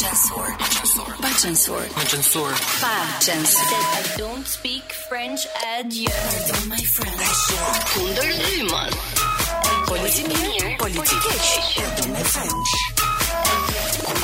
Bajansor. 0.00 0.46
Bajansor. 0.56 1.12
Bajansor. 1.20 1.82
Bajansor. 1.88 2.52
Bajansor. 2.80 4.16
I 4.16 4.16
don't 4.16 4.46
speak 4.46 4.82
French 4.92 5.40
adieu. 5.76 6.06
Pardon 6.08 6.68
my 6.70 6.76
French. 6.78 7.32
Kundër 7.92 8.30
Ryman. 8.40 8.92
Politik 9.84 10.26
i 10.32 10.36
mirë. 10.40 10.68
i 10.70 10.76
Pardon 10.78 12.12
my 12.16 12.24
French. 12.34 12.70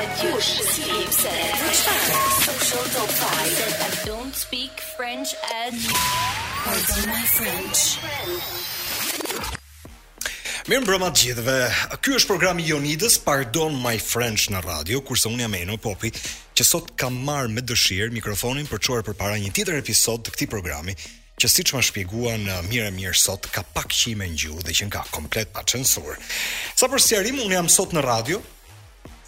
Adiush, 0.00 0.52
Social 2.46 2.84
Top 2.94 3.10
I 3.44 4.06
don't 4.10 4.34
speak 4.34 4.72
French 4.96 5.30
adieu. 5.60 5.94
Pardon 6.64 7.02
my 7.12 7.24
French. 7.36 7.78
French. 8.00 8.77
Mirë 10.68 10.82
mbrëma 10.84 11.08
të 11.16 11.22
gjithëve. 11.22 11.52
Ky 12.04 12.14
është 12.18 12.28
programi 12.28 12.66
Jonidës, 12.68 13.14
Pardon 13.24 13.72
My 13.84 13.94
French 14.04 14.46
në 14.52 14.60
radio, 14.66 15.00
kurse 15.08 15.30
unë 15.30 15.46
jam 15.46 15.54
Eno 15.56 15.78
Popi, 15.80 16.10
që 16.58 16.66
sot 16.68 16.90
kam 17.00 17.16
marrë 17.24 17.54
me 17.54 17.64
dëshirë 17.64 18.12
mikrofonin 18.12 18.68
për 18.68 18.82
çuar 18.84 19.06
përpara 19.06 19.38
një 19.40 19.54
tjetër 19.56 19.80
episod 19.80 20.22
të 20.26 20.34
këtij 20.34 20.50
programi, 20.52 20.94
që 21.38 21.48
siç 21.54 21.72
më 21.76 21.80
shpjeguan 21.88 22.44
uh, 22.52 22.58
mirë 22.68 22.90
mirë 22.98 23.16
sot 23.16 23.46
ka 23.54 23.62
pak 23.76 23.88
qime 23.94 24.26
ngjuh 24.34 24.58
dhe 24.66 24.74
që 24.76 24.88
nga 24.90 25.04
komplet 25.14 25.52
pa 25.56 25.62
censur. 25.72 26.18
Sa 26.76 26.90
për 26.90 27.04
sqarim, 27.04 27.38
unë 27.46 27.56
jam 27.60 27.68
sot 27.78 27.94
në 27.96 28.02
radio. 28.04 28.40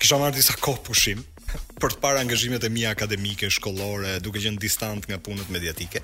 Kisha 0.02 0.18
marrë 0.20 0.34
disa 0.36 0.56
kohë 0.60 0.82
pushim 0.90 1.22
për 1.80 1.94
të 1.96 2.00
parë 2.04 2.24
angazhimet 2.26 2.66
e 2.68 2.72
mia 2.76 2.90
akademike, 2.92 3.48
shkollore, 3.56 4.18
duke 4.20 4.42
qenë 4.44 4.60
distant 4.60 5.06
nga 5.08 5.20
punët 5.22 5.48
mediatike. 5.56 6.02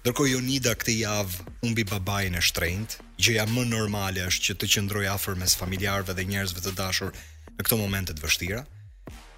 Ndërkohë 0.00 0.30
Jonida 0.32 0.72
këtë 0.80 0.92
javë 1.02 1.42
humbi 1.60 1.82
babain 1.84 2.32
e 2.32 2.40
shtrenjtë, 2.40 3.02
gjëja 3.20 3.42
më 3.52 3.64
normale 3.68 4.22
është 4.30 4.46
që 4.46 4.54
të 4.62 4.66
qëndroj 4.74 5.02
afër 5.12 5.34
mes 5.36 5.56
familjarve 5.60 6.14
dhe 6.16 6.24
njerëzve 6.24 6.62
të 6.64 6.70
dashur 6.78 7.10
në 7.58 7.64
këto 7.66 7.76
momente 7.76 8.14
të 8.16 8.22
vështira. 8.24 8.62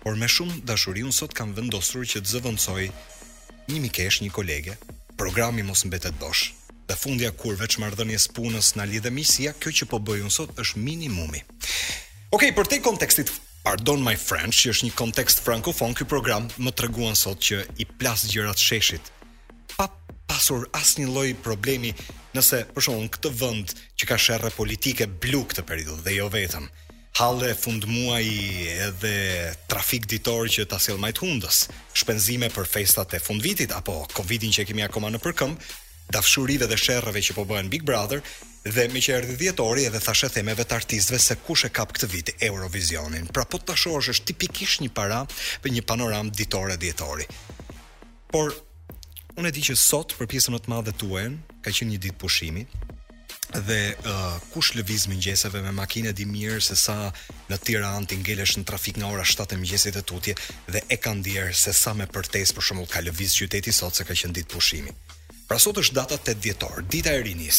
Por 0.05 0.15
me 0.21 0.29
shumë 0.31 0.61
dashuri 0.71 1.03
un 1.03 1.11
sot 1.17 1.33
kam 1.35 1.51
vendosur 1.57 2.07
që 2.07 2.23
të 2.23 2.31
zëvendësoj 2.37 2.85
një 3.73 3.81
mikesh, 3.89 4.21
një 4.23 4.29
kolege. 4.37 4.77
Programi 5.19 5.65
mos 5.67 5.83
mbetet 5.91 6.15
bosh. 6.23 6.53
Dhe 6.87 6.95
fundja 6.99 7.33
kur 7.41 7.57
veç 7.59 7.81
marrëdhënies 7.83 8.29
punës 8.37 8.77
na 8.79 8.87
lidhë 8.87 9.11
misia, 9.19 9.57
kjo 9.59 9.73
që 9.81 9.89
po 9.91 9.99
bëj 9.99 10.23
unë 10.29 10.37
sot 10.39 10.53
është 10.63 10.79
minimumi. 10.79 11.43
Okej, 12.31 12.31
okay, 12.39 12.53
për 12.55 12.71
te 12.71 12.79
kontekstit 12.87 13.35
Pardon 13.67 13.99
my 14.03 14.15
French, 14.19 14.59
që 14.67 14.73
është 14.75 14.87
një 14.89 14.97
kontekst 14.99 15.39
frankofon, 15.43 15.93
ky 15.95 16.07
program 16.11 16.49
më 16.67 16.73
treguan 16.79 17.15
sot 17.19 17.43
që 17.51 17.61
i 17.83 17.87
plas 17.87 18.23
gjërat 18.31 18.59
sheshit 18.59 19.11
pasur 20.33 20.65
asnjë 20.73 21.11
lloj 21.13 21.31
problemi 21.45 21.91
nëse 22.33 22.63
për 22.73 22.87
në 22.95 23.09
këtë 23.17 23.31
vend 23.37 23.73
që 24.01 24.07
ka 24.09 24.17
sherrë 24.21 24.49
politike 24.57 25.05
blu 25.25 25.43
këtë 25.51 25.65
periudhë 25.69 26.05
dhe 26.07 26.15
jo 26.15 26.29
vetëm 26.33 26.69
halle 27.19 27.51
fund 27.63 27.85
muaj 27.91 28.23
edhe 28.87 29.11
trafik 29.69 30.07
ditor 30.13 30.47
që 30.55 30.65
ta 30.73 30.79
sjell 30.81 30.97
majt 31.03 31.21
hundës, 31.21 31.67
shpenzime 32.01 32.49
për 32.55 32.71
festat 32.77 33.13
e 33.19 33.21
fund 33.21 33.45
vitit 33.45 33.75
apo 33.77 33.99
Covidin 34.17 34.55
që 34.57 34.65
kemi 34.71 34.87
akoma 34.87 35.11
në 35.13 35.21
përkëmb, 35.21 35.67
dafshurive 36.17 36.65
dhe 36.71 36.81
sherrave 36.81 37.21
që 37.27 37.37
po 37.37 37.45
bëhen 37.53 37.69
Big 37.75 37.85
Brother 37.85 38.25
dhe 38.65 38.89
mi 38.95 39.05
që 39.05 39.19
erdi 39.19 39.37
dhjetori 39.45 39.85
edhe 39.91 40.01
thashe 40.01 40.33
themeve 40.33 40.65
të 40.65 40.79
artistve 40.81 41.21
se 41.21 41.37
kush 41.45 41.69
e 41.69 41.73
kap 41.77 41.93
këtë 41.93 42.09
vit 42.15 42.33
Eurovisionin. 42.49 43.29
Pra 43.29 43.45
po 43.45 43.61
të 43.61 43.77
shosh 43.85 44.09
është 44.15 44.31
tipikish 44.33 44.81
një 44.81 44.95
para 44.97 45.23
për 45.61 45.77
një 45.77 45.85
panoram 45.93 46.33
ditore 46.33 46.81
dhjetori. 46.81 47.29
Por 48.33 48.55
Unë 49.41 49.49
e 49.49 49.55
di 49.57 49.63
që 49.65 49.75
sot 49.81 50.13
për 50.19 50.29
pjesën 50.29 50.53
më 50.53 50.59
të 50.65 50.71
madhe 50.73 50.93
tuaj 51.01 51.23
ka 51.65 51.73
qenë 51.73 51.93
një 51.95 52.01
ditë 52.05 52.19
pushimi 52.21 52.65
dhe 53.69 53.79
uh, 53.95 54.21
kush 54.53 54.73
lëviz 54.77 55.07
mëngjeseve 55.09 55.61
me 55.65 55.73
makinë 55.77 56.13
di 56.17 56.25
mirë 56.29 56.59
se 56.65 56.77
sa 56.77 56.97
në 57.49 57.59
Tiranë 57.67 58.09
ti 58.13 58.19
ngelesh 58.21 58.57
në 58.59 58.65
trafik 58.71 59.01
nga 59.01 59.09
ora 59.15 59.25
7 59.31 59.49
të 59.53 59.59
mëngjesit 59.63 59.97
të 59.97 60.03
tutje 60.13 60.37
dhe 60.77 60.85
e 60.97 61.01
kanë 61.05 61.21
ndier 61.23 61.53
se 61.65 61.73
sa 61.81 61.93
me 61.97 62.09
përtes 62.17 62.53
për 62.57 62.69
shembull 62.69 62.93
ka 62.93 63.05
lëviz 63.09 63.37
qyteti 63.41 63.73
sot 63.81 63.97
se 64.01 64.07
ka 64.09 64.17
qenë 64.21 64.37
ditë 64.41 64.53
pushimi. 64.57 64.95
Pra 65.53 65.59
sot 65.61 65.77
është 65.83 65.93
data 65.99 66.17
8 66.17 66.33
dhjetor, 66.41 66.79
dita 66.89 67.13
e 67.13 67.21
rinis. 67.27 67.57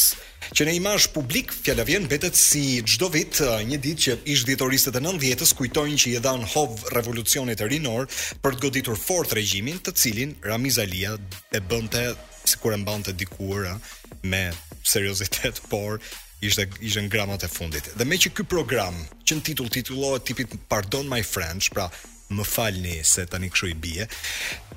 Që 0.50 0.64
në 0.66 0.72
imazh 0.80 1.04
publik 1.14 1.52
fjalëvien 1.54 2.08
mbetet 2.08 2.34
si 2.34 2.80
çdo 2.82 3.06
vit 3.14 3.38
eh, 3.38 3.60
një 3.68 3.78
ditë 3.84 4.02
që 4.04 4.16
ish 4.34 4.42
dhjetoristët 4.48 4.98
e 4.98 5.02
90-s 5.04 5.54
kujtojnë 5.54 6.00
që 6.02 6.08
i 6.16 6.22
dhan 6.24 6.42
hov 6.56 6.74
revolucionit 6.96 7.54
të 7.62 7.68
rinor 7.70 8.10
për 8.42 8.56
të 8.58 8.64
goditur 8.64 8.98
fort 8.98 9.30
regjimin 9.38 9.78
të 9.86 9.94
cilin 9.94 10.32
Ramiz 10.42 10.80
Alia 10.82 11.14
e 11.54 11.62
bënte 11.70 12.02
sikur 12.50 12.74
e 12.74 12.80
mbante 12.82 13.14
dikur 13.14 13.62
eh, 13.70 13.76
me 14.26 14.42
seriozitet, 14.82 15.62
por 15.70 16.02
ishte 16.42 16.66
ishte 16.82 17.06
në 17.06 17.14
gramat 17.14 17.46
e 17.46 17.52
fundit. 17.54 17.92
Dhe 17.94 18.08
me 18.10 18.18
që 18.18 18.34
ky 18.34 18.48
program, 18.56 18.98
që 19.22 19.38
në 19.38 19.46
titull 19.52 19.70
titullohet 19.78 20.26
tipit 20.26 20.58
Pardon 20.66 21.06
my 21.14 21.22
French, 21.22 21.70
pra 21.70 21.86
më 22.34 22.50
falni 22.56 22.98
se 23.06 23.28
tani 23.30 23.54
kshu 23.54 23.70
i 23.70 23.78
bie. 23.86 24.10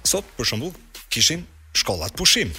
Sot 0.06 0.30
për 0.38 0.54
shembull 0.54 0.78
kishin 1.10 1.50
shkollat 1.78 2.14
pushim 2.18 2.54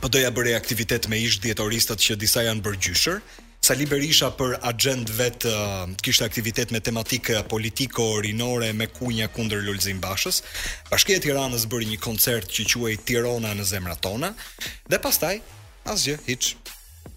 po 0.00 0.08
doja 0.08 0.30
bëre 0.30 0.54
aktivitet 0.56 1.08
me 1.10 1.18
ish 1.18 1.42
dietoristët 1.42 1.98
që 2.02 2.16
disa 2.22 2.44
janë 2.46 2.62
bërë 2.62 2.80
gjyshër. 2.86 3.18
Sali 3.68 3.86
Berisha 3.90 4.28
për 4.38 4.54
agent 4.70 5.10
vet 5.18 5.42
kishte 6.04 6.24
aktivitet 6.24 6.70
me 6.72 6.78
tematikë 6.80 7.40
politiko-rinore 7.50 8.70
me 8.72 8.86
kunja 8.86 9.26
kundër 9.34 9.64
Lulzim 9.66 9.98
Bashës. 10.00 10.44
Bashkia 10.90 11.18
e 11.18 11.24
Tiranës 11.24 11.66
bëri 11.68 11.90
një 11.90 11.98
koncert 12.02 12.46
që 12.54 12.68
quhej 12.70 12.98
Tirana 13.04 13.50
në 13.58 13.66
zemrat 13.72 14.00
tona. 14.06 14.30
Dhe 14.88 15.02
pastaj 15.02 15.38
asgjë, 15.90 16.18
hiç. 16.30 16.54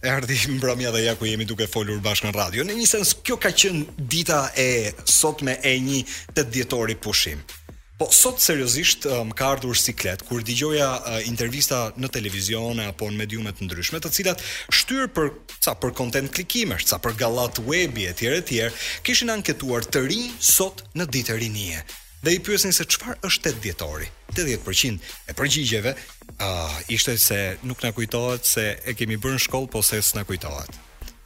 Erdhi 0.08 0.40
mbrëmja 0.58 0.90
dhe 0.96 1.04
ja 1.06 1.14
ku 1.20 1.28
jemi 1.30 1.46
duke 1.46 1.68
folur 1.70 2.00
bashkë 2.02 2.30
në 2.30 2.34
radio. 2.40 2.66
Në 2.66 2.74
një 2.82 2.88
sens 2.90 3.12
kjo 3.22 3.38
ka 3.38 3.52
qenë 3.54 3.98
dita 4.10 4.48
e 4.58 4.68
sotme 5.06 5.60
e 5.62 5.76
një 5.84 6.02
të 6.34 6.48
dhjetori 6.56 6.96
pushim. 6.98 7.44
Po 8.02 8.08
sot 8.10 8.40
seriozisht 8.42 9.04
më 9.06 9.34
ka 9.38 9.52
ardhur 9.54 9.78
siklet 9.78 10.24
kur 10.26 10.42
dëgjoja 10.42 10.88
intervista 11.30 11.84
në 12.02 12.10
televizion 12.16 12.80
apo 12.82 13.06
në 13.14 13.20
mediume 13.20 13.52
të 13.54 13.68
ndryshme, 13.68 14.00
të 14.02 14.10
cilat 14.16 14.40
shtyr 14.74 15.06
për 15.14 15.28
ca 15.62 15.76
për 15.78 15.92
content 16.00 16.32
klikimesh, 16.34 16.88
ca 16.90 16.98
për 16.98 17.14
gallat 17.20 17.60
webi 17.68 18.08
etj 18.10 18.26
etj, 18.32 18.72
kishin 19.06 19.30
anketuar 19.30 19.86
të 19.86 20.02
rinj 20.08 20.32
sot 20.42 20.82
në 20.98 21.06
ditë 21.14 21.36
rinie. 21.44 21.84
Dhe 22.26 22.34
i 22.34 22.40
pyesin 22.42 22.74
se 22.74 22.88
çfarë 22.90 23.20
është 23.30 23.52
8 23.54 23.62
dhjetori. 23.68 24.08
80% 24.34 25.12
e 25.28 25.36
përgjigjeve 25.38 25.94
uh, 25.94 26.80
ishte 26.90 27.14
se 27.22 27.38
nuk 27.62 27.84
na 27.86 27.92
kujtohet 27.94 28.50
se 28.50 28.64
e 28.82 28.96
kemi 28.98 29.20
bërë 29.22 29.38
në 29.38 29.44
shkollë, 29.46 29.70
po 29.78 29.84
se 29.86 30.00
s'na 30.02 30.24
kujtohet. 30.26 30.74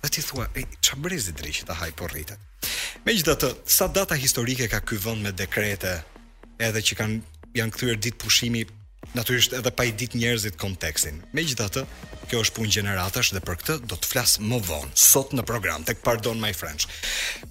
Dhe 0.04 0.12
ti 0.12 0.24
thua, 0.28 0.50
e, 0.60 0.66
që 0.84 1.00
brezit 1.00 1.40
dri 1.40 1.56
të 1.56 1.72
hajë 1.80 1.96
po 1.96 2.12
rritet. 2.12 2.36
sa 3.66 3.88
data 3.88 4.16
historike 4.16 4.68
ka 4.68 4.84
ky 4.84 5.00
vënd 5.00 5.24
me 5.24 5.32
dekrete 5.32 6.02
edhe 6.62 6.82
që 6.88 6.98
kanë 7.02 7.54
janë 7.58 7.74
kthyer 7.76 8.00
ditë 8.02 8.20
pushimi 8.22 8.66
natyrisht 9.16 9.54
edhe 9.56 9.72
pa 9.72 9.86
i 9.88 9.92
ditë 9.96 10.18
njerëzit 10.20 10.58
kontekstin. 10.60 11.22
Megjithatë, 11.38 11.84
kjo 12.28 12.42
është 12.42 12.56
punë 12.58 12.72
gjeneratash 12.74 13.32
dhe 13.36 13.40
për 13.46 13.60
këtë 13.62 13.76
do 13.88 13.96
të 13.96 14.10
flas 14.12 14.34
më 14.42 14.58
vonë 14.66 14.98
sot 14.98 15.32
në 15.38 15.44
program 15.48 15.86
tek 15.88 16.02
Pardon 16.04 16.40
My 16.42 16.50
French. 16.58 16.88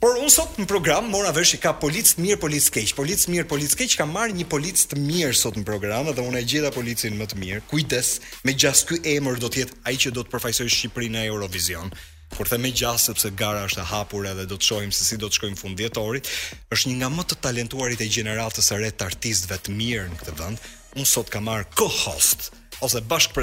Por 0.03 0.19
unë 0.21 0.33
sot 0.35 0.59
në 0.61 0.67
program 0.69 1.09
mora 1.13 1.31
vesh 1.37 1.55
i 1.57 1.61
ka 1.63 1.73
polic 1.81 2.11
mirë, 2.21 2.41
polic 2.43 2.69
keq. 2.75 2.93
Polic 2.99 3.23
mirë, 3.33 3.49
polic 3.55 3.77
keq 3.81 3.97
ka 4.03 4.09
marr 4.11 4.35
një 4.37 4.49
polic 4.53 4.83
të 4.91 4.99
mirë 5.01 5.37
sot 5.41 5.57
në 5.57 5.65
program 5.69 6.11
dhe 6.11 6.25
unë 6.27 6.43
e 6.43 6.49
gjeta 6.53 6.75
policin 6.75 7.17
më 7.21 7.31
të 7.33 7.41
mirë. 7.45 7.63
Kujdes, 7.71 8.17
me 8.45 8.53
gjas 8.59 8.83
ky 8.91 9.01
emër 9.17 9.39
do 9.45 9.49
të 9.55 9.65
jetë 9.65 9.79
ai 9.89 9.97
që 10.05 10.13
do 10.17 10.27
të 10.27 10.35
përfaqësoj 10.37 10.69
Shqipërinë 10.69 11.21
në 11.23 11.29
Eurovision 11.31 11.95
por 12.33 12.49
me 12.59 12.73
gjasë 12.75 13.05
sepse 13.11 13.31
gara 13.39 13.65
është 13.69 13.83
e 13.83 13.89
hapur 13.93 14.27
edhe 14.29 14.47
do 14.51 14.57
të 14.59 14.69
shohim 14.69 14.93
se 14.93 15.05
si 15.07 15.19
do 15.21 15.29
të 15.31 15.39
shkojmë 15.39 15.61
fund 15.61 15.77
dhjetorit. 15.79 16.29
Është 16.75 16.91
një 16.91 16.97
nga 17.01 17.11
më 17.15 17.25
të 17.31 17.37
talentuarit 17.47 18.01
e 18.03 18.09
gjeneratës 18.11 18.71
së 18.71 18.81
re 18.83 18.91
të 18.91 19.07
artistëve 19.11 19.61
të 19.65 19.77
mirë 19.77 20.09
në 20.13 20.19
këtë 20.23 20.37
vend. 20.41 20.65
Unë 20.97 21.11
sot 21.11 21.31
kam 21.35 21.47
marr 21.51 21.69
co-host 21.79 22.53
ose 22.83 23.01
bashk 23.01 23.39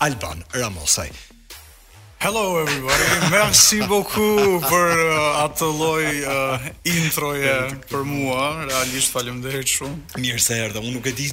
Alban 0.00 0.40
Ramosaj. 0.54 1.10
Hello 2.18 2.58
everybody. 2.58 3.04
Merci 3.30 3.82
beaucoup 3.86 4.62
për 4.64 4.92
uh, 5.04 5.42
atë 5.44 5.68
lloj 5.78 6.06
uh, 6.32 6.64
introje 6.88 7.52
për 7.90 8.02
mua. 8.08 8.46
Realisht 8.64 9.12
faleminderit 9.12 9.68
shumë. 9.76 10.16
Mirë 10.22 10.42
se 10.42 10.58
erdha. 10.64 10.82
Unë 10.82 10.96
nuk 10.96 11.06
e 11.12 11.14
di 11.18 11.28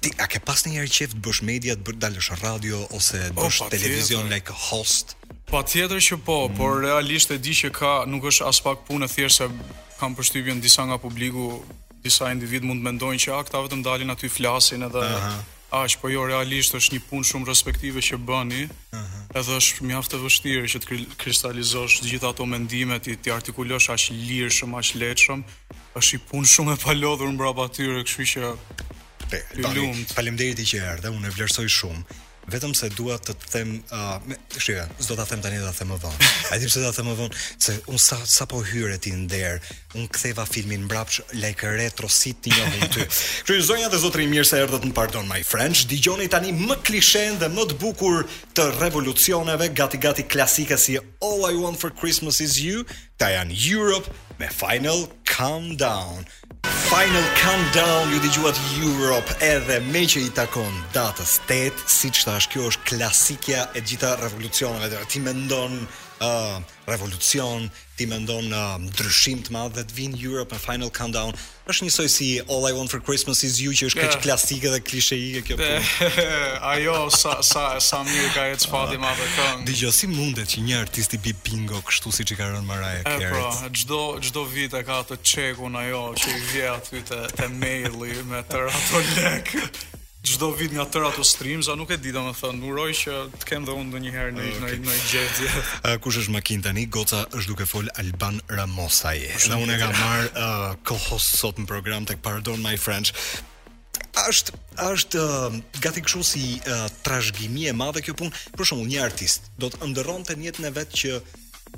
ti 0.00 0.10
a 0.18 0.26
ke 0.26 0.40
pas 0.44 0.62
njëherë 0.66 0.88
qejf 0.96 1.12
të 1.14 1.20
bësh 1.24 1.40
media, 1.46 1.74
të 1.76 1.94
dalësh 2.00 2.30
radio 2.42 2.80
ose 2.96 3.18
të 3.20 3.36
bësh 3.36 3.60
oh, 3.64 3.70
televizion 3.72 4.26
tjetër. 4.26 4.34
like 4.34 4.56
host? 4.66 5.16
Patjetër 5.50 6.00
që 6.06 6.18
po, 6.24 6.36
mm. 6.48 6.56
por 6.56 6.80
realisht 6.84 7.30
e 7.34 7.38
di 7.38 7.52
që 7.56 7.72
ka 7.76 7.92
nuk 8.08 8.28
është 8.32 8.48
as 8.48 8.62
pak 8.64 8.84
punë 8.88 9.08
thjesht 9.12 9.42
se 9.42 9.48
kam 10.00 10.14
përshtypjen 10.18 10.60
disa 10.62 10.84
nga 10.88 10.98
publiku, 10.98 11.62
disa 12.04 12.30
individ 12.32 12.64
mund 12.66 12.82
mendojnë 12.84 13.20
që 13.26 13.34
akta 13.40 13.60
vetëm 13.66 13.82
dalin 13.84 14.10
aty 14.14 14.28
flasin 14.32 14.86
edhe 14.88 15.02
Aha. 15.02 15.34
por 16.00 16.10
jo, 16.12 16.24
realisht 16.26 16.74
është 16.74 16.96
një 16.96 17.02
punë 17.10 17.28
shumë 17.30 17.48
respektive 17.52 18.00
që 18.02 18.16
bëni, 18.28 18.64
uh 18.64 18.98
-huh. 18.98 19.38
edhe 19.38 19.52
është 19.60 19.84
mjaftë 19.88 20.12
të 20.12 20.18
vështirë 20.24 20.66
që 20.72 20.78
të 20.80 20.86
kristalizosh 21.22 21.94
gjitha 22.10 22.28
ato 22.28 22.44
mendimet, 22.46 23.06
i 23.06 23.16
të 23.16 23.28
artikulosh 23.38 23.88
ashtë 23.94 24.12
lirshëm, 24.28 24.70
shumë, 24.80 24.96
lehtëshëm 25.00 25.40
është 25.98 26.14
i 26.16 26.20
punë 26.28 26.48
shumë 26.54 26.72
e 26.74 26.76
palodhur 26.84 27.28
në 27.32 27.38
braba 27.40 27.64
këshu 27.76 28.22
që 28.32 28.42
Pe, 29.32 29.70
Faleminderit 30.14 30.60
që 30.68 30.80
erdhe. 30.96 31.12
Unë 31.14 31.30
e 31.30 31.34
vlerësoj 31.38 31.68
shumë. 31.72 32.20
Vetëm 32.52 32.72
se 32.74 32.88
dua 32.98 33.20
të 33.22 33.36
të 33.38 33.48
them, 33.52 33.68
uh, 33.94 34.16
me, 34.26 34.34
s'do 34.58 35.14
ta 35.14 35.22
them 35.30 35.42
tani, 35.44 35.60
do 35.62 35.68
ta 35.68 35.76
them 35.78 35.92
më 35.92 35.98
vonë. 36.02 36.30
A 36.50 36.56
thjesht 36.58 36.80
do 36.80 36.88
ta 36.88 36.96
them 36.96 37.06
më 37.12 37.12
vonë 37.20 37.38
se 37.66 37.76
un 37.92 38.00
sa 38.02 38.16
sa 38.26 38.48
po 38.50 38.58
hyre 38.66 38.96
ti 38.98 39.12
nder, 39.14 39.60
un 39.94 40.08
ktheva 40.10 40.42
filmin 40.50 40.88
mbrapsh 40.88 41.20
like 41.38 41.62
retro 41.70 42.10
sit 42.10 42.42
të 42.42 42.50
ty. 42.96 43.06
Kjo 43.46 43.60
është 43.60 43.66
zonja 43.68 43.92
dhe 43.92 44.00
zotrin 44.02 44.32
mirë 44.32 44.48
se 44.50 44.58
erdhët 44.64 44.88
në 44.90 44.96
pardon 44.96 45.30
my 45.30 45.38
friends. 45.46 45.84
Dgjoni 45.92 46.26
tani 46.34 46.50
më 46.58 46.80
klishen 46.88 47.38
dhe 47.38 47.46
më 47.54 47.68
të 47.72 47.78
bukur 47.84 48.26
të 48.58 48.66
revolucioneve, 48.80 49.70
gati 49.78 50.02
gati 50.02 50.26
klasika 50.34 50.74
si 50.76 50.98
All 51.22 51.46
I 51.46 51.54
Want 51.62 51.78
for 51.78 51.94
Christmas 51.94 52.42
Is 52.42 52.58
You, 52.58 52.82
Tajan 53.22 53.54
Europe 53.54 54.10
me 54.42 54.50
Final 54.50 55.06
Countdown. 55.30 56.26
Final 56.90 57.24
Countdown 57.42 58.06
ju 58.12 58.18
dëgjuat 58.26 58.58
Europe 58.86 59.34
edhe 59.52 59.78
me 59.90 60.02
që 60.12 60.22
i 60.26 60.30
takon 60.36 60.72
datës 60.94 61.32
8, 61.50 61.82
siç 61.96 62.22
thash, 62.28 62.46
kjo 62.52 62.68
është 62.70 62.88
klasikja 62.92 63.64
e 63.74 63.82
gjitha 63.88 64.12
revolucioneve. 64.22 65.00
Ti 65.10 65.22
mendon 65.26 65.80
uh, 66.22 66.62
revolucion, 66.86 67.68
ti 67.98 68.06
mendon 68.10 68.46
në 68.48 68.58
uh, 68.62 68.78
ndryshim 68.86 69.40
të 69.46 69.54
madh 69.54 69.74
dhe 69.76 69.84
të 69.90 69.96
vinë 69.96 70.20
Europe 70.22 70.56
në 70.56 70.60
Final 70.64 70.90
Countdown. 70.94 71.36
Është 71.70 71.86
njësoj 71.88 72.06
si 72.14 72.28
All 72.46 72.66
I 72.68 72.72
Want 72.76 72.92
for 72.94 73.02
Christmas 73.08 73.42
is 73.48 73.58
You 73.62 73.74
që 73.74 73.88
është 73.90 74.00
yeah. 74.00 74.12
kaq 74.14 74.24
klasike 74.24 74.72
dhe 74.72 74.80
klisheike 74.86 75.42
kjo 75.50 75.58
punë. 75.60 76.10
Ajo 76.72 76.96
sa 77.14 77.38
sa 77.50 77.64
sa 77.88 78.02
mirë 78.06 78.28
ka 78.36 78.46
ecë 78.56 78.70
fati 78.72 78.98
ah. 79.00 79.04
më 79.04 79.12
dhe 79.20 79.28
këngë. 79.36 79.66
Dgjoj 79.72 79.94
si 79.98 80.10
mundet 80.12 80.54
që 80.54 80.64
një 80.68 80.80
artist 80.84 81.16
i 81.18 81.22
bi 81.26 81.34
bingo 81.46 81.82
kështu 81.90 82.14
siç 82.20 82.34
i 82.34 82.38
ka 82.40 82.50
rënë 82.52 82.66
Maraja 82.72 83.04
pra, 83.06 83.16
Carey. 83.22 83.64
E 83.68 83.72
çdo 83.82 84.02
çdo 84.28 84.44
vit 84.54 84.74
e 84.78 84.84
ka 84.88 85.00
atë 85.06 85.18
qekun 85.32 85.78
ajo 85.84 86.04
që 86.22 86.36
i 86.38 86.44
vjen 86.52 86.76
aty 86.76 87.02
të 87.10 87.50
maili 87.58 88.22
me 88.30 88.44
të 88.52 88.66
ato 88.70 89.02
lekë. 89.16 89.66
Çdo 90.22 90.52
vit 90.54 90.70
nga 90.70 90.84
tëra 90.86 91.08
ato 91.10 91.24
streams, 91.26 91.66
a 91.68 91.74
nuk 91.74 91.90
e 91.90 91.96
di 91.98 92.12
domethën, 92.14 92.60
uroj 92.70 92.90
që 92.98 93.14
të 93.42 93.46
kem 93.48 93.64
dhe 93.66 93.74
unë 93.74 93.88
ndonjëherë 93.88 94.34
në 94.36 94.42
okay. 94.52 94.76
në 94.78 94.84
një 94.86 94.98
gjetje. 95.10 95.48
Uh, 95.50 95.96
kush 96.04 96.18
është 96.20 96.34
Makin 96.36 96.62
tani? 96.62 96.84
Goca 96.94 97.24
është 97.34 97.48
duke 97.50 97.66
fol 97.66 97.88
Alban 97.98 98.38
Ramosaj. 98.46 99.18
Na 99.50 99.58
unë 99.58 99.74
e 99.74 99.80
kam 99.80 99.90
marr 99.98 100.28
uh, 100.30 100.62
kohos 100.86 101.26
sot 101.40 101.58
në 101.58 101.66
program 101.66 102.06
tek 102.06 102.22
Pardon 102.22 102.62
My 102.62 102.76
French. 102.78 103.10
Është 104.22 104.54
është 104.92 105.24
uh, 105.24 105.58
gati 105.82 106.04
kështu 106.06 106.22
si 106.30 106.44
uh, 106.70 106.86
trashëgimi 107.02 107.66
e 107.72 107.74
madhe 107.82 108.04
kjo 108.06 108.14
punë. 108.22 108.44
Për 108.54 108.70
shembull, 108.70 108.86
një 108.94 109.02
artist 109.02 109.50
do 109.58 109.72
të 109.74 109.90
ndërronte 109.90 110.38
në 110.38 110.52
jetën 110.52 110.70
e 110.70 110.72
vet 110.78 110.94
që 111.02 111.18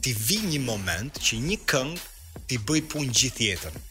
ti 0.05 0.13
vi 0.21 0.43
një 0.51 0.61
moment 0.69 1.17
që 1.25 1.41
një 1.49 1.63
këngë 1.73 2.47
ti 2.53 2.61
bëj 2.61 2.85
punë 2.93 3.19
gjithë 3.25 3.49
jetën. 3.49 3.83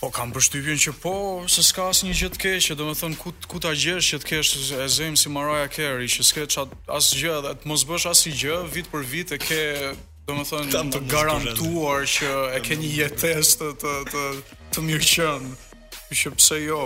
Po 0.00 0.08
kam 0.08 0.30
përshtypjen 0.32 0.78
që 0.80 0.92
po, 1.02 1.10
se 1.52 1.60
s'ka 1.60 1.90
asnjë 1.92 2.14
gjë 2.16 2.28
të 2.32 2.38
keqe, 2.40 2.74
domethënë 2.80 3.18
ku 3.20 3.34
ku 3.52 3.58
ta 3.60 3.74
gjesh 3.76 4.06
që 4.14 4.18
të 4.22 4.28
kesh 4.30 4.72
e 4.72 4.84
zëjm 4.94 5.16
si 5.20 5.28
Maraja 5.28 5.66
Carey, 5.74 6.08
që 6.08 6.24
s'ke 6.24 6.44
çat 6.54 6.72
asgjë 6.96 7.34
atë 7.42 7.50
të 7.60 7.68
mos 7.68 7.82
bësh 7.90 8.06
asnjë 8.08 8.30
gjë 8.40 8.54
vit 8.78 8.86
për 8.94 9.02
vit 9.10 9.34
e 9.36 9.38
ke 9.42 9.58
domethënë 10.30 10.84
të 10.94 11.00
garantuar 11.12 12.06
që 12.14 12.30
e 12.56 12.62
ke 12.64 12.78
një 12.80 12.92
jetesë 12.94 13.58
të 13.60 13.68
të 13.82 13.94
të, 14.14 14.22
të 14.72 14.84
mirëqen. 14.88 15.50
Që 16.16 16.32
pse 16.38 16.56
jo? 16.64 16.80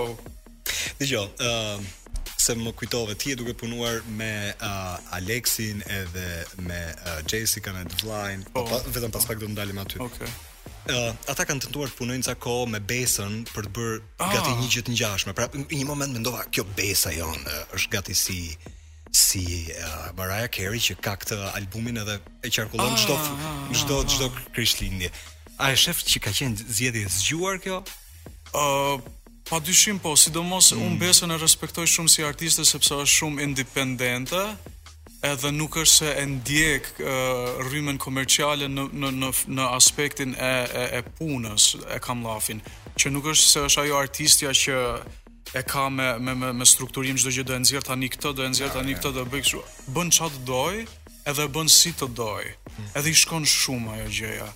Dgjoj, 0.99 1.29
ë 1.39 2.41
se 2.45 2.57
më 2.59 2.73
kujtove 2.83 3.15
ti 3.23 3.37
e 3.37 3.37
duke 3.39 3.55
punuar 3.63 4.03
me 4.19 4.33
uh, 4.51 4.99
Alexin 5.21 5.87
edhe 6.01 6.27
me 6.67 6.81
uh, 7.07 7.21
Jessica 7.31 7.73
në 7.79 7.87
Divine, 7.95 8.43
oh, 8.59 8.67
po. 8.69 8.83
vetëm 8.99 9.15
pas 9.15 9.31
pak 9.31 9.39
do 9.39 9.47
të 9.47 9.55
ndalim 9.55 9.81
aty. 9.87 10.03
Okej. 10.03 10.27
Okay 10.27 10.51
uh, 10.89 11.17
ata 11.31 11.47
kanë 11.49 11.65
tentuar 11.67 11.91
të 11.91 11.99
punojnë 11.99 12.27
ca 12.29 12.35
kohë 12.45 12.69
me 12.75 12.81
besën 12.85 13.41
për 13.53 13.69
të 13.69 13.73
bërë 13.79 13.99
ah. 14.27 14.33
gati 14.35 14.55
një 14.61 14.71
gjë 14.75 14.83
të 14.89 14.95
ngjashme. 14.97 15.35
Pra 15.37 15.49
një 15.55 15.85
moment 15.89 16.13
mendova 16.13 16.43
kjo 16.53 16.65
besa 16.77 17.13
jon 17.15 17.41
është 17.77 17.93
gati 17.97 18.17
si 18.19 18.39
si 19.15 19.45
uh, 19.79 20.11
Mariah 20.19 20.49
Carey 20.51 20.81
që 20.83 20.97
ka 20.99 21.15
këtë 21.23 21.37
albumin 21.55 22.01
edhe 22.03 22.17
e 22.43 22.51
qarkullon 22.51 22.97
ah, 22.97 22.99
çdo 22.99 23.15
çdo 23.21 23.99
ah, 24.01 24.01
ah, 24.03 24.07
çdo 24.17 24.31
ah, 24.31 25.27
A 25.55 25.69
e 25.71 25.77
shef 25.79 26.01
që 26.03 26.19
ka 26.19 26.33
qenë 26.35 26.65
zgjedhje 26.67 27.05
zgjuar 27.21 27.61
kjo? 27.63 27.83
Ë 28.53 28.63
uh, 28.99 29.05
Pa 29.45 29.59
dyshim 29.61 29.99
po, 30.01 30.15
sidomos 30.17 30.71
mm. 30.73 30.81
unë 30.81 30.95
besën 31.03 31.33
e 31.35 31.37
respektoj 31.37 31.85
shumë 31.87 32.09
si 32.09 32.25
artiste 32.25 32.65
sepse 32.65 32.97
është 32.97 33.11
shumë 33.13 33.45
independente 33.45 34.39
edhe 35.25 35.51
nuk 35.59 35.79
është 35.81 35.97
se 36.01 36.09
e 36.21 36.25
ndjek 36.29 36.89
rrymën 37.65 37.97
komerciale 38.05 38.67
në 38.69 38.85
në 39.03 39.11
në 39.21 39.31
në 39.57 39.67
aspektin 39.79 40.35
e 40.37 40.51
e, 40.81 40.85
e 40.99 41.01
punës 41.19 41.71
e 41.97 42.01
kam 42.05 42.25
lafin, 42.27 42.61
që 43.01 43.13
nuk 43.15 43.31
është 43.33 43.49
se 43.55 43.63
është 43.69 43.85
ajo 43.85 43.99
artistja 44.03 44.51
që 44.65 44.77
e 45.55 45.63
ka 45.63 45.87
me 45.95 46.11
me 46.27 46.53
me 46.61 46.67
strukturim 46.67 47.17
çdo 47.17 47.33
gjë 47.37 47.47
do 47.49 47.57
e 47.57 47.63
nxjerr 47.63 47.87
tani 47.89 48.11
këtë 48.13 48.35
do 48.37 48.45
e 48.45 48.51
nxjerr 48.53 48.75
tani 48.77 48.99
këtë 48.99 49.15
do 49.17 49.25
bëj 49.33 49.43
kështu 49.47 49.63
bën 49.97 50.13
qatë 50.19 50.37
të 50.37 50.45
doj 50.51 50.85
edhe 51.33 51.49
bën 51.57 51.73
si 51.79 51.95
të 51.97 52.09
doj 52.21 52.45
edhe 52.51 53.09
i 53.11 53.17
shkon 53.23 53.49
shumë 53.59 53.97
ajo 53.97 54.13
gjëja 54.19 54.51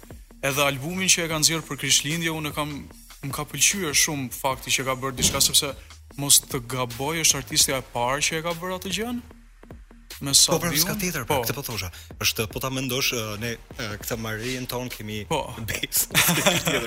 edhe 0.51 0.67
albumin 0.69 1.09
që 1.13 1.25
e 1.27 1.31
ka 1.33 1.41
nxjerr 1.41 1.65
për 1.71 1.81
Krishtlindje 1.81 2.35
unë 2.35 2.53
kam 2.57 2.75
më 3.25 3.33
ka 3.37 3.47
pëlqyer 3.51 3.97
shumë 4.05 4.29
fakti 4.43 4.75
që 4.77 4.85
ka 4.91 4.99
bërë 5.01 5.17
diçka 5.21 5.41
sepse 5.49 5.73
mos 6.21 6.43
të 6.51 6.61
gaboj 6.75 7.17
është 7.25 7.41
artistja 7.41 7.81
e 7.81 7.89
parë 7.95 8.23
që 8.27 8.39
e 8.39 8.43
ka 8.49 8.57
bërë 8.61 8.81
atë 8.83 8.97
gjën 8.99 9.19
me 10.23 10.33
Po, 10.47 10.59
pra, 10.61 10.71
s'ka 10.75 10.95
tjetër, 10.99 11.25
po. 11.29 11.39
këtë 11.43 11.55
po 11.57 11.63
thosha. 11.67 11.91
Është 12.23 12.47
po 12.51 12.61
ta 12.63 12.71
mendosh 12.75 13.13
ne 13.39 13.53
këtë 13.79 14.17
marrjen 14.19 14.67
ton 14.67 14.89
kemi 14.91 15.23
po. 15.31 15.43
bes. 15.67 16.09
Tjetër, 16.67 16.87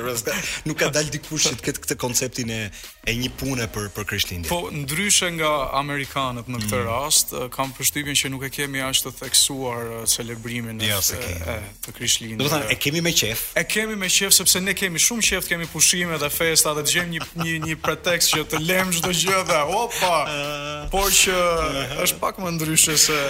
nuk 0.68 0.78
ka 0.80 0.90
dal 0.92 1.08
dikush 1.14 1.46
që 1.48 1.54
të 1.60 1.64
këtë 1.68 1.82
këtë 1.86 1.98
konceptin 2.02 2.50
e 2.56 2.60
e 3.08 3.16
një 3.18 3.32
pune 3.40 3.66
për 3.72 3.88
për 3.96 4.06
Krishtlindjen. 4.12 4.50
Po, 4.52 4.68
ndryshe 4.72 5.32
nga 5.38 5.70
amerikanët 5.80 6.50
në 6.52 6.60
këtë 6.64 6.82
mm. 6.82 6.90
rast, 6.90 7.32
kam 7.56 7.72
përshtypjen 7.78 8.18
që 8.22 8.32
nuk 8.34 8.44
e 8.46 8.52
kemi 8.54 8.82
as 8.84 9.02
të 9.06 9.14
theksuar 9.22 10.04
celebrimin 10.12 10.82
e, 10.84 10.92
e, 10.92 11.58
të 11.86 11.96
Krishtlindjes. 11.98 12.44
Do 12.44 12.48
të 12.52 12.54
thënë, 12.56 12.70
e 12.76 12.78
kemi 12.86 13.02
me 13.02 13.14
qejf. 13.16 13.46
E 13.58 13.64
kemi 13.66 13.96
me 13.98 14.10
qejf 14.12 14.36
sepse 14.42 14.62
ne 14.64 14.74
kemi 14.78 15.00
shumë 15.02 15.26
qejf, 15.32 15.50
kemi 15.54 15.70
pushime 15.74 16.20
dhe 16.22 16.30
festa 16.30 16.74
dhe 16.78 16.86
dëgjojmë 16.86 17.16
një 17.16 17.26
një 17.44 17.56
një 17.72 17.80
pretekst 17.86 18.36
që 18.36 18.46
të 18.52 18.62
lëm 18.68 18.92
çdo 19.00 19.14
gjë 19.24 19.42
dhe 19.52 19.62
hopa. 19.72 20.14
Por 20.94 21.10
që 21.10 21.42
është 22.06 22.18
pak 22.22 22.38
më 22.44 22.54
ndryshe 22.60 22.98
se 23.02 23.21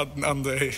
atë 0.00 0.24
andaj. 0.28 0.68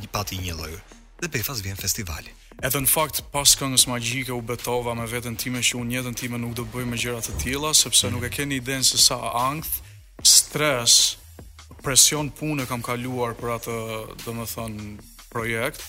Një 0.00 0.08
pati 0.10 0.38
një 0.42 0.54
lojë 0.58 0.80
dhe 1.20 1.28
pe 1.28 1.42
fas 1.42 1.60
vjen 1.64 1.78
festivali. 1.78 2.32
Edhe 2.64 2.80
në 2.82 2.88
fakt 2.88 3.22
pas 3.32 3.52
këngës 3.60 3.86
magjike 3.88 4.32
u 4.34 4.40
betova 4.44 4.94
me 4.96 5.06
veten 5.08 5.36
time 5.38 5.62
që 5.64 5.78
unë 5.80 5.96
jetën 5.98 6.16
time 6.20 6.40
nuk 6.40 6.54
do 6.56 6.64
bëj 6.72 6.86
më 6.90 6.98
gjëra 7.02 7.22
të 7.24 7.34
tilla 7.42 7.72
sepse 7.76 8.10
nuk 8.12 8.26
e 8.28 8.32
keni 8.32 8.58
iden 8.60 8.84
se 8.84 8.98
sa 9.00 9.18
ankth, 9.46 9.78
stres, 10.24 11.16
presion 11.84 12.30
punë 12.30 12.66
kam 12.70 12.82
kaluar 12.84 13.36
për 13.38 13.54
atë, 13.58 13.76
domethën 14.26 14.78
projekt. 15.32 15.84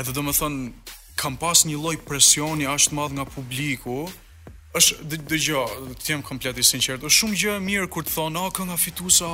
Edhe 0.00 0.16
domethën 0.16 0.58
kam 1.20 1.36
pas 1.40 1.64
një 1.68 1.78
lloj 1.80 1.96
presioni 2.08 2.66
asht 2.68 2.92
madh 2.96 3.12
nga 3.18 3.24
publiku, 3.28 4.04
është 4.74 5.18
dëgjo, 5.30 5.60
të 6.02 6.12
jem 6.12 6.22
komplet 6.26 6.58
i 6.58 6.64
sinqert. 6.66 7.04
Është 7.06 7.18
shumë 7.20 7.36
gjë 7.38 7.52
e 7.58 7.62
mirë 7.62 7.88
kur 7.94 8.02
të 8.06 8.14
thonë, 8.16 8.36
"Ah, 8.42 8.50
kënga 8.56 8.76
fitusa, 8.84 9.26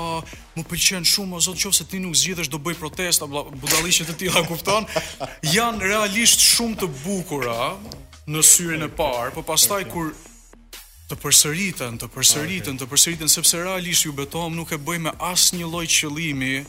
më 0.56 0.62
pëlqen 0.68 1.04
shumë, 1.12 1.34
o 1.36 1.40
zot, 1.40 1.56
nëse 1.64 1.86
ti 1.88 1.98
nuk 1.98 2.14
zgjidhesh 2.20 2.48
do 2.52 2.58
bëj 2.58 2.74
protesta, 2.82 3.24
budalliqe 3.62 4.04
të 4.08 4.14
tilla, 4.20 4.42
kupton?" 4.50 4.84
Jan 5.56 5.80
realisht 5.90 6.40
shumë 6.52 6.76
të 6.80 6.86
bukura 7.04 7.76
në 8.28 8.40
syrin 8.52 8.82
e 8.82 8.90
parë, 9.00 9.32
por 9.34 9.44
pastaj 9.48 9.82
kur 9.92 10.12
të 11.08 11.16
përsëriten, 11.24 11.96
të 12.00 12.06
përsëriten, 12.14 12.76
të 12.78 12.86
përsëriten 12.92 13.28
sepse 13.32 13.56
realisht 13.64 14.04
ju 14.06 14.12
betohem 14.12 14.54
nuk 14.54 14.72
e 14.72 14.78
bëj 14.78 14.98
me 15.08 15.12
asnjë 15.32 15.66
lloj 15.72 15.86
qëllimi, 15.96 16.60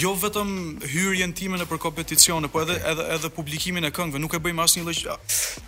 jo 0.00 0.14
vetëm 0.24 0.80
hyrjen 0.90 1.32
time 1.36 1.60
në 1.60 1.68
për 1.70 1.78
kompeticione, 1.84 2.48
po 2.50 2.64
edhe 2.64 2.80
edhe 2.92 3.04
edhe 3.18 3.30
publikimin 3.30 3.84
e 3.84 3.92
këngëve, 3.94 4.18
nuk 4.24 4.34
e 4.34 4.40
bëj 4.42 4.52
me 4.56 4.62
asnjë 4.64 4.84
lloj. 4.84 5.18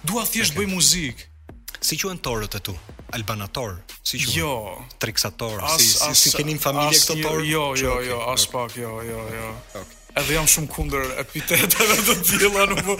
Dua 0.08 0.22
thjesht 0.24 0.54
bëj 0.56 0.70
muzikë. 0.72 1.34
Si 1.80 1.96
quhen 1.96 2.18
torët 2.20 2.54
e 2.54 2.60
tu? 2.60 2.76
Albanator? 3.12 3.82
Si 4.02 4.18
quhen? 4.18 4.32
Jo. 4.36 4.84
Triksator? 4.98 5.62
As, 5.64 5.80
si, 5.82 5.96
as, 6.08 6.18
si, 6.18 6.30
si 6.32 6.58
familje 6.58 7.00
këto 7.02 7.16
torë? 7.20 7.44
Jo, 7.46 7.64
jo, 7.76 7.76
jo, 7.76 7.92
okay. 7.92 8.08
jo, 8.10 8.20
as 8.32 8.46
pak, 8.50 8.76
jo, 8.76 9.00
jo, 9.04 9.20
jo. 9.34 9.50
Ok. 9.80 9.92
Edhe 10.16 10.32
jam 10.32 10.46
shumë 10.48 10.68
kunder 10.72 11.10
epitetet 11.20 12.00
të 12.08 12.14
tilla, 12.24 12.64
nuk 12.70 12.78
po... 12.86 12.94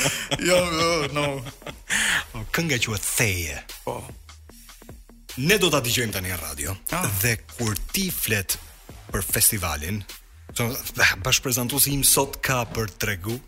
Jo, 0.45 0.59
jo, 0.69 0.89
no. 1.17 1.23
Okay. 1.41 2.45
Kënge 2.53 2.79
që 2.85 2.93
e 2.93 2.99
theje. 3.01 3.57
Po. 3.87 3.95
Ne 5.47 5.57
do 5.61 5.71
të 5.73 5.81
dëgjojmë 5.87 6.13
tani 6.13 6.29
të 6.29 6.35
një 6.35 6.43
radio, 6.43 6.75
ah. 6.97 7.07
dhe 7.25 7.33
kur 7.55 7.73
ti 7.93 8.11
flet 8.13 8.59
për 9.15 9.25
festivalin, 9.25 10.03
ah, 10.61 11.15
bashkë 11.25 11.45
prezentu 11.49 11.81
si 11.81 11.95
im 11.97 12.05
sot 12.09 12.37
ka 12.45 12.61
për 12.77 12.93
tregu, 13.01 13.39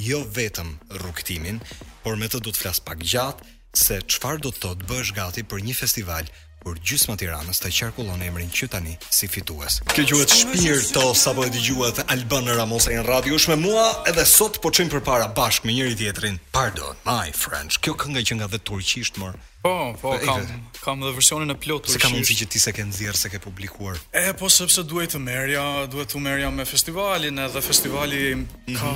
jo 0.00 0.22
vetëm 0.36 0.74
rukëtimin, 1.04 1.60
por 2.04 2.16
me 2.20 2.28
të 2.32 2.40
do 2.44 2.52
të 2.52 2.64
flasë 2.64 2.84
pak 2.84 3.04
gjatë, 3.04 3.57
se 3.76 4.00
çfarë 4.06 4.40
do 4.46 4.52
të 4.52 4.62
thotë 4.64 4.86
bësh 4.88 5.12
gati 5.16 5.42
për 5.44 5.62
një 5.66 5.74
festival 5.76 6.28
kur 6.62 6.78
gjysma 6.84 7.14
Tiranës 7.20 7.60
ta 7.62 7.70
qarkullon 7.72 8.20
emrin 8.24 8.50
që 8.50 8.66
tani 8.72 8.96
si 9.14 9.28
fitues. 9.30 9.78
Kjo 9.92 10.04
quhet 10.10 10.32
Shpirtos 10.34 11.22
apo 11.30 11.44
e 11.46 11.52
dëgjuat 11.54 12.02
Alban 12.12 12.48
Ramos 12.56 12.88
në 12.90 13.04
radio 13.06 13.38
është 13.38 13.54
me 13.54 13.60
mua 13.66 13.84
edhe 14.10 14.24
sot 14.26 14.58
po 14.64 14.72
çojmë 14.74 14.92
përpara 14.96 15.30
bashkë 15.38 15.68
me 15.68 15.76
njëri 15.78 15.98
tjetrin. 16.02 16.40
Pardon, 16.52 16.98
my 17.06 17.30
French. 17.32 17.78
Kjo 17.80 17.94
këngë 18.00 18.24
që 18.30 18.38
nga 18.40 18.50
vetë 18.54 18.66
turqisht 18.72 19.20
më. 19.22 19.32
Po, 19.62 19.94
po, 20.02 20.14
e, 20.16 20.24
kam, 20.24 20.46
kam 20.84 21.00
dhe 21.02 21.10
versionin 21.14 21.50
e 21.50 21.54
plotur 21.58 21.90
Se 21.90 21.98
kam 21.98 22.12
mundësi 22.14 22.36
që 22.44 22.46
ti 22.54 22.60
se 22.62 22.70
ke 22.74 22.82
nëzirë, 22.86 23.16
se 23.18 23.30
ke 23.32 23.40
publikuar. 23.42 23.98
E, 24.14 24.30
po, 24.38 24.46
sepse 24.54 24.84
duhet 24.86 25.10
të 25.16 25.20
merja, 25.22 25.62
duhet 25.90 26.12
të 26.12 26.20
merja 26.22 26.50
me 26.54 26.66
festivalin, 26.68 27.40
edhe 27.42 27.62
festivali 27.64 28.20
mhm. 28.36 28.76
ka, 28.78 28.92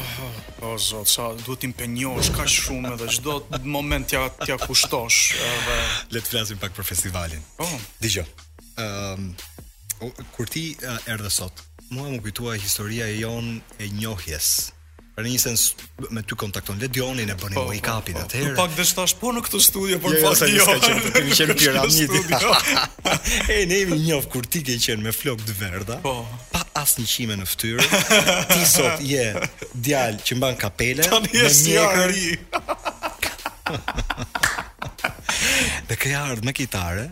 po, 0.61 0.71
oh, 0.71 0.76
zot, 0.78 1.11
sa, 1.11 1.33
duhet 1.40 1.64
t'im 1.64 1.75
penjosh, 1.75 2.31
ka 2.37 2.47
shumë, 2.47 2.95
edhe 2.95 3.11
gjdo 3.16 3.40
të 3.49 3.61
moment 3.75 4.07
t'ja, 4.12 4.23
tja 4.45 4.61
kushtosh. 4.62 5.35
Edhe... 5.49 5.78
Letë 6.14 6.31
flasim 6.31 6.62
pak 6.62 6.76
për 6.78 6.87
festivalin. 6.92 7.42
Po. 7.59 7.66
Dijon, 8.04 8.28
ehm, 8.85 9.26
um, 9.35 10.14
kur 10.37 10.47
ti 10.50 10.69
erë 10.85 11.19
dhe 11.26 11.31
sot, 11.35 11.64
mua 11.95 12.07
më 12.11 12.23
kujtua 12.25 12.54
historia 12.59 13.07
e 13.11 13.19
jon 13.21 13.57
e 13.83 13.87
njohjes, 13.99 14.54
Në 15.12 15.26
një 15.28 15.40
sens 15.42 15.62
me 16.16 16.23
ty 16.25 16.33
kontakton 16.40 16.78
Ledionin 16.81 17.28
e 17.28 17.35
bënim 17.37 17.59
po, 17.59 17.64
i 17.76 17.81
kapin 17.85 18.14
po, 18.16 18.23
po. 18.25 18.28
atëherë. 18.31 18.54
Po 18.57 18.62
pak 18.64 18.71
dështash 18.78 19.12
po 19.21 19.28
në 19.37 19.42
këtë 19.45 19.59
studio, 19.61 19.99
po 20.00 20.09
pas 20.23 20.40
ne 20.47 20.57
kemi 21.37 21.54
piramidi. 21.59 22.07
e 23.52 23.59
ne 23.69 23.76
jemi 23.83 23.99
një 24.07 24.16
kur 24.33 24.45
ti 24.49 24.62
ke 24.64 24.73
qenë 24.81 25.04
me 25.04 25.12
flok 25.12 25.45
të 25.45 25.52
verdha. 25.59 25.99
Po. 26.07 26.14
Pa 26.54 26.62
asnjë 26.81 27.04
qime 27.12 27.37
në 27.37 27.45
fytyrë. 27.52 27.85
Ti 28.54 28.62
sot 28.73 29.04
je 29.04 29.26
djalë 29.90 30.19
që 30.25 30.33
mban 30.40 30.57
kapele 30.64 31.04
me 31.12 31.45
mjekër. 31.45 32.09
Dhe 35.92 35.95
këja 36.02 36.25
ardhë 36.28 36.45
me 36.49 36.52
kitare 36.57 37.04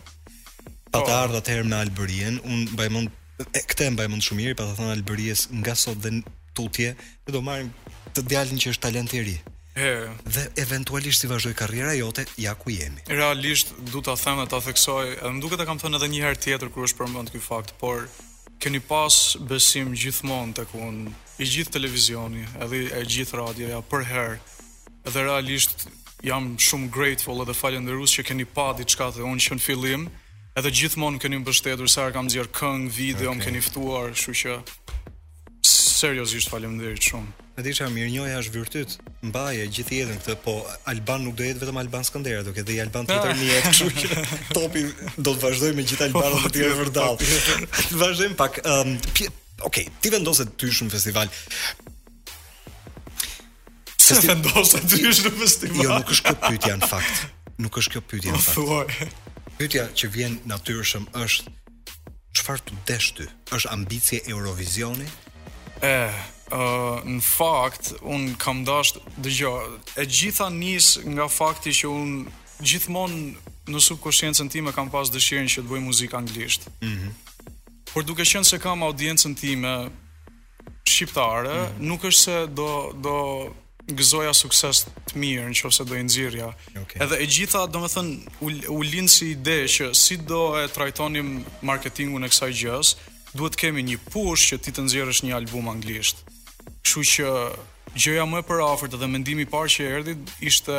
Pa 0.90 0.98
të 0.98 1.04
po. 1.06 1.12
ardhë 1.14 1.38
atëherë 1.40 1.64
me 1.70 1.76
Alberien 1.78 2.36
Unë 2.42 2.66
mbaj 2.74 2.88
mund 2.92 3.08
Këte 3.70 3.86
mbaj 3.94 4.06
mund 4.12 4.22
shumë 4.26 4.54
Pa 4.58 4.64
të 4.66 4.72
thënë 4.80 4.94
Alberies 4.98 5.40
nga 5.62 5.74
sot 5.78 5.98
dhe 6.04 6.10
tutje, 6.60 6.96
do 7.30 7.40
marrim 7.40 7.70
të 8.14 8.24
djalin 8.26 8.58
që 8.58 8.72
është 8.74 8.82
talent 8.88 9.14
i 9.14 9.22
ri. 9.26 9.36
Dhe 10.26 10.42
eventualisht 10.58 11.22
si 11.22 11.30
vazhdoi 11.30 11.54
karriera 11.56 11.92
jote, 11.94 12.24
ja 12.40 12.54
ku 12.58 12.70
jemi. 12.74 13.04
Realisht 13.08 13.70
du 13.92 14.02
ta 14.02 14.16
them 14.18 14.42
dhe 14.44 14.58
theksoj, 14.66 15.04
edhe 15.14 15.30
më 15.36 15.40
duket 15.40 15.60
ta 15.62 15.68
kam 15.68 15.78
thënë 15.80 16.00
edhe 16.00 16.10
një 16.10 16.24
herë 16.26 16.40
tjetër 16.46 16.72
kur 16.74 16.88
është 16.88 16.98
përmend 16.98 17.30
ky 17.32 17.40
fakt, 17.42 17.76
por 17.82 18.08
keni 18.60 18.80
pas 18.82 19.18
besim 19.48 19.94
gjithmonë 19.96 20.58
tek 20.58 20.74
un 20.74 21.04
i 21.40 21.46
gjithë 21.48 21.76
televizioni, 21.78 22.42
edhe 22.64 22.82
e 22.98 23.06
gjithë 23.14 23.38
radioja 23.40 23.80
për 23.92 24.04
herë. 24.10 24.38
Dhe 25.06 25.22
realisht 25.24 25.86
jam 26.26 26.52
shumë 26.60 26.90
grateful 26.92 27.40
edhe 27.44 27.54
falënderues 27.56 28.12
që 28.18 28.26
keni 28.32 28.44
pa 28.44 28.72
diçka 28.76 29.08
të 29.16 29.24
unë 29.30 29.46
që 29.46 29.56
në 29.56 29.64
fillim, 29.64 30.10
edhe 30.58 30.74
gjithmonë 30.80 31.22
keni 31.22 31.38
mbështetur 31.40 31.88
sa 31.88 32.10
kam 32.12 32.26
nxjerr 32.28 32.50
këngë, 32.52 32.90
video, 32.98 33.30
okay. 33.32 33.38
më 33.40 33.46
keni 33.48 33.62
ftuar, 33.64 34.10
kështu 34.18 34.36
që 34.42 34.58
Seriozisht 35.62 36.48
falem 36.48 36.78
dhe 36.80 36.94
shumë 36.96 37.38
Në 37.60 37.64
di 37.66 37.72
mirë 37.94 38.18
amir 38.20 38.38
është 38.40 38.52
vërtyt 38.54 38.92
Mbaje 39.28 39.66
gjithë 39.76 39.96
jetën 39.98 40.20
këtë 40.24 40.36
Po 40.44 40.54
Alban 40.88 41.26
nuk 41.26 41.36
do 41.40 41.44
jetë 41.44 41.60
vetëm 41.64 41.80
Alban 41.82 42.06
Skandera 42.08 42.44
Do 42.46 42.54
ketë 42.56 42.68
dhe 42.70 42.76
i 42.78 42.80
Alban 42.84 43.08
të 43.08 43.18
të 43.20 43.34
një 43.36 43.58
e 43.60 44.24
Topi 44.56 44.84
do 45.26 45.34
të 45.34 45.36
vazhdoj 45.44 45.72
me 45.76 45.84
gjithë 45.84 46.06
Alban 46.06 46.38
të 46.46 46.52
tjere 46.54 46.78
vërdall. 46.80 47.18
Po, 47.20 47.26
po, 47.26 47.60
po. 47.60 47.96
Vazhdojmë 48.04 48.38
pak 48.40 48.60
um, 48.64 48.94
pje... 49.12 49.86
ti 50.00 50.12
vendose 50.14 50.46
të 50.48 50.58
tysh 50.64 50.82
në 50.86 50.94
festival 50.96 51.32
Se 53.98 54.16
të 54.16 54.32
vendose 54.32 54.80
të 54.80 54.92
tysh 54.96 55.20
në 55.28 55.34
festival 55.44 55.82
Jo, 55.84 55.96
nuk 56.00 56.12
është 56.16 56.28
kjo 56.28 56.36
pytja 56.48 56.76
në 56.80 56.90
fakt 56.94 57.56
Nuk 57.60 57.80
është 57.82 57.96
kjo 57.98 58.04
pytja 58.14 58.36
në 58.36 58.44
fakt 58.48 59.32
Pytja 59.60 59.88
që 59.92 60.08
vjen 60.14 60.40
natyrshëm 60.48 61.10
është 61.26 61.58
çfarë 62.40 62.62
të 62.70 62.78
deshtu 62.94 63.26
është 63.52 63.74
ambicje 63.74 64.20
Eurovisioni 64.32 65.04
E, 65.80 66.12
uh, 66.52 67.00
në 67.08 67.22
fakt, 67.24 67.94
unë 68.02 68.34
kam 68.42 68.64
dasht, 68.68 68.98
dhe 69.16 69.30
gjo, 69.32 69.52
e 69.96 70.04
gjitha 70.04 70.50
njës 70.52 70.94
nga 71.08 71.28
fakti 71.32 71.72
që 71.80 71.88
unë 71.88 72.24
gjithmonë 72.60 73.22
në 73.70 73.80
subkoshjencën 73.86 74.50
time 74.52 74.72
kam 74.76 74.90
pas 74.92 75.08
dëshirën 75.14 75.48
që 75.48 75.62
të 75.64 75.70
bëj 75.70 75.80
muzikë 75.86 76.18
anglisht. 76.18 76.68
Mm 76.80 76.96
-hmm. 76.96 77.12
Por 77.92 78.04
duke 78.04 78.22
qenë 78.22 78.44
se 78.44 78.58
kam 78.58 78.80
audiencën 78.82 79.34
time 79.34 79.90
shqiptare, 80.84 81.54
mm 81.60 81.66
-hmm. 81.66 81.78
nuk 81.86 82.02
është 82.04 82.22
se 82.24 82.46
do, 82.46 82.92
do 83.02 83.14
gëzoja 83.86 84.32
sukses 84.34 84.84
të 85.06 85.14
mirë 85.16 85.48
në 85.48 85.56
qëse 85.60 85.84
do 85.84 85.94
i 85.94 86.02
nëzirja. 86.02 86.52
Okay. 86.82 87.02
Edhe 87.02 87.22
e 87.22 87.26
gjitha, 87.26 87.66
do 87.66 87.80
me 87.80 87.86
thënë, 87.86 88.18
u, 88.40 88.46
u 88.78 88.82
linë 88.82 89.08
si 89.08 89.30
ide 89.30 89.64
që 89.64 89.94
si 89.94 90.16
do 90.16 90.58
e 90.64 90.68
trajtonim 90.68 91.44
marketingu 91.62 92.18
në 92.18 92.28
kësaj 92.28 92.52
gjësë, 92.62 92.92
duhet 93.34 93.56
kemi 93.56 93.82
një 93.86 93.98
push 94.10 94.50
që 94.52 94.60
ti 94.64 94.72
të 94.74 94.84
nxjerrësh 94.86 95.24
një 95.26 95.36
album 95.38 95.68
anglisht. 95.70 96.24
Kështu 96.82 97.02
që 97.10 97.26
gjëja 98.00 98.26
më 98.26 98.40
e 98.42 98.46
përafërt 98.50 98.96
dhe 98.98 99.08
mendimi 99.10 99.46
i 99.46 99.50
parë 99.50 99.72
që 99.74 99.88
erdhi 99.98 100.16
ishte 100.48 100.74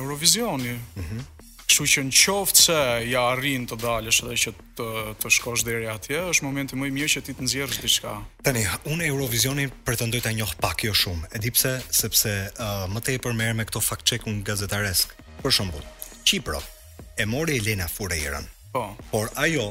Eurovisioni. 0.00 0.72
Mhm. 0.98 1.14
Mm 1.16 1.38
Kështu 1.72 1.86
që 1.88 2.02
në 2.04 2.12
qoftë 2.20 2.60
se 2.66 2.74
ja 3.08 3.20
arrin 3.32 3.62
të 3.64 3.78
dalësh 3.80 4.18
edhe 4.26 4.34
që 4.42 4.50
të 4.76 4.86
të 5.22 5.30
shkosh 5.32 5.62
deri 5.64 5.86
atje, 5.88 6.18
është 6.34 6.44
momenti 6.44 6.76
më 6.76 6.90
i 6.90 6.90
mirë 6.98 7.08
që 7.14 7.22
ti 7.24 7.32
të 7.38 7.46
nxjerrësh 7.46 7.78
diçka. 7.80 8.12
Tani, 8.44 8.66
unë 8.92 9.06
Eurovisionin 9.08 9.72
pretendoj 9.86 10.20
ta 10.26 10.34
njoh 10.36 10.52
pak 10.60 10.84
jo 10.84 10.92
shumë. 10.92 11.30
Edi 11.38 11.48
pse, 11.56 11.72
sepse 11.88 12.34
uh, 12.60 12.84
më 12.92 13.00
tepër 13.08 13.32
merr 13.38 13.56
me 13.56 13.64
këto 13.64 13.80
fact 13.80 14.04
check 14.04 14.28
un 14.28 14.42
gazetaresk. 14.44 15.16
Për 15.40 15.50
shembull, 15.56 15.88
Çipro 16.28 16.60
e 17.16 17.24
mori 17.24 17.56
Elena 17.56 17.88
Fureirën. 17.88 18.44
Po. 18.76 18.90
Por 19.08 19.32
ajo 19.40 19.70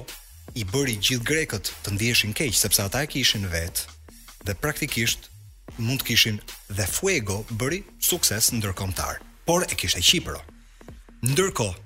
i 0.56 0.64
bëri 0.68 0.98
gjithë 1.04 1.26
grekët 1.28 1.70
të 1.86 1.94
ndiheshin 1.96 2.34
keq 2.38 2.56
sepse 2.58 2.84
ata 2.84 3.04
e 3.06 3.10
kishin 3.12 3.46
vetë 3.52 4.16
dhe 4.48 4.56
praktikisht 4.64 5.30
mund 5.78 6.02
të 6.02 6.08
kishin 6.12 6.42
dhe 6.78 6.88
Fuego 6.90 7.44
bëri 7.52 7.82
sukses 8.04 8.52
ndërkombëtar, 8.58 9.22
por 9.48 9.64
e 9.72 9.78
kishte 9.80 10.02
Kipro. 10.04 10.42
Ndërkohë, 11.24 11.78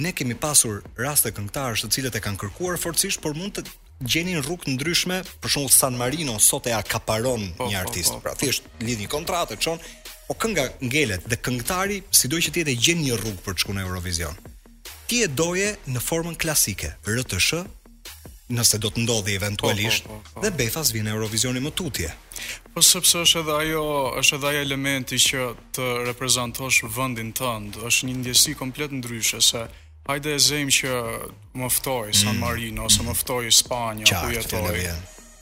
ne 0.00 0.12
kemi 0.16 0.36
pasur 0.40 0.80
raste 1.00 1.32
këngëtarësh 1.36 1.84
të 1.84 1.90
cilët 1.98 2.16
e 2.16 2.22
kanë 2.24 2.40
kërkuar 2.42 2.78
forcisht, 2.80 3.20
por 3.20 3.36
mund 3.36 3.58
të 3.58 3.66
gjenin 4.06 4.40
rrugë 4.40 4.64
të 4.68 4.76
ndryshme, 4.78 5.20
për 5.42 5.52
shembull 5.54 5.74
San 5.74 5.98
Marino 6.00 6.38
sot 6.40 6.70
e 6.70 6.74
akaparon 6.78 7.44
po, 7.58 7.68
një 7.68 7.82
po, 7.82 7.86
artist, 7.86 8.14
po, 8.14 8.14
po, 8.14 8.20
po. 8.22 8.28
pra 8.28 8.36
thjesht 8.40 8.70
lidh 8.80 9.04
një 9.04 9.12
kontratë 9.12 9.58
çon, 9.60 9.82
po 10.28 10.38
kënga 10.40 10.68
ngelet 10.88 11.28
dhe 11.28 11.36
këngëtari 11.42 12.00
sido 12.14 12.40
që 12.40 12.54
të 12.54 12.62
jetë 12.64 12.78
gjen 12.86 13.02
një 13.04 13.18
rrugë 13.20 13.44
për 13.44 13.58
të 13.58 13.62
shkuar 13.64 13.78
në 13.80 13.86
Eurovision. 13.88 14.38
Ti 15.08 15.22
e 15.24 15.28
doje 15.32 15.72
në 15.88 16.00
formën 16.04 16.36
klasike, 16.40 16.94
RTSH 17.08 17.60
nëse 18.48 18.78
do 18.80 18.88
të 18.92 19.02
ndodhi 19.04 19.34
eventualisht 19.36 20.06
po, 20.08 20.16
po, 20.16 20.30
po, 20.38 20.42
dhe 20.44 20.50
Befas 20.56 20.92
vjen 20.94 21.08
Eurovisioni 21.12 21.60
më 21.60 21.72
tutje. 21.76 22.12
Po 22.72 22.82
sepse 22.84 23.20
është 23.26 23.42
edhe 23.44 23.56
ajo, 23.64 23.82
është 24.22 24.38
edhe 24.38 24.48
ajo 24.52 24.62
elementi 24.64 25.18
që 25.20 25.44
të 25.76 25.88
reprezentosh 26.08 26.80
vendin 26.96 27.34
tënd, 27.36 27.80
është 27.88 28.08
një 28.08 28.16
ndjesi 28.22 28.54
komplet 28.58 28.94
ndryshe 29.02 29.40
se 29.44 29.66
hajde 30.08 30.32
e 30.38 30.40
zejmë 30.40 30.72
që 30.78 30.94
më 31.60 31.70
ftoj 31.76 32.14
San 32.16 32.38
mm. 32.38 32.44
Marino 32.44 32.82
mm. 32.82 32.86
ose 32.88 33.04
më 33.08 33.16
ftoj 33.20 33.42
Spanjë 33.58 34.12
ku 34.12 34.32
jetoj. 34.32 34.76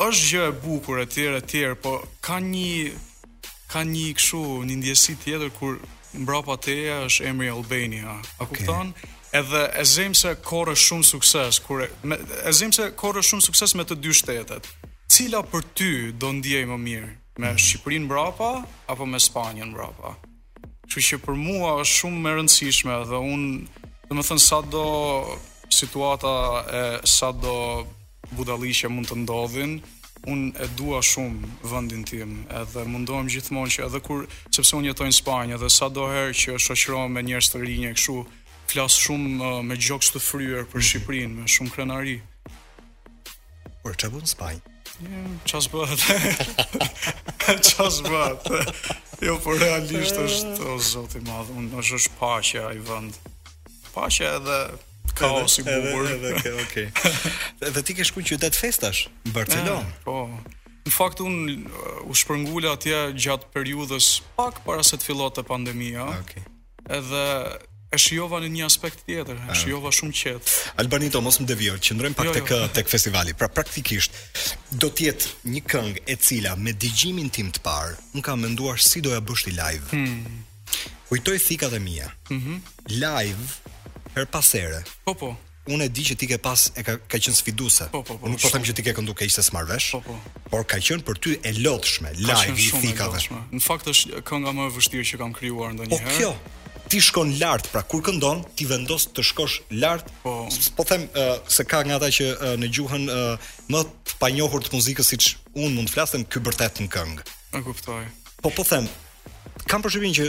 Është 0.06 0.30
gjë 0.32 0.46
e 0.50 0.56
bukur 0.64 0.98
etj 1.04 1.28
etj, 1.38 1.62
po 1.82 2.00
ka 2.26 2.40
një 2.42 2.96
ka 3.70 3.80
një 3.86 4.10
kështu 4.18 4.42
një 4.68 4.76
ndjesi 4.80 5.14
tjetër 5.22 5.50
kur 5.58 5.78
mbrapa 6.16 6.54
teja 6.62 7.00
është 7.08 7.24
emri 7.30 7.48
Albania. 7.54 8.12
A 8.16 8.42
okay. 8.44 8.60
kupton? 8.66 8.92
edhe 9.32 9.70
e 9.78 9.82
zim 9.84 10.14
se 10.14 10.34
korë 10.42 10.74
shumë 10.78 11.04
sukses, 11.06 11.58
kur 11.64 11.82
e, 11.84 11.88
e 12.46 12.52
zim 12.54 12.72
se 12.72 12.90
korë 12.96 13.22
shumë 13.24 13.44
sukses 13.44 13.74
me 13.78 13.84
të 13.88 13.98
dy 14.04 14.14
shtetet. 14.14 14.68
Cila 15.10 15.42
për 15.46 15.66
ty 15.74 15.90
do 16.12 16.32
ndjej 16.38 16.64
më 16.68 16.78
mirë? 16.88 17.10
Me 17.40 17.48
mhm. 17.50 17.58
Shqipërinë 17.60 18.08
Brapa 18.10 18.50
apo 18.90 19.06
me 19.06 19.18
Spanjën 19.20 19.72
Brapa 19.76 20.14
Kështu 20.86 21.02
që 21.10 21.18
për 21.26 21.34
mua 21.36 21.74
është 21.82 21.98
shumë 22.00 22.30
e 22.30 22.32
rëndësishme 22.38 22.96
dhe 23.10 23.18
un, 23.20 23.42
do 24.08 24.14
të 24.16 24.24
thënë 24.30 24.42
sa 24.46 24.60
do 24.72 24.84
situata 25.72 26.32
e 26.72 26.82
sa 27.10 27.32
do 27.34 27.82
budalliqe 28.38 28.88
mund 28.90 29.10
të 29.10 29.18
ndodhin, 29.24 29.76
un 30.30 30.44
e 30.54 30.68
dua 30.78 31.00
shumë 31.04 31.58
vendin 31.72 32.04
tim, 32.06 32.36
edhe 32.60 32.84
mundohem 32.86 33.26
gjithmonë 33.34 33.74
që 33.76 33.84
edhe 33.88 34.00
kur 34.06 34.22
sepse 34.54 34.76
un 34.78 34.86
jetoj 34.86 35.10
në 35.10 35.18
Spanjë 35.18 35.58
dhe 35.64 35.72
sado 35.78 36.06
herë 36.14 36.38
që 36.40 36.54
shoqërohem 36.68 37.18
me 37.18 37.26
njerëz 37.28 37.50
të 37.52 37.64
rinj 37.66 37.90
këshu 37.98 38.20
flas 38.76 38.96
shumë 39.00 39.36
uh, 39.40 39.60
me 39.64 39.76
gjoks 39.80 40.10
të 40.12 40.20
fryer 40.20 40.66
për 40.68 40.82
Shqipërinë, 40.88 41.40
me 41.40 41.46
shumë 41.48 41.72
krenari. 41.72 42.16
Por 43.82 43.94
çabun 43.96 44.26
spaj. 44.28 44.58
Çfarë 45.48 45.70
bëhet? 45.72 46.04
Çfarë 47.62 48.12
bëhet? 48.12 48.94
Jo 49.24 49.38
po 49.40 49.54
realisht 49.56 50.18
është 50.20 50.58
o 50.68 50.74
zot 50.76 51.14
i 51.16 51.22
madh, 51.24 51.48
unë 51.56 51.78
është 51.80 51.96
është 52.02 52.16
paqja 52.18 52.66
ai 52.68 52.82
vend. 52.84 53.14
Paqja 53.94 54.34
edhe 54.42 54.56
kaos 55.16 55.54
i 55.62 55.62
bukur. 55.64 56.10
Edhe 56.18 56.34
ke, 56.42 56.52
okay. 56.66 57.76
ti 57.86 57.96
ke 57.96 58.04
shkuar 58.04 58.26
në 58.26 58.28
qytet 58.34 58.58
festash, 58.60 59.00
në 59.24 59.32
Barcelonë. 59.38 59.86
Eh, 59.88 60.04
po. 60.04 60.18
Në 60.84 60.92
fakt 60.98 61.24
unë 61.24 61.56
u 62.12 62.16
shpërngula 62.20 62.74
atje 62.76 62.98
gjatë 63.24 63.48
periudhës 63.56 64.10
pak 64.36 64.60
para 64.68 64.84
se 64.84 65.00
të 65.00 65.08
fillonte 65.08 65.46
pandemia. 65.48 66.10
Okej. 66.20 66.44
Ah, 66.84 67.00
okay. 67.00 67.00
Edhe 67.00 67.24
e 67.94 67.98
shijova 68.00 68.40
në 68.42 68.48
një 68.56 68.64
aspekt 68.66 69.04
tjetër, 69.06 69.38
e 69.38 69.48
ah. 69.48 69.54
shijova 69.56 69.92
shumë 69.94 70.16
qet. 70.18 70.50
Albanito 70.82 71.20
mos 71.24 71.38
më 71.42 71.46
devijoj, 71.52 71.78
qëndrojm 71.88 72.16
pak 72.18 72.28
jo, 72.28 72.32
tek 72.38 72.50
jo. 72.52 72.58
Eh, 72.64 72.72
tek 72.80 72.90
festivali. 72.90 73.34
Pra 73.38 73.48
praktikisht 73.52 74.18
do 74.74 74.90
të 74.90 75.06
jetë 75.06 75.32
një 75.54 75.62
këngë 75.70 76.02
e 76.08 76.18
cila 76.20 76.56
me 76.58 76.74
dëgjimin 76.74 77.30
tim 77.32 77.52
të 77.54 77.62
parë, 77.66 77.94
un 78.18 78.24
kam 78.26 78.42
menduar 78.42 78.82
si 78.82 79.02
doja 79.06 79.20
bësh 79.22 79.46
ti 79.46 79.54
live. 79.56 79.86
Hmm. 79.94 80.44
Kujtoj 81.06 81.38
thikat 81.46 81.72
e 81.72 81.80
mia. 81.80 82.10
Mhm. 82.30 82.58
live 82.98 83.60
her 84.16 84.26
pas 84.26 84.52
here. 84.54 84.82
Po 85.04 85.14
po. 85.14 85.36
Unë 85.66 85.86
e 85.86 85.88
di 85.90 86.02
që 86.06 86.14
ti 86.14 86.26
ke 86.30 86.36
pas 86.38 86.68
e 86.78 86.82
ka 86.86 86.94
ka 87.10 87.18
qen 87.18 87.34
sfiduese. 87.34 87.88
Po, 87.90 88.02
po 88.06 88.14
po. 88.18 88.26
Unë 88.26 88.38
po 88.42 88.50
them 88.54 88.62
që 88.62 88.74
ti 88.78 88.82
ke 88.86 88.92
këndu 88.94 89.14
keq 89.18 89.30
se 89.34 89.42
smarvesh. 89.42 89.90
Po 89.92 90.00
po. 90.06 90.18
Por 90.50 90.62
ka 90.66 90.78
qen 90.78 91.02
për 91.02 91.18
ty 91.18 91.32
e 91.42 91.52
lotshme, 91.62 92.10
live 92.18 92.54
i 92.54 92.66
thikave. 92.82 93.22
Në 93.54 93.62
fakt 93.62 93.90
është 93.90 94.22
kënga 94.26 94.52
më 94.54 94.66
e 94.70 94.74
vështirë 94.76 95.08
që 95.10 95.18
kam 95.22 95.34
krijuar 95.34 95.74
ndonjëherë. 95.74 96.06
Po 96.10 96.18
kjo 96.20 96.34
ti 96.88 97.00
shkon 97.02 97.34
lart, 97.40 97.66
pra 97.74 97.82
kur 97.82 98.02
këndon, 98.06 98.44
ti 98.54 98.66
vendos 98.68 99.08
të 99.14 99.22
shkosh 99.26 99.56
lart. 99.82 100.08
Po, 100.22 100.46
po 100.76 100.84
them 100.86 101.06
uh, 101.14 101.34
se 101.50 101.64
ka 101.68 101.82
nga 101.86 101.98
ata 101.98 102.10
që 102.14 102.28
uh, 102.32 102.50
në 102.60 102.68
gjuhën 102.78 103.06
uh, 103.10 103.54
më 103.72 103.82
të 104.06 104.18
panjohur 104.22 104.62
të 104.66 104.74
muzikës 104.76 105.10
siç 105.14 105.32
un 105.56 105.74
mund 105.74 105.90
të 105.90 105.96
flasem 105.96 106.24
ky 106.28 106.42
bërtet 106.46 106.82
në 106.84 106.88
këngë. 106.94 107.26
E 107.58 107.64
kuptoj. 107.66 108.00
Po 108.44 108.52
po 108.54 108.66
them, 108.68 108.86
kam 109.66 109.82
përshtypjen 109.84 110.14
që 110.18 110.28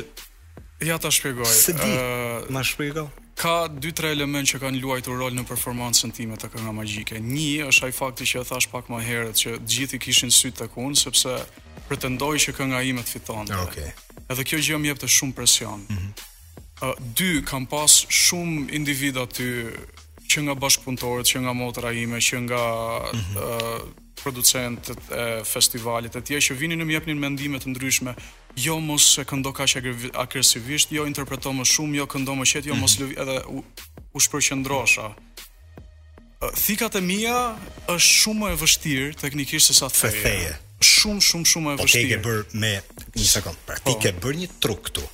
ja 0.89 0.97
ta 1.01 1.11
shpjegoj. 1.13 1.47
Ë, 1.53 1.77
uh, 1.77 2.53
ma 2.53 2.65
shpjego. 2.65 3.07
Ka 3.37 3.67
dy 3.69 3.91
tre 3.93 4.09
elementë 4.15 4.55
që 4.55 4.61
kanë 4.63 4.79
luajtur 4.81 5.19
rol 5.21 5.35
në 5.37 5.43
performancën 5.45 6.09
time 6.17 6.39
të 6.41 6.49
kënga 6.55 6.71
magjike. 6.73 7.19
Një 7.21 7.67
është 7.69 7.85
ai 7.85 7.93
fakti 7.93 8.25
që 8.31 8.41
e 8.41 8.47
thash 8.49 8.65
pak 8.71 8.89
më 8.89 9.03
herët 9.05 9.37
që 9.43 9.51
të 9.59 9.75
gjithë 9.75 9.97
i 9.99 9.99
kishin 10.07 10.33
sy 10.33 10.49
të 10.57 10.71
un 10.81 10.97
sepse 10.97 11.35
pretendoj 11.87 12.33
që 12.47 12.55
kënga 12.57 12.81
ime 12.89 13.05
të 13.05 13.13
fiton. 13.19 13.45
Okej. 13.53 13.91
Okay. 13.93 14.23
Edhe 14.33 14.43
kjo 14.49 14.57
gjë 14.59 14.81
më 14.81 14.89
jep 14.89 15.03
të 15.05 15.11
shumë 15.19 15.37
presion. 15.37 15.85
Mm 15.85 15.99
-hmm. 15.99 16.25
Uh, 16.81 16.93
dy, 17.01 17.39
kam 17.41 17.65
pas 17.65 17.89
shumë 17.89 18.67
individa 18.77 19.23
të 19.25 19.45
që 20.29 20.43
nga 20.45 20.53
bashkëpunëtorët, 20.61 21.25
që 21.25 21.39
nga 21.45 21.53
motra 21.57 21.89
ime, 21.95 22.19
që 22.21 22.41
nga 22.45 22.59
mm 23.13 23.21
-hmm. 23.21 23.35
uh, 23.41 23.81
producentët 24.21 24.99
e 25.23 25.25
festivalit 25.47 26.13
e 26.15 26.21
tje, 26.21 26.37
që 26.47 26.53
vini 26.59 26.75
në 26.77 26.85
mjepnin 26.89 27.17
mendimet 27.21 27.65
ndryshme, 27.65 28.13
jo 28.59 28.75
mos 28.79 29.17
e 29.17 29.23
këndo 29.29 29.51
ka 29.53 29.63
që 29.63 29.77
agresivisht, 30.13 30.91
jo 30.91 31.05
interpreto 31.05 31.49
më 31.53 31.65
shumë, 31.73 31.93
jo 32.01 32.05
këndo 32.13 32.33
më 32.39 32.45
qëtë, 32.51 32.67
jo 32.69 32.73
mm 32.73 32.77
-hmm. 32.77 32.81
mos 32.81 32.93
mhm. 32.93 33.01
lëvi, 33.03 33.13
edhe 33.23 33.37
u, 33.55 33.57
u 34.15 34.17
shpërqëndrosha. 34.25 35.07
Uh, 36.43 36.53
thikat 36.65 36.95
e 36.95 37.01
mija 37.01 37.39
është 37.95 38.13
shumë 38.21 38.45
e 38.53 38.55
vështirë 38.63 39.15
teknikisht 39.23 39.67
se 39.67 39.73
sa 39.73 39.87
theje. 39.89 40.53
Shumë, 40.93 41.21
shumë, 41.29 41.45
shumë 41.51 41.67
e 41.73 41.77
po 41.77 41.83
vështirë. 41.83 42.03
Po 42.03 42.07
te 42.07 42.09
ke 42.13 42.19
bërë 42.27 42.51
me, 42.61 42.73
një 43.17 43.27
sekundë, 43.35 43.59
pra 43.65 43.75
ti 43.77 43.93
po. 43.95 43.99
ke 44.03 44.09
bërë 44.21 44.37
një 44.41 44.49
truk 44.61 44.81
këtu. 44.89 45.05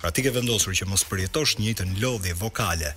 Pra 0.00 0.08
ti 0.10 0.22
ke 0.24 0.32
vendosur 0.32 0.72
që 0.78 0.86
mos 0.88 1.02
përjetosh 1.10 1.58
një 1.60 1.74
të 1.76 1.84
lodhje 2.00 2.32
vokale 2.40 2.94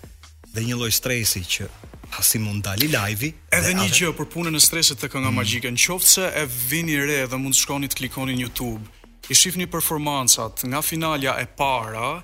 dhe 0.53 0.61
një 0.63 0.77
lloj 0.79 0.91
stresi 0.95 1.41
që 1.55 1.65
pasi 2.13 2.39
mund 2.39 2.63
dali 2.63 2.87
live-i. 2.93 3.33
Edhe 3.57 3.73
një 3.75 3.87
gjë 3.97 4.11
për 4.21 4.29
punën 4.35 4.55
e 4.55 4.61
stresit 4.63 5.01
të 5.01 5.09
kënga 5.11 5.33
mm. 5.33 5.37
magjike. 5.41 5.71
Në 5.75 5.83
qoftë 5.83 6.11
se 6.13 6.29
e 6.39 6.43
vini 6.69 6.95
re 7.03 7.19
dhe 7.27 7.39
mund 7.43 7.57
të 7.57 7.59
shkoni 7.65 7.91
të 7.91 7.99
klikoni 7.99 8.37
në 8.39 8.45
YouTube, 8.45 8.87
i 9.31 9.35
shihni 9.35 9.67
performancat 9.73 10.63
nga 10.71 10.79
finalja 10.85 11.35
e 11.43 11.47
para, 11.59 12.21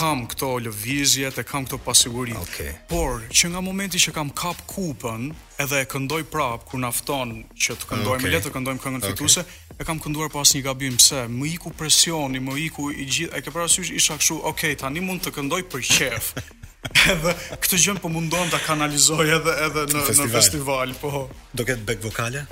kam 0.00 0.22
këto 0.28 0.48
lëvizjet, 0.66 1.38
e 1.40 1.44
kam 1.46 1.66
këto 1.66 1.76
pasiguri. 1.84 2.32
Okay. 2.46 2.72
Por 2.90 3.20
që 3.28 3.50
nga 3.52 3.60
momenti 3.64 4.00
që 4.00 4.14
kam 4.16 4.30
kap 4.34 4.60
kupën, 4.70 5.26
edhe 5.60 5.82
e 5.82 5.88
këndoj 5.92 6.22
prap 6.32 6.64
kur 6.68 6.80
nafton 6.80 7.42
që 7.52 7.76
të 7.82 7.88
këndojmë 7.90 8.22
okay. 8.22 8.32
letë, 8.32 8.46
të 8.46 8.52
këndojmë 8.54 8.80
këngën 8.84 9.04
fituese, 9.10 9.44
e 9.76 9.84
kam 9.86 10.00
kënduar 10.00 10.30
pas 10.32 10.54
një 10.56 10.62
gabim 10.70 10.96
pse 11.00 11.26
më 11.32 11.52
iku 11.58 11.74
presioni, 11.76 12.40
më 12.44 12.56
iku 12.70 12.86
i 12.94 13.04
gjithë, 13.04 13.36
e 13.36 13.44
ke 13.44 13.52
parasysh 13.52 13.92
isha 13.96 14.16
ok, 14.16 14.40
okay, 14.52 14.72
tani 14.80 15.04
mund 15.04 15.20
të 15.26 15.34
këndoj 15.36 15.60
për 15.72 15.84
qef. 15.90 16.32
edhe 17.12 17.36
këtë 17.60 17.76
gjë 17.82 17.92
për 17.98 18.00
po 18.00 18.08
mundon 18.14 18.48
ta 18.48 18.56
kanalizoj 18.64 19.26
edhe 19.36 19.56
edhe 19.66 19.84
në 19.92 20.04
festival. 20.06 20.30
në 20.30 20.36
festival, 20.38 20.96
po. 21.04 21.26
Do 21.52 21.68
ketë 21.68 21.84
back 21.92 22.08
vokale? 22.08 22.46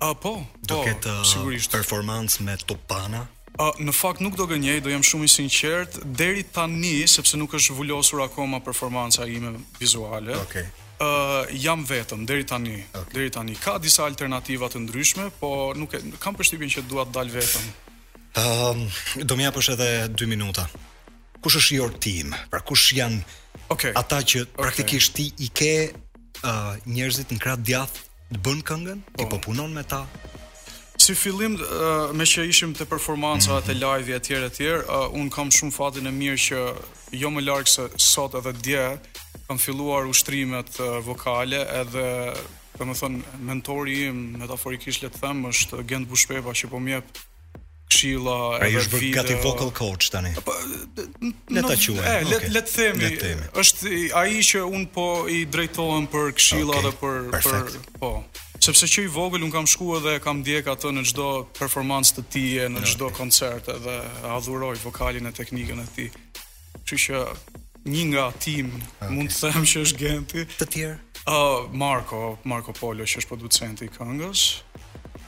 Uh, 0.00 0.14
po, 0.24 0.38
Do 0.64 0.80
po, 0.80 0.84
ket 0.88 1.04
uh, 1.10 1.56
performance 1.70 2.40
me 2.40 2.56
topana? 2.64 3.26
Uh, 3.54 3.70
në 3.78 3.92
fakt 3.94 4.18
nuk 4.18 4.34
do 4.34 4.48
gënjej, 4.50 4.80
do 4.82 4.90
jam 4.90 5.02
shumë 5.06 5.28
i 5.28 5.28
sinqert, 5.30 6.00
deri 6.18 6.42
tani 6.42 7.04
sepse 7.08 7.38
nuk 7.38 7.52
është 7.54 7.76
vulosur 7.78 8.24
akoma 8.24 8.58
performanca 8.64 9.26
ime 9.30 9.52
vizuale. 9.78 10.34
Okej. 10.40 10.64
Okay. 10.64 10.82
Uh, 11.04 11.46
jam 11.58 11.84
vetëm 11.86 12.24
deri 12.26 12.42
tani. 12.48 12.80
Okay. 12.90 13.12
Deri 13.14 13.30
tani 13.34 13.54
ka 13.54 13.76
disa 13.82 14.08
alternativa 14.10 14.66
të 14.70 14.80
ndryshme, 14.88 15.28
po 15.38 15.70
nuk 15.78 15.94
e, 15.94 16.00
kam 16.22 16.34
përshtypjen 16.38 16.70
që 16.74 16.84
dua 16.90 17.06
të 17.08 17.14
dal 17.16 17.30
vetëm. 17.34 17.68
Ëm, 18.42 18.82
uh, 18.88 19.22
do 19.22 19.38
më 19.38 19.46
japësh 19.46 19.70
edhe 19.76 19.88
2 20.18 20.28
minuta. 20.34 20.66
Kush 21.44 21.58
është 21.62 21.78
your 21.78 21.92
team? 21.94 22.34
Pra 22.50 22.62
kush 22.66 22.90
janë 22.96 23.22
okay. 23.74 23.94
ata 23.98 24.22
që 24.22 24.48
praktikisht 24.58 25.14
ti 25.18 25.28
i 25.46 25.50
ke 25.54 25.72
uh, 25.94 26.74
njerëzit 26.90 27.30
në 27.34 27.42
krah 27.46 27.58
djath 27.62 28.02
të 28.32 28.42
bën 28.48 28.64
këngën, 28.70 29.06
ti 29.14 29.22
po, 29.26 29.36
po 29.38 29.44
punon 29.50 29.70
me 29.74 29.82
ta, 29.86 30.06
Si 30.96 31.14
fillim 31.14 31.54
uh, 31.58 32.12
me 32.16 32.24
që 32.24 32.44
ishim 32.48 32.72
te 32.76 32.84
performanca 32.88 33.50
mm 33.52 33.58
-hmm. 33.58 33.66
te 33.66 33.74
live 33.74 34.16
etj 34.16 34.34
etj, 34.34 34.64
uh, 34.66 35.18
un 35.20 35.30
kam 35.30 35.48
shumë 35.50 35.72
fatin 35.74 36.06
e 36.06 36.12
mirë 36.20 36.40
që 36.46 36.60
jo 37.22 37.28
më 37.30 37.40
larg 37.48 37.66
se 37.68 37.82
sot 37.96 38.34
edhe 38.34 38.52
dje 38.66 38.84
kam 39.48 39.58
filluar 39.58 40.02
ushtrimet 40.12 40.70
uh, 40.80 40.86
vokale 41.08 41.60
edhe 41.80 42.06
thënë, 42.78 43.22
mentori 43.48 43.98
im 44.08 44.18
metaforikisht 44.42 45.00
le 45.02 45.08
të 45.10 45.18
them 45.22 45.38
është 45.52 45.74
Gent 45.88 46.08
Bushpeva 46.10 46.50
që 46.60 46.66
po 46.70 46.78
më 46.84 46.90
jep 46.96 47.06
këshilla 47.90 48.60
edhe 48.60 48.66
vide. 48.66 48.68
Ai 48.68 48.78
është 48.80 48.94
bërë 48.94 49.10
gati 49.14 49.36
vocal 49.44 49.72
coach 49.76 50.08
tani. 50.12 50.32
Po 50.44 50.52
le 50.54 51.62
ta 51.62 51.76
quaj 51.76 52.00
Ë, 52.00 52.24
le 52.30 52.40
le 52.54 52.62
të 52.62 52.70
themi, 52.70 53.48
është 53.60 53.90
ai 54.20 54.40
që 54.44 54.62
un 54.64 54.86
po 54.94 55.06
i 55.34 55.44
drejtohem 55.46 56.06
për 56.12 56.30
këshilla 56.38 56.82
dhe 56.86 56.92
për 57.00 57.28
për 57.36 57.78
po. 58.00 58.12
Sepse 58.64 58.88
që 58.88 59.04
i 59.04 59.08
vogël 59.12 59.42
un 59.44 59.52
kam 59.52 59.66
shkuar 59.68 60.00
dhe 60.00 60.14
kam 60.24 60.40
ndjek 60.40 60.70
atë 60.72 60.94
në 60.96 61.02
çdo 61.10 61.28
performancë 61.58 62.14
të 62.16 62.24
tij, 62.32 62.62
në 62.72 62.84
çdo 62.88 63.10
koncert 63.12 63.68
edhe 63.68 63.96
adhuroj 64.38 64.78
vokalin 64.86 65.28
e 65.28 65.34
teknikën 65.36 65.84
e 65.84 65.86
tij. 65.96 66.10
Kështu 66.84 67.00
që 67.04 67.24
një 67.84 68.04
nga 68.10 68.28
tim 68.40 68.70
mund 69.12 69.28
të 69.28 69.50
them 69.52 69.66
që 69.68 69.82
është 69.86 70.04
Genti. 70.04 70.46
Të 70.60 70.70
tjerë 70.76 71.00
Uh, 71.24 71.70
Marko, 71.72 72.34
Marko 72.44 72.74
Polo, 72.76 73.06
që 73.08 73.22
është 73.22 73.30
producenti 73.30 73.86
i 73.88 73.88
këngës, 73.88 74.42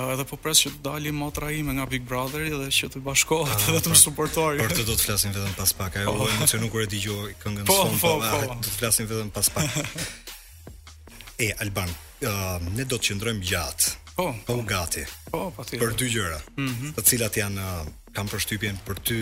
edhe 0.04 0.26
po 0.28 0.36
pres 0.40 0.60
që 0.66 0.72
të 0.76 0.82
dalim 0.84 1.16
motra 1.20 1.48
ime 1.54 1.72
nga 1.76 1.86
Big 1.88 2.04
Brotheri 2.08 2.50
dhe 2.52 2.68
që 2.78 2.90
të 2.94 3.00
bashkohet 3.04 3.54
ah, 3.68 3.76
dhe 3.76 3.80
të 3.84 3.92
më 3.92 3.96
po. 3.96 4.00
suportoj. 4.02 4.50
Por 4.60 4.74
të 4.76 4.84
do 4.88 4.94
të 4.96 5.06
flasim 5.08 5.32
vetëm 5.32 5.54
pas 5.56 5.72
pak. 5.78 5.96
Ajo 6.02 6.12
oh. 6.12 6.28
emocionu 6.36 6.68
kur 6.72 6.84
e 6.84 6.88
dëgjoj 6.92 7.28
këngën 7.42 7.68
po, 7.68 7.76
po, 7.76 7.96
po, 8.02 8.12
ah, 8.20 8.34
po, 8.34 8.58
do 8.58 8.68
të 8.68 8.74
flasim 8.76 9.08
vetëm 9.10 9.32
pas 9.36 9.50
pak. 9.56 9.80
e 11.46 11.50
Alban, 11.64 11.92
ah, 12.28 12.58
ne 12.76 12.84
do 12.84 12.98
të 12.98 13.10
qëndrojmë 13.12 13.48
gjatë. 13.52 13.94
Po, 14.16 14.30
po, 14.48 14.60
gati. 14.68 15.02
Po, 15.32 15.48
patjetër. 15.56 15.80
Po, 15.80 15.96
për 15.96 15.96
dy 16.00 16.06
gjëra, 16.12 16.38
mhm. 16.58 16.92
të 16.96 17.02
cilat 17.08 17.34
janë 17.40 17.72
kam 18.16 18.30
përshtypjen 18.32 18.78
për 18.86 19.02
ty 19.04 19.18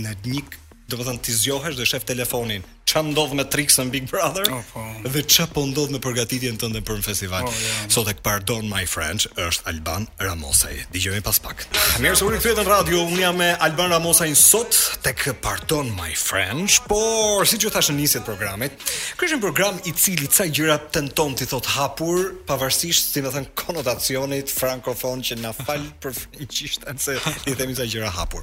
në 0.00 0.16
një 0.24 0.44
do 0.90 0.96
të 0.98 1.04
thënë 1.06 1.22
ti 1.22 1.32
zgjohesh 1.38 1.76
dhe 1.78 1.84
shef 1.86 2.02
telefonin 2.08 2.64
çan 2.90 3.06
ndodh 3.12 3.32
me 3.38 3.42
Trixën 3.46 3.92
Big 3.94 4.08
Brother 4.10 4.46
oh, 4.52 4.62
po. 4.74 4.82
dhe 5.14 5.22
ç'a 5.22 5.46
po 5.54 5.62
ndodh 5.70 5.92
me 5.94 6.00
përgatitjen 6.02 6.56
tënde 6.60 6.80
për 6.86 6.96
një 6.98 7.04
festival. 7.06 7.46
Oh, 7.46 7.54
yeah. 7.54 7.84
Sot 7.94 8.08
e 8.10 8.14
pardon 8.26 8.66
my 8.66 8.82
friend 8.90 9.26
është 9.38 9.68
Alban 9.70 10.08
Ramosaj. 10.24 10.80
Dëgjojmë 10.94 11.22
pas 11.26 11.38
pak. 11.44 11.62
Ah, 11.78 12.00
mirë 12.02 12.18
se 12.18 12.26
u 12.26 12.32
rikthyet 12.34 12.58
në 12.58 12.64
radio, 12.66 13.04
unë 13.12 13.22
jam 13.22 13.38
me 13.38 13.48
Alban 13.66 13.94
Ramosaj 13.94 14.32
sot 14.38 14.74
tek 15.06 15.22
pardon 15.44 15.92
my 15.94 16.10
friend, 16.18 16.78
por 16.90 17.46
siç 17.50 17.68
ju 17.68 17.70
thashë 17.70 17.94
nisjet 17.94 18.26
programit, 18.26 18.74
ky 19.20 19.28
është 19.28 19.38
një 19.38 19.42
program 19.46 19.78
i 19.86 19.94
cili 19.94 20.26
ca 20.26 20.48
gjëra 20.50 20.80
tenton 20.90 21.38
ti 21.38 21.46
thot 21.50 21.70
hapur, 21.76 22.32
pavarësisht 22.50 23.14
si 23.14 23.22
më 23.22 23.30
thën 23.36 23.48
konotacionit 23.62 24.50
frankofon 24.50 25.22
që 25.30 25.38
na 25.44 25.54
fal 25.54 25.86
për 26.02 26.18
fqishtën 26.24 26.90
anse 26.96 27.20
i 27.46 27.54
themi 27.54 27.78
ca 27.78 27.86
gjëra 27.86 28.10
hapur. 28.18 28.42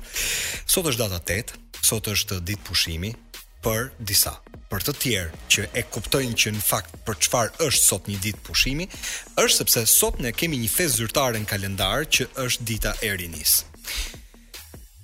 Sot 0.63 0.87
është 0.93 1.03
data 1.09 1.19
8, 1.41 1.57
sot 1.91 2.07
është 2.15 2.39
ditë 2.47 2.63
pushimi, 2.71 3.11
për 3.67 3.89
disa 4.07 4.31
për 4.71 4.83
të 4.83 4.91
tjerë 5.01 5.39
që 5.53 5.63
e 5.79 5.81
kuptojnë 5.91 6.35
që 6.41 6.51
në 6.55 6.61
fakt 6.63 6.93
për 7.07 7.17
çfarë 7.25 7.63
është 7.67 7.83
sot 7.87 8.05
një 8.11 8.17
ditë 8.23 8.41
pushimi, 8.47 8.87
është 9.39 9.55
sepse 9.61 9.83
sot 9.93 10.17
ne 10.23 10.31
kemi 10.35 10.59
një 10.59 10.69
fest 10.71 10.99
zyrtare 10.99 11.39
në 11.39 11.47
kalendar 11.51 12.03
që 12.17 12.27
është 12.45 12.67
dita 12.67 12.91
e 13.07 13.11
rinis. 13.19 13.53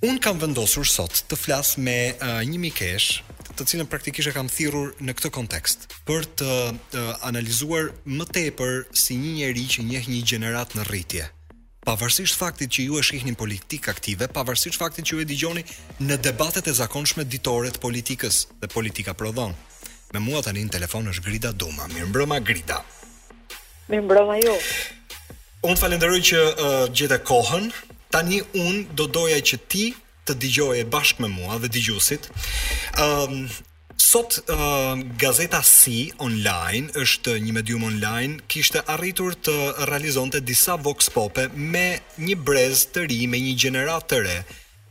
Un 0.03 0.17
kam 0.19 0.39
vendosur 0.43 0.87
sot 0.91 1.21
të 1.31 1.37
flas 1.39 1.73
me 1.79 1.95
uh, 2.11 2.41
një 2.49 2.59
mikesh, 2.65 3.21
të 3.55 3.67
cilën 3.71 3.87
praktikisht 3.91 4.33
e 4.33 4.33
kam 4.35 4.51
thirrur 4.51 4.91
në 4.99 5.15
këtë 5.19 5.31
kontekst, 5.39 5.87
për 6.09 6.27
të 6.41 6.51
uh, 6.51 6.99
analizuar 7.31 7.91
më 8.05 8.27
tepër 8.35 8.83
si 9.03 9.15
një 9.23 9.31
njerëz 9.41 9.69
që 9.77 9.87
njeh 9.93 10.11
një 10.11 10.21
gjenerat 10.33 10.75
në 10.75 10.89
rritje 10.91 11.29
pavarësisht 11.87 12.39
faktit 12.39 12.71
që 12.73 12.87
ju 12.87 12.99
e 12.99 13.03
shihni 13.05 13.33
në 13.35 13.39
politikë 13.39 13.91
aktive, 13.91 14.27
pavarësisht 14.31 14.79
faktit 14.79 15.07
që 15.09 15.15
ju 15.17 15.23
e 15.23 15.27
digjoni 15.27 15.63
në 16.07 16.17
debatet 16.23 16.67
e 16.67 16.73
zakonshme 16.75 17.25
ditore 17.27 17.71
të 17.75 17.81
politikës 17.83 18.39
dhe 18.61 18.69
politika 18.71 19.13
prodhon. 19.17 19.53
Me 20.13 20.19
mua 20.23 20.41
të 20.45 20.53
një 20.55 20.65
në 20.67 20.75
telefon 20.77 21.07
është 21.13 21.25
Grida 21.27 21.51
Duma. 21.51 21.87
Mirë 21.91 22.43
Grida. 22.45 22.79
Mirë 23.89 24.23
ju. 24.23 24.43
Jo. 24.47 24.57
Unë 25.63 25.75
të 25.75 25.79
falenderoj 25.79 26.21
që 26.29 26.39
uh, 26.45 26.85
gjithë 26.91 27.17
e 27.17 27.23
kohën, 27.27 27.69
tani 28.11 28.41
unë 28.59 28.95
do 28.99 29.07
doja 29.07 29.39
që 29.41 29.59
ti 29.67 29.85
të 30.27 30.37
digjoj 30.39 30.79
e 30.79 30.85
bashkë 30.87 31.23
me 31.23 31.29
mua 31.31 31.57
dhe 31.57 31.67
digjusit. 31.67 32.29
Um, 32.99 33.47
Sot 34.13 34.43
uh, 34.49 34.99
gazeta 35.17 35.57
Si 35.65 36.11
online 36.21 36.91
është 37.01 37.33
një 37.41 37.53
medium 37.55 37.85
online 37.87 38.45
kishte 38.45 38.83
arritur 38.93 39.33
të 39.47 39.55
realizonte 39.89 40.37
disa 40.51 40.75
vox 40.77 41.09
pope 41.15 41.47
me 41.73 41.85
një 42.21 42.37
brez 42.49 42.85
të 42.93 43.07
ri 43.09 43.17
me 43.33 43.41
një 43.41 43.55
gjeneratë 43.63 44.09
të 44.13 44.21
re 44.27 44.37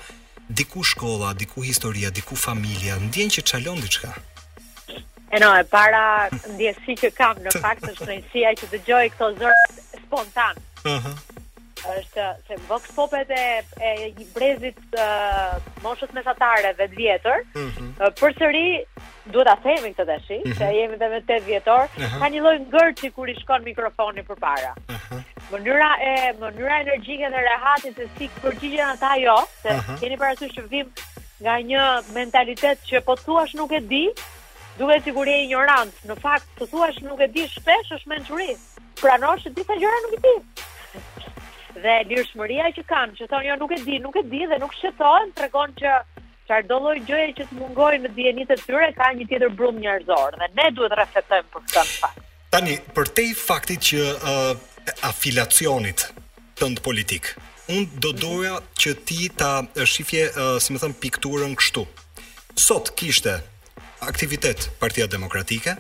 diku 0.60 0.84
shkolla, 0.84 1.30
diku 1.40 1.64
historia, 1.64 2.12
diku 2.18 2.36
familja, 2.42 2.98
ndjen 3.06 3.32
që 3.38 3.46
çalon 3.54 3.80
diçka. 3.86 4.12
E 5.32 5.40
no, 5.40 5.54
e 5.56 5.64
para 5.72 6.04
ndjesi 6.58 6.98
që 7.06 7.14
kam 7.16 7.40
në 7.46 7.56
fakt 7.62 7.88
është 7.94 8.10
rëndësia 8.12 8.52
që 8.60 8.72
dëgjoj 8.76 9.06
këto 9.16 9.32
zërët 9.40 9.80
spontan. 10.04 10.60
Uh 10.84 11.00
-huh 11.04 11.16
është 11.86 12.26
se 12.48 12.56
vox 12.68 12.86
popet 12.96 13.30
e 13.38 13.44
e 13.88 13.92
i 14.08 14.26
brezit 14.36 14.80
uh, 14.98 15.58
moshës 15.84 16.14
mesatare 16.18 16.72
vet 16.80 16.92
vjetër. 16.98 17.40
Mm 17.56 17.70
-hmm. 17.72 18.14
Përsëri 18.22 18.68
duhet 19.34 19.48
ta 19.48 19.56
themi 19.64 19.90
këtë 19.98 20.06
dashi, 20.12 20.38
mm 20.40 20.44
-hmm. 20.52 20.58
se 20.58 20.64
jemi 20.78 20.94
vetëm 20.94 21.14
8 21.22 21.44
vjetor, 21.50 21.82
uh 21.84 22.04
-huh. 22.04 22.20
ka 22.22 22.26
një 22.34 22.40
lloj 22.44 22.58
ngërçi 22.70 23.08
kur 23.16 23.26
i 23.30 23.36
shkon 23.42 23.62
mikrofoni 23.70 24.22
përpara. 24.28 24.72
Uh 24.96 25.02
-huh. 25.02 25.22
Mënyra 25.52 25.92
e 26.10 26.14
mënyra 26.42 26.76
energjike 26.84 27.26
dhe 27.34 27.40
rehati 27.50 27.90
se 27.98 28.04
si 28.18 28.26
përgjigjen 28.44 28.90
ata 28.96 29.12
jo, 29.26 29.38
se 29.62 29.70
uh 29.70 29.76
-huh. 29.80 30.00
keni 30.00 30.18
parasysh 30.22 30.54
që 30.56 30.62
vim 30.74 30.88
nga 31.44 31.54
një 31.70 31.82
mentalitet 32.18 32.78
që 32.90 32.96
po 33.08 33.14
thua 33.24 33.44
nuk 33.58 33.72
e 33.72 33.80
di, 33.92 34.06
duhet 34.80 35.02
siguri 35.08 35.32
e 35.34 35.40
ignorant. 35.46 35.92
Në 36.10 36.16
fakt, 36.26 36.46
të 36.54 36.58
po 36.60 36.66
thua 36.72 36.88
nuk 37.08 37.20
e 37.20 37.28
di 37.36 37.44
shpesh 37.54 37.90
është 37.96 38.08
mençuri. 38.14 38.52
Pranosh 39.02 39.44
se 39.44 39.50
disa 39.58 39.74
gjëra 39.82 40.00
nuk 40.04 40.14
i 40.18 40.24
di 40.26 40.36
dhe 41.82 41.96
lirshmëria 42.12 42.70
që 42.78 42.84
kanë, 42.90 43.16
që 43.20 43.28
thonë 43.32 43.50
jo 43.50 43.58
nuk 43.62 43.74
e 43.78 43.82
di, 43.86 43.98
nuk 44.04 44.18
e 44.20 44.24
di 44.32 44.44
dhe 44.50 44.58
nuk 44.62 44.76
shqetësohen, 44.80 45.32
tregon 45.38 45.74
që 45.80 45.96
çfarë 46.48 46.70
do 46.72 46.78
lloj 46.84 46.96
gjëje 47.10 47.34
që 47.40 47.48
të 47.52 47.58
mungojnë 47.60 48.04
në 48.08 48.12
dijenitë 48.18 48.56
të 48.60 48.68
tyre 48.70 48.90
ka 48.98 49.10
një 49.18 49.28
tjetër 49.32 49.56
brum 49.60 49.80
njerëzor 49.84 50.38
dhe 50.42 50.48
ne 50.60 50.68
duhet 50.78 50.94
të 50.96 51.00
reflektojmë 51.02 51.52
për 51.54 51.66
këtë 51.74 51.96
fakt. 52.04 52.24
Tani, 52.56 52.78
për 52.96 53.12
te 53.18 53.26
i 53.28 53.34
faktit 53.36 53.90
që 53.90 54.06
uh, 54.14 54.54
afilacionit 55.12 56.06
të 56.58 56.72
ndë 56.74 56.86
politik, 56.86 57.34
unë 57.76 58.02
do 58.04 58.14
doja 58.24 58.56
që 58.80 58.96
ti 59.10 59.20
ta 59.42 59.52
uh, 59.66 59.84
shifje, 59.84 60.30
uh, 60.34 60.56
si 60.64 60.74
më 60.74 60.84
thëmë, 60.86 61.00
pikturën 61.04 61.58
kështu. 61.60 61.84
Sot 62.58 62.94
kishte 62.98 63.36
aktivitet 64.08 64.70
Partia 64.82 65.06
Demokratike, 65.10 65.76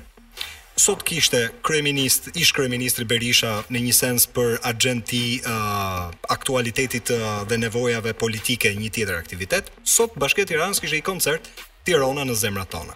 sot 0.77 1.03
kishte 1.03 1.39
kryeminist 1.61 2.29
ish 2.37 2.53
kryeministri 2.55 3.03
Berisha 3.05 3.63
në 3.71 3.79
një 3.87 3.93
sens 3.95 4.27
për 4.29 4.57
agjenti 4.67 5.39
uh, 5.41 6.11
aktualitetit 6.29 7.09
uh, 7.13 7.25
dhe 7.49 7.57
nevojave 7.57 8.13
politike 8.17 8.71
një 8.77 8.91
tjetër 8.95 9.17
aktivitet. 9.17 9.71
Sot 9.83 10.15
Bashkia 10.19 10.45
e 10.45 10.49
Tiranës 10.51 10.81
kishte 10.81 10.99
një 10.99 11.07
koncert 11.07 11.49
Tirana 11.87 12.25
në 12.27 12.35
zemrat 12.37 12.69
tona. 12.75 12.95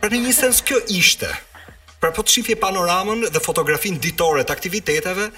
Pra 0.00 0.10
në 0.12 0.22
një 0.26 0.34
sens 0.36 0.62
kjo 0.64 0.80
ishte. 0.94 1.28
Pra 1.98 2.12
po 2.14 2.22
të 2.22 2.36
shifje 2.36 2.56
panoramën 2.62 3.26
dhe 3.34 3.42
fotografin 3.42 3.98
ditore 4.00 4.44
të 4.46 4.54
aktiviteteve, 4.54 5.28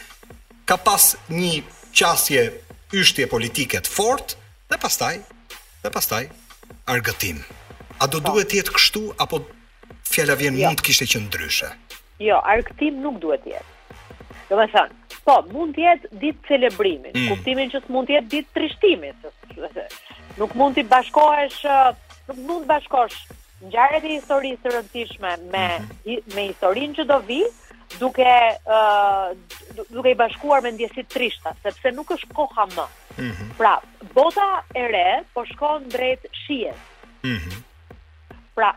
ka 0.68 0.76
pas 0.76 1.06
një 1.32 1.62
qasje 1.96 2.46
yshtje 2.94 3.24
politike 3.30 3.80
të 3.80 3.88
fort, 3.90 4.36
dhe 4.68 4.76
pastaj, 4.82 5.16
dhe 5.82 5.92
pastaj, 5.94 6.26
argëtim. 6.90 7.40
A 7.98 8.06
do 8.06 8.20
po. 8.20 8.34
duhet 8.34 8.52
jetë 8.58 8.76
kështu, 8.76 9.06
apo 9.24 9.40
fjala 10.14 10.34
vjen 10.40 10.58
jo. 10.58 10.66
mund 10.68 10.80
të 10.80 10.86
kishte 10.88 11.06
qenë 11.10 11.28
ndryshe. 11.28 11.70
Jo, 12.26 12.38
arktim 12.54 12.98
nuk 13.04 13.20
duhet 13.22 13.44
jetë. 13.48 13.76
Do 14.50 14.58
të 14.58 14.66
thënë, 14.72 14.98
po, 15.26 15.36
mund 15.54 15.76
të 15.76 15.84
jetë 15.86 16.10
ditë 16.22 16.46
celebrimi, 16.50 17.12
mm. 17.14 17.28
kuptimin 17.30 17.70
që 17.72 17.84
mund 17.94 18.10
të 18.10 18.16
jetë 18.18 18.32
ditë 18.34 18.56
trishtimit. 18.56 19.28
Nuk 20.40 20.54
mund 20.58 20.78
të 20.78 20.84
bashkohesh, 20.90 21.62
nuk 22.28 22.38
mund 22.48 22.62
të 22.62 22.68
bashkosh 22.70 23.16
ngjarjet 23.66 24.04
e 24.08 24.12
historisë 24.14 24.62
së 24.64 24.70
rëndësishme 24.72 25.30
me 25.52 25.64
mhm. 25.74 26.20
me 26.34 26.44
historinë 26.48 26.96
që 26.96 27.04
do 27.10 27.18
vi, 27.28 27.40
duke 28.00 28.28
uh, 28.70 29.32
duke 29.90 30.14
i 30.14 30.16
bashkuar 30.16 30.62
me 30.64 30.70
ndjesit 30.72 31.10
trishta, 31.12 31.52
sepse 31.64 31.92
nuk 31.96 32.14
është 32.16 32.32
koha 32.38 32.64
më. 32.72 32.86
Mm 33.18 33.30
-hmm. 33.34 33.50
Pra, 33.58 33.74
bota 34.16 34.48
e 34.74 34.82
re 34.94 35.08
po 35.34 35.44
shkon 35.50 35.90
drejt 35.92 36.22
shijes. 36.46 36.80
Mm 37.28 37.36
-hmm. 37.36 37.58
Pra, 38.60 38.74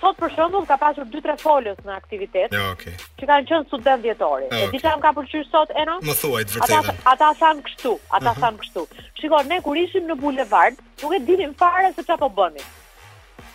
sot 0.00 0.16
për 0.22 0.30
shembull 0.32 0.64
ka 0.68 0.78
pasur 0.80 1.04
2-3 1.14 1.34
folës 1.42 1.80
në 1.84 1.92
aktivitet. 1.98 2.54
Jo, 2.56 2.62
okay. 2.72 2.94
Që 3.20 3.26
kanë 3.28 3.48
qenë 3.50 3.66
student 3.68 4.04
vjetori. 4.06 4.46
Okay. 4.48 4.62
E 4.64 4.70
di 4.72 4.80
çfarë 4.80 5.02
ka 5.02 5.10
pëlqyer 5.18 5.44
sot 5.50 5.72
Eno? 5.82 5.98
Më 6.08 6.14
thuaj 6.22 6.44
të 6.48 6.54
vërtetën. 6.56 6.88
Ata 7.02 7.06
ata 7.12 7.28
thanë 7.42 7.64
kështu, 7.66 7.92
ata 8.18 8.30
uh 8.30 8.36
mhm. 8.36 8.44
-huh. 8.44 8.58
kështu. 8.62 9.10
Shikoj, 9.20 9.42
ne 9.50 9.58
kur 9.66 9.76
ishim 9.82 10.06
në 10.08 10.16
bulevard, 10.22 10.76
nuk 11.02 11.12
e 11.12 11.20
dinim 11.28 11.52
fare 11.60 11.90
se 11.98 12.02
çfarë 12.08 12.22
po 12.24 12.30
bënim. 12.38 12.68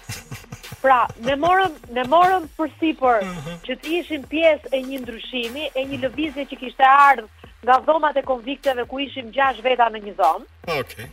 Pra, 0.84 1.00
ne 1.26 1.36
morëm 1.46 1.74
ne 1.98 2.04
morëm 2.14 2.46
përsipër 2.60 3.18
uh 3.22 3.26
mhm. 3.26 3.42
-huh. 3.48 3.58
që 3.66 3.74
të 3.82 3.88
ishim 4.04 4.22
pjesë 4.34 4.68
e 4.76 4.80
një 4.92 4.98
ndryshimi, 5.02 5.66
e 5.76 5.82
një 5.90 5.98
lëvizje 6.06 6.44
që 6.52 6.60
kishte 6.62 6.86
ardhur 6.86 7.30
nga 7.66 7.80
dhomat 7.88 8.16
e 8.18 8.22
konvikteve 8.30 8.86
ku 8.86 9.00
ishim 9.10 9.32
6 9.42 9.64
veta 9.66 9.90
në 9.90 10.00
një 10.06 10.14
zonë. 10.22 10.46
Okej. 10.68 10.80
Okay 10.86 11.10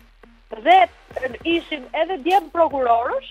dhe 0.59 0.79
ishim 1.57 1.85
edhe 2.03 2.17
djem 2.25 2.51
prokurorësh, 2.51 3.31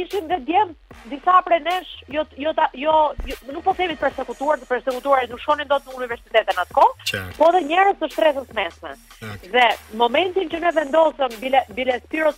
ishim 0.00 0.28
dhe 0.32 0.38
djem 0.46 0.74
disa 1.12 1.40
prenesh, 1.46 1.90
jo, 2.08 2.24
jo, 2.36 2.52
jo, 2.84 2.94
jo 3.26 3.36
nuk 3.52 3.64
po 3.64 3.74
themi 3.74 3.96
të 3.96 4.00
persekutuar, 4.00 4.58
të 4.62 4.66
persekutuar 4.70 5.26
nuk 5.32 5.40
shkonin 5.42 5.68
do 5.72 5.78
të 5.78 5.90
në 5.90 5.96
universitetet 5.96 6.58
atë 6.58 7.32
po 7.38 7.50
dhe 7.56 7.62
njerës 7.66 7.98
të 8.02 8.10
shtresës 8.14 8.52
mesme. 8.62 8.92
Okay. 9.32 9.50
Dhe 9.56 9.66
momentin 10.04 10.48
që 10.54 10.60
ne 10.66 10.72
vendosëm, 10.78 11.36
bile, 11.40 11.64
bile 11.74 11.98
Spiro 12.06 12.32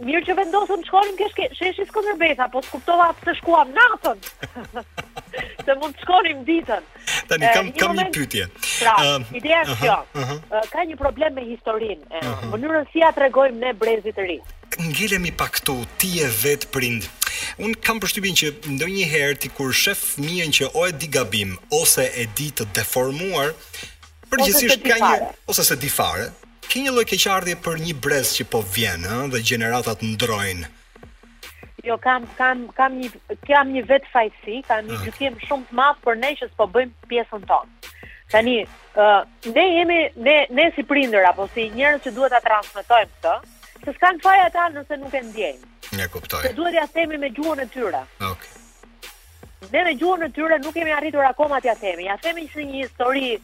Mirë 0.00 0.22
që 0.24 0.34
vendosëm 0.38 0.80
të 0.82 0.88
shkonim 0.88 1.16
ke 1.18 1.48
sheshi 1.58 1.84
Skënderbeta, 1.90 2.46
po 2.52 2.62
kuptova 2.64 3.10
të 3.20 3.34
shkuam 3.42 3.70
natën. 3.76 4.22
se 5.66 5.76
mund 5.82 5.96
të 5.98 6.06
shkonim 6.06 6.40
ditën. 6.48 6.86
Tani 7.28 7.50
kam 7.52 7.66
e, 7.66 7.66
eh, 7.66 7.66
një 7.76 7.82
kam 7.82 7.92
moment, 7.92 8.08
një 8.08 8.14
pyetje. 8.16 8.46
Pra, 8.70 8.94
uh, 9.18 9.26
ideja 9.38 9.60
është 9.66 9.76
uh 9.76 9.82
-huh, 9.82 9.84
kjo. 9.84 9.98
Uh 10.00 10.22
eh, 10.22 10.32
-huh. 10.48 10.70
Ka 10.72 10.86
një 10.90 10.96
problem 11.04 11.34
me 11.34 11.42
historinë, 11.54 12.00
uh 12.08 12.16
eh, 12.16 12.24
-huh. 12.24 12.36
Mhm. 12.40 12.50
mënyrën 12.54 12.86
si 12.92 12.98
ja 13.04 13.12
tregojmë 13.12 13.58
ne 13.64 13.72
brezit 13.82 14.16
të 14.18 14.22
ri. 14.30 14.38
Ngjelemi 14.88 15.30
pak 15.40 15.52
këtu, 15.60 15.76
ti 15.98 16.10
e 16.24 16.28
vet 16.42 16.62
prind. 16.74 17.02
Un 17.58 17.74
kam 17.84 18.00
përshtypjen 18.00 18.36
që 18.40 18.46
ndonjëherë 18.74 19.38
ti 19.40 19.48
kur 19.48 19.70
shef 19.82 20.00
fëmijën 20.16 20.50
që 20.56 20.64
o 20.78 20.86
e 20.88 20.92
di 20.92 21.08
gabim 21.16 21.58
ose 21.80 22.04
e 22.22 22.24
di 22.38 22.48
të 22.56 22.64
deformuar, 22.76 23.48
përgjithsisht 24.30 24.80
ka 24.88 24.96
një 25.04 25.18
ose 25.50 25.62
se 25.64 25.76
di 25.76 25.90
fare, 25.98 26.26
ke 26.70 26.82
një 26.86 26.92
lloj 26.94 27.04
keqardhje 27.10 27.54
për 27.64 27.80
një 27.86 27.94
brez 28.04 28.32
që 28.36 28.44
po 28.52 28.60
vjen, 28.76 29.04
ëh, 29.08 29.22
dhe 29.32 29.40
gjeneratat 29.50 30.04
ndrojnë. 30.14 30.68
Jo, 31.82 31.96
kam 31.98 32.26
kam 32.38 32.68
kam 32.78 33.00
një 33.02 33.10
kam 33.48 33.72
një 33.74 33.82
vetë 33.90 34.10
fajsi, 34.12 34.60
kam 34.68 34.86
një 34.86 35.00
ah. 35.00 35.06
gjykim 35.08 35.38
shumë 35.48 35.66
të 35.70 35.78
madh 35.80 35.98
për 36.04 36.20
ne 36.22 36.30
që 36.40 36.48
s'po 36.52 36.68
bëjmë 36.76 37.08
pjesën 37.10 37.48
tonë. 37.50 37.90
Tani, 38.32 38.54
ë 38.96 39.06
uh, 39.06 39.26
ne 39.56 39.64
jemi 39.80 39.98
ne 40.28 40.36
ne 40.60 40.68
si 40.76 40.86
prindër 40.92 41.26
apo 41.32 41.48
si 41.54 41.66
njerëz 41.74 42.06
që 42.06 42.14
duhet 42.16 42.34
ta 42.36 42.42
transmetojmë 42.46 43.10
këtë, 43.10 43.34
se 43.84 43.96
s'kan 43.98 44.22
faja 44.24 44.46
ata 44.52 44.68
nëse 44.76 45.00
nuk 45.02 45.18
e 45.20 45.24
ndjejnë. 45.26 45.70
Ne 45.98 46.06
kuptoj. 46.14 46.46
Se 46.46 46.54
duhet 46.60 46.78
ja 46.78 46.86
themi 46.94 47.18
me 47.26 47.32
gjuhën 47.36 47.66
e 47.66 47.70
tyre. 47.74 48.06
Okej. 48.06 48.34
Okay 48.34 48.58
ne 49.70 49.84
me 49.86 49.94
gjuhën 49.98 50.24
e 50.26 50.30
tyre 50.38 50.56
nuk 50.62 50.74
kemi 50.74 50.90
arritur 50.94 51.24
akoma 51.28 51.60
t'ia 51.62 51.74
themi. 51.78 52.06
Ja 52.08 52.16
themi 52.18 52.46
që 52.54 52.64
një 52.68 52.82
histori 52.84 53.34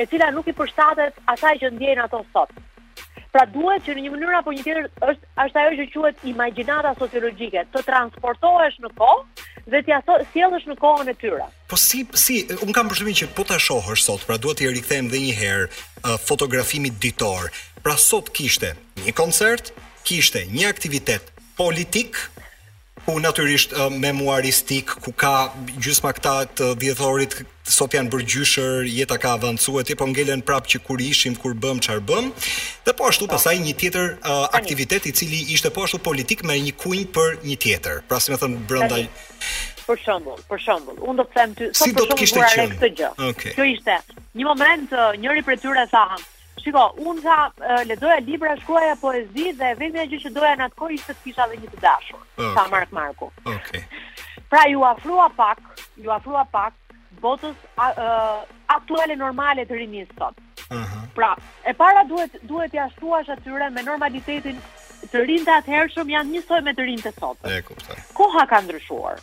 e 0.00 0.06
cila 0.10 0.28
nuk 0.36 0.48
i 0.50 0.54
përshtatet 0.58 1.20
asaj 1.34 1.56
që 1.62 1.70
ndjejnë 1.78 2.04
ato 2.04 2.20
sot. 2.34 2.52
Pra 3.32 3.44
duhet 3.52 3.84
që 3.86 3.96
në 3.96 4.02
një 4.06 4.12
mënyrë 4.14 4.36
apo 4.40 4.52
një 4.56 4.64
tjetër 4.64 4.86
është 5.10 5.32
është 5.46 5.62
ajo 5.62 5.78
që 5.78 5.86
quhet 5.94 6.22
imagjinata 6.32 6.94
sociologjike, 7.00 7.64
të 7.72 7.82
transportohesh 7.88 8.78
në 8.84 8.90
kohë 9.00 9.46
dhe 9.72 9.80
t'ia 9.84 9.98
sjellësh 10.32 10.68
në 10.70 10.76
kohën 10.80 11.10
e 11.12 11.16
tyre. 11.20 11.48
Po 11.68 11.76
si 11.80 12.06
si 12.22 12.38
un 12.64 12.72
kam 12.76 12.88
përshtymin 12.92 13.18
që 13.22 13.28
po 13.36 13.44
ta 13.44 13.60
shohësh 13.60 14.06
sot, 14.08 14.24
pra 14.28 14.38
duhet 14.40 14.60
t'i 14.62 14.70
rikthejmë 14.72 15.12
edhe 15.12 15.22
një 15.26 15.34
herë 15.40 16.16
fotografimit 16.28 16.96
ditor. 17.02 17.50
Pra 17.84 17.96
sot 18.00 18.32
kishte 18.34 18.72
një 19.04 19.12
koncert, 19.14 19.74
kishte 20.08 20.46
një 20.52 20.70
aktivitet 20.72 21.28
politik, 21.60 22.16
po 23.06 23.20
natyrisht 23.22 23.70
uh, 23.72 23.86
memoristik 23.94 24.90
ku 25.02 25.14
ka 25.22 25.52
gjysma 25.78 26.10
këta 26.16 26.32
të 26.58 26.66
dhjetorit 26.82 27.36
sot 27.76 27.94
janë 27.94 28.10
bërë 28.10 28.26
gjyshër, 28.32 28.88
jeta 28.90 29.18
ka 29.22 29.36
avancuar 29.38 29.86
ti 29.86 29.94
po 29.98 30.08
ngelen 30.10 30.42
prapë 30.48 30.72
që 30.74 30.82
kur 30.88 31.00
ishim 31.06 31.38
kur 31.38 31.54
bëm 31.62 31.78
çfarë 31.86 32.02
bëm. 32.08 32.32
Dhe 32.86 32.96
po 32.98 33.06
ashtu 33.06 33.28
pasaj 33.30 33.54
një 33.62 33.76
tjetër 33.78 34.10
uh, 34.26 34.48
aktivitet 34.58 35.06
i 35.10 35.14
cili 35.18 35.40
ishte 35.54 35.70
po 35.70 35.86
ashtu 35.86 36.02
politik 36.10 36.42
me 36.42 36.58
një 36.66 36.74
kuin 36.82 37.06
për 37.16 37.38
një 37.46 37.56
tjetër. 37.64 38.02
Pra 38.10 38.18
si 38.20 38.34
më 38.34 38.42
thënë 38.42 38.62
brenda 38.70 39.00
Për 39.86 40.00
shembull, 40.02 40.40
për 40.50 40.58
shembull, 40.64 40.96
unë 41.06 41.20
do 41.20 41.24
të 41.30 41.36
them 41.38 41.52
të... 41.60 41.66
Si 41.78 41.92
do 41.94 42.02
të 42.10 42.16
kishtë 42.18 42.40
të 42.80 42.88
qënë? 42.88 43.12
Okay. 43.28 43.52
Kjo 43.54 43.68
ishte, 43.70 43.94
një 44.34 44.48
moment, 44.48 44.90
njëri 45.22 45.44
për 45.46 45.60
tyre 45.62 45.84
tha, 45.92 46.02
Shiko, 46.66 46.82
unë 47.08 47.22
tha, 47.22 47.34
ledoja 47.86 48.16
libra, 48.26 48.56
shkruaja 48.58 48.96
poezi 48.98 49.44
dhe 49.58 49.68
vetëm 49.78 50.10
gjë 50.12 50.18
që 50.24 50.32
doja 50.36 50.56
në 50.58 50.64
atë 50.66 50.78
kohë 50.80 50.96
ishte 50.96 51.14
të 51.14 51.22
kisha 51.26 51.44
edhe 51.46 51.58
një 51.64 51.68
të 51.74 51.82
dashur. 51.84 52.24
Okay. 52.34 52.52
Tha 52.56 52.64
Mark 52.72 52.94
Marku. 52.96 53.28
Okej. 53.52 53.82
Okay. 53.84 53.84
Pra 54.50 54.64
ju 54.72 54.82
afrua 54.88 55.28
pak, 55.36 55.60
ju 56.02 56.10
afrua 56.16 56.42
pak 56.50 56.74
botës 57.22 57.54
uh, 57.76 58.42
aktuale 58.78 59.16
normale 59.20 59.64
të 59.70 59.78
rinisë 59.84 60.18
sot. 60.18 60.42
Uh 60.66 60.82
-huh. 60.82 61.06
Pra, 61.14 61.30
e 61.70 61.74
para 61.74 62.02
duhet 62.10 62.34
duhet 62.50 62.72
ja 62.74 62.88
shtuash 62.96 63.30
atyre 63.36 63.70
me 63.76 63.82
normalitetin 63.82 64.58
të 65.12 65.22
rinë 65.30 65.46
të 65.48 65.54
atëhershëm 65.60 66.10
janë 66.16 66.30
njësoj 66.34 66.60
me 66.66 66.74
të 66.78 66.82
rinë 66.90 67.06
të 67.06 67.12
sot. 67.20 67.38
E 67.54 67.62
kuptoj. 67.68 67.96
Koha 68.12 68.46
ka 68.50 68.60
ndryshuar. 68.60 69.16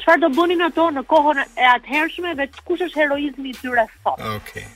Çfarë 0.00 0.20
do 0.20 0.28
bënin 0.38 0.62
ato 0.66 0.90
në 0.90 1.02
kohën 1.14 1.38
e 1.56 1.66
atëhershme, 1.76 2.34
vetë 2.42 2.58
kush 2.66 2.82
është 2.86 3.00
heroizmi 3.02 3.48
i 3.48 3.58
tyre 3.62 3.86
sot? 4.02 4.18
Okej. 4.20 4.36
Okay. 4.36 4.66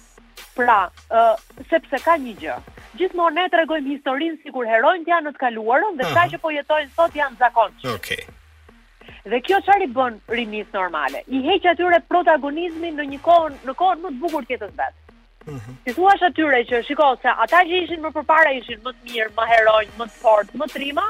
Pra, 0.56 0.88
uh, 1.12 1.34
sepse 1.68 1.98
ka 2.00 2.14
një 2.16 2.32
gjë. 2.40 2.54
Gjithmonë 2.96 3.36
ne 3.36 3.42
tregojmë 3.52 3.90
historinë 3.92 4.38
sikur 4.40 4.64
heronjt 4.64 5.08
janë 5.10 5.28
në 5.28 5.32
të 5.36 5.40
kaluarën 5.42 5.98
dhe 5.98 6.06
sa 6.14 6.22
që 6.32 6.38
po 6.40 6.52
jetojnë 6.54 6.94
sot 6.96 7.18
janë 7.18 7.36
zakonisht. 7.42 7.84
Okej. 7.92 8.22
Okay. 8.24 9.12
Dhe 9.28 9.40
kjo 9.44 9.58
çfarë 9.66 9.84
i 9.84 9.90
bën 9.92 10.16
rinis 10.32 10.70
normale? 10.72 11.20
I 11.28 11.42
heq 11.44 11.68
atyre 11.74 11.98
protagonizmin 12.08 12.96
në 12.96 13.04
një 13.10 13.18
kohë 13.26 13.52
në 13.68 13.76
kohën 13.82 14.00
më 14.06 14.14
të 14.14 14.22
bukur 14.24 14.46
të 14.48 14.56
jetës 14.56 14.72
vet. 14.80 14.96
Ti 15.44 15.52
mhm. 15.58 15.76
thua 15.98 16.16
atyre 16.30 16.62
që 16.72 16.80
shiko 16.88 17.10
se 17.20 17.36
ata 17.44 17.60
që 17.68 17.82
ishin 17.84 18.00
më 18.06 18.14
përpara 18.16 18.54
ishin 18.62 18.80
më 18.88 18.94
të 18.96 19.10
mirë, 19.10 19.28
më 19.36 19.48
heronj, 19.52 19.92
më 20.00 20.08
të 20.08 20.18
fortë, 20.24 20.56
më 20.62 20.70
trima, 20.72 21.04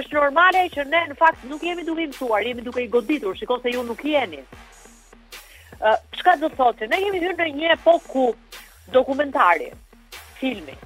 është 0.00 0.16
normale 0.22 0.64
që 0.72 0.88
ne 0.88 1.04
në 1.12 1.18
fakt 1.20 1.44
nuk 1.52 1.68
jemi 1.68 1.84
duke 1.86 2.06
i 2.06 2.08
mësuar, 2.14 2.48
jemi 2.48 2.64
duke 2.66 2.80
i 2.82 2.88
goditur, 2.96 3.36
shiko 3.38 3.60
se 3.60 3.74
ju 3.76 3.84
nuk 3.92 4.00
jeni. 4.08 4.40
Ë, 5.80 5.92
uh, 5.92 6.00
çka 6.16 6.36
do 6.42 6.48
të 6.52 6.58
thotë? 6.62 6.88
Ne 6.92 6.98
jemi 7.04 7.20
hyrë 7.22 7.36
në 7.44 7.50
një 7.60 7.70
epokë 7.78 8.10
ku 8.10 8.24
dokumentari, 8.88 9.70
filmi, 10.40 10.76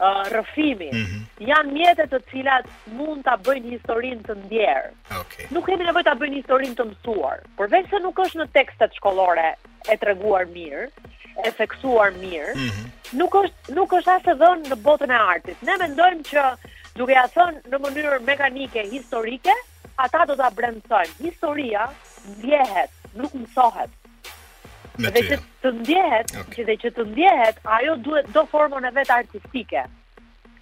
uh, 0.00 0.24
rëfimi, 0.28 0.90
mm 0.92 1.04
-hmm. 1.04 1.22
janë 1.46 1.72
mjetet 1.72 2.10
të 2.10 2.18
cilat 2.30 2.66
mund 2.86 3.24
të 3.24 3.36
bëjnë 3.44 3.70
historin 3.72 4.20
të 4.22 4.34
ndjerë. 4.44 4.90
Okay. 5.20 5.46
Nuk 5.50 5.66
kemi 5.66 5.84
nevoj 5.84 6.02
të 6.02 6.14
bëjnë 6.18 6.36
historin 6.36 6.74
të 6.76 6.84
mësuar, 6.90 7.38
por 7.56 7.68
veç 7.70 7.86
se 7.90 7.98
nuk 8.02 8.18
është 8.18 8.38
në 8.40 8.46
tekstet 8.52 8.92
shkollore 8.94 9.54
e 9.90 9.96
të 9.96 10.04
reguar 10.06 10.44
mirë, 10.46 10.88
e 11.44 11.50
seksuar 11.56 12.10
mirë, 12.20 12.52
mm 12.54 12.68
-hmm. 12.68 12.86
nuk, 13.20 13.32
është, 13.34 13.74
nuk 13.74 13.92
është 13.92 14.12
ashtë 14.16 14.34
dhënë 14.36 14.68
në 14.68 14.76
botën 14.82 15.10
e 15.10 15.18
artit. 15.34 15.62
Ne 15.62 15.76
mendojmë 15.80 16.22
që 16.22 16.44
duke 16.96 17.16
a 17.16 17.26
thënë 17.28 17.62
në 17.70 17.76
mënyrë 17.78 18.20
mekanike, 18.22 18.82
historike, 18.92 19.54
ata 19.96 20.24
do 20.26 20.34
të 20.36 20.50
brendësojmë. 20.56 21.16
Historia 21.24 21.88
ndjehet, 22.36 22.90
nuk 23.16 23.32
mësohet 23.34 23.90
me 24.98 25.10
ty. 25.10 25.20
Dhe 25.22 25.26
që 25.34 25.38
të 25.62 25.70
ndjehet, 25.80 26.32
okay. 26.42 26.64
dhe 26.68 26.76
që 26.84 26.90
të 26.96 27.06
ndjehet, 27.12 27.60
ajo 27.78 27.94
duhet 28.06 28.28
do 28.34 28.42
formën 28.52 28.88
e 28.88 28.94
vet 28.98 29.10
artistike. 29.14 29.84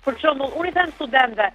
Për 0.05 0.16
shembull, 0.23 0.53
unë 0.57 0.71
i 0.71 0.75
them 0.77 0.93
studentëve, 0.97 1.49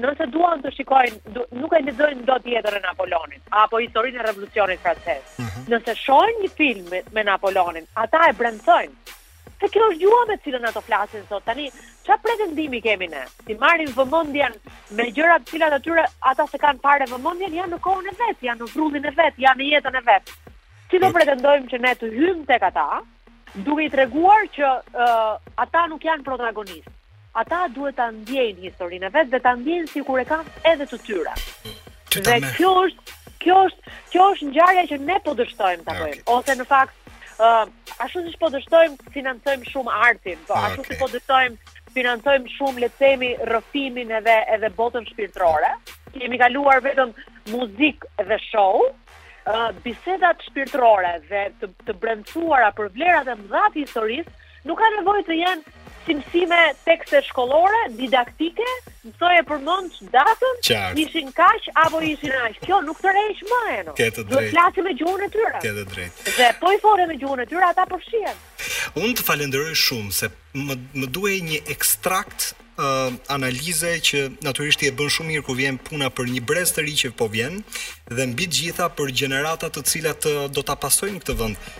nëse 0.00 0.26
duan 0.32 0.62
të 0.64 0.70
shikojnë, 0.72 1.34
nuk 1.60 1.74
e 1.76 1.80
lexojnë 1.84 2.24
dot 2.28 2.46
tjetër 2.46 2.78
e 2.78 2.84
Napoleonit 2.84 3.50
apo 3.62 3.80
historinë 3.82 4.22
e 4.22 4.26
revolucionit 4.30 4.80
francez. 4.84 5.34
Mhm. 5.42 5.66
Nëse 5.74 5.96
shohin 5.98 6.38
një 6.44 6.50
film 6.60 6.86
me, 6.88 7.02
Napolonin, 7.02 7.26
Napoleonin, 7.28 7.88
ata 8.04 8.22
e 8.30 8.38
brendsojnë. 8.38 8.94
Se 9.60 9.68
kjo 9.72 9.84
është 9.90 10.00
gjua 10.00 10.22
me 10.28 10.36
cilën 10.44 10.64
ato 10.68 10.80
flasin 10.82 11.22
sot. 11.28 11.44
Tani, 11.46 11.68
çfarë 12.04 12.22
pretendimi 12.24 12.80
kemi 12.84 13.06
ne? 13.12 13.20
Si 13.46 13.54
marrin 13.60 13.92
vëmendjen 13.96 14.56
me 14.98 15.06
gjërat 15.16 15.46
cilat 15.48 15.76
atyre 15.76 16.06
ata 16.30 16.46
se 16.50 16.58
kanë 16.60 16.80
parë 16.84 17.06
vëmendjen 17.12 17.54
janë 17.60 17.72
në 17.74 17.78
kohën 17.84 18.08
e 18.10 18.16
vet, 18.22 18.42
janë 18.48 18.60
në 18.64 18.70
vrullin 18.72 19.06
e 19.06 19.14
vet, 19.20 19.38
janë 19.46 19.60
në 19.62 19.68
jetën 19.74 20.00
e 20.00 20.02
vet 20.08 20.34
si 20.94 21.02
do 21.02 21.10
pretendojmë 21.10 21.70
që 21.72 21.78
ne 21.82 21.92
të 21.98 22.08
hymë 22.14 22.44
tek 22.46 22.62
ata, 22.70 22.84
duke 23.66 23.82
i 23.86 23.90
treguar 23.90 24.44
që 24.54 24.68
uh, 24.94 25.32
ata 25.58 25.82
nuk 25.90 26.06
janë 26.06 26.26
protagonistë. 26.26 26.92
Ata 27.42 27.64
duhet 27.74 27.96
ta 27.98 28.06
ndjejnë 28.14 28.68
historinë 28.68 29.08
vetë 29.10 29.32
dhe 29.32 29.40
ta 29.42 29.56
ndjejnë 29.58 29.90
sikur 29.90 30.20
e 30.22 30.24
kanë 30.28 30.52
edhe 30.70 30.86
të 30.86 30.98
tyra. 31.06 31.32
Dhe 32.14 32.36
kjo 32.52 32.70
është, 32.84 33.16
kjo 33.42 33.56
është, 33.70 33.92
kjo 34.12 34.26
është 34.36 34.50
ngjarja 34.52 34.84
që 34.92 34.98
ne 35.08 35.16
po 35.26 35.34
dështojmë 35.40 35.82
ta 35.88 35.96
bëjmë, 35.98 36.20
okay. 36.28 36.30
ose 36.38 36.60
në 36.62 36.70
fakt 36.72 37.00
Uh, 37.34 37.64
ashtu 38.04 38.20
siç 38.28 38.36
po 38.38 38.46
dështojmë 38.54 39.08
financojmë 39.10 39.64
shumë 39.66 39.94
artin, 40.06 40.36
po 40.46 40.54
ashtu 40.54 40.84
okay. 40.84 40.94
si 40.94 40.98
po 41.00 41.08
dështojmë 41.10 41.72
financojmë 41.96 42.52
shumë 42.54 42.84
le 42.84 42.88
të 42.92 43.00
themi 43.00 43.30
rrëfimin 43.48 44.12
edhe 44.20 44.36
edhe 44.54 44.70
botën 44.76 45.02
shpirtërore. 45.08 45.72
Kemi 46.14 46.38
kaluar 46.38 46.78
vetëm 46.86 47.10
muzikë 47.50 48.26
dhe 48.30 48.38
show, 48.44 48.84
bisedat 49.84 50.40
shpirtërore 50.48 51.10
dhe 51.28 51.42
të, 51.62 51.68
të 51.88 51.96
për 52.04 52.88
vlerat 52.96 53.28
e 53.28 53.34
mëdha 53.42 53.66
të 53.68 53.80
historisë 53.80 54.30
nuk 54.70 54.80
ka 54.84 54.90
nevojë 54.96 55.24
të 55.30 55.36
jenë 55.42 55.72
si 56.06 56.14
mësime 56.18 56.58
tekse 56.84 57.20
shkollore, 57.28 57.80
didaktike, 57.98 58.66
mësoj 59.06 59.34
e 59.40 59.44
përmënd 59.48 60.00
datën, 60.12 60.58
Qart. 60.68 60.98
ishin 61.00 61.30
kash, 61.38 61.68
apo 61.84 62.00
ishin 62.04 62.32
ash. 62.44 62.58
Kjo 62.64 62.80
nuk 62.84 63.00
të 63.02 63.14
rejsh 63.16 63.44
më 63.50 63.60
e 63.74 63.78
no. 63.88 63.94
Këtë 63.98 64.24
drejt. 64.24 64.32
Do 64.32 64.42
të 64.42 64.50
klasi 64.54 64.84
me 64.86 64.94
gjuhën 64.98 65.24
e 65.26 65.30
tyra. 65.36 65.62
Këtë 65.64 65.86
drejt. 65.94 66.22
Dhe 66.36 66.50
po 66.60 66.72
i 66.76 66.80
fore 66.84 67.06
me 67.10 67.16
gjuhën 67.20 67.42
e 67.44 67.46
tyra, 67.52 67.70
ata 67.72 67.86
përshien. 67.92 68.36
Unë 69.00 69.14
të 69.20 69.24
falenderoj 69.30 69.74
shumë, 69.86 70.12
se 70.20 70.30
më, 70.68 70.76
më 71.02 71.08
duhe 71.18 71.40
një 71.50 71.64
ekstrakt 71.76 72.52
Uh, 72.74 73.12
analize 73.30 73.86
që 74.02 74.20
natyrisht 74.42 74.80
i 74.82 74.88
e 74.90 74.94
bën 74.98 75.10
shumë 75.14 75.28
mirë 75.30 75.44
ku 75.46 75.54
vjen 75.54 75.76
puna 75.78 76.08
për 76.10 76.26
një 76.32 76.40
brez 76.42 76.72
të 76.74 76.82
ri 76.82 76.94
që 77.04 77.12
po 77.14 77.28
vjen 77.30 77.60
dhe 78.10 78.24
mbi 78.32 78.48
të 78.50 78.56
gjitha 78.58 78.88
për 78.98 79.12
gjeneratat 79.20 79.76
të 79.76 79.84
cilat 79.92 80.26
uh, 80.26 80.40
do 80.50 80.64
ta 80.66 80.74
pasojnë 80.82 81.22
këtë 81.22 81.36
vend 81.38 81.76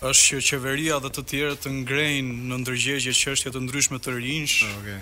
Është 0.09 0.29
që 0.29 0.41
qeveria 0.51 0.99
dhe 1.01 1.11
të 1.17 1.23
tjerë 1.31 1.57
të 1.63 1.73
ngrejnë 1.79 2.37
në 2.51 2.61
ndërgjegje 2.65 3.15
çështje 3.23 3.55
të 3.57 3.63
ndryshme 3.65 4.01
të 4.05 4.15
rinj. 4.19 4.59
Okej. 4.77 4.99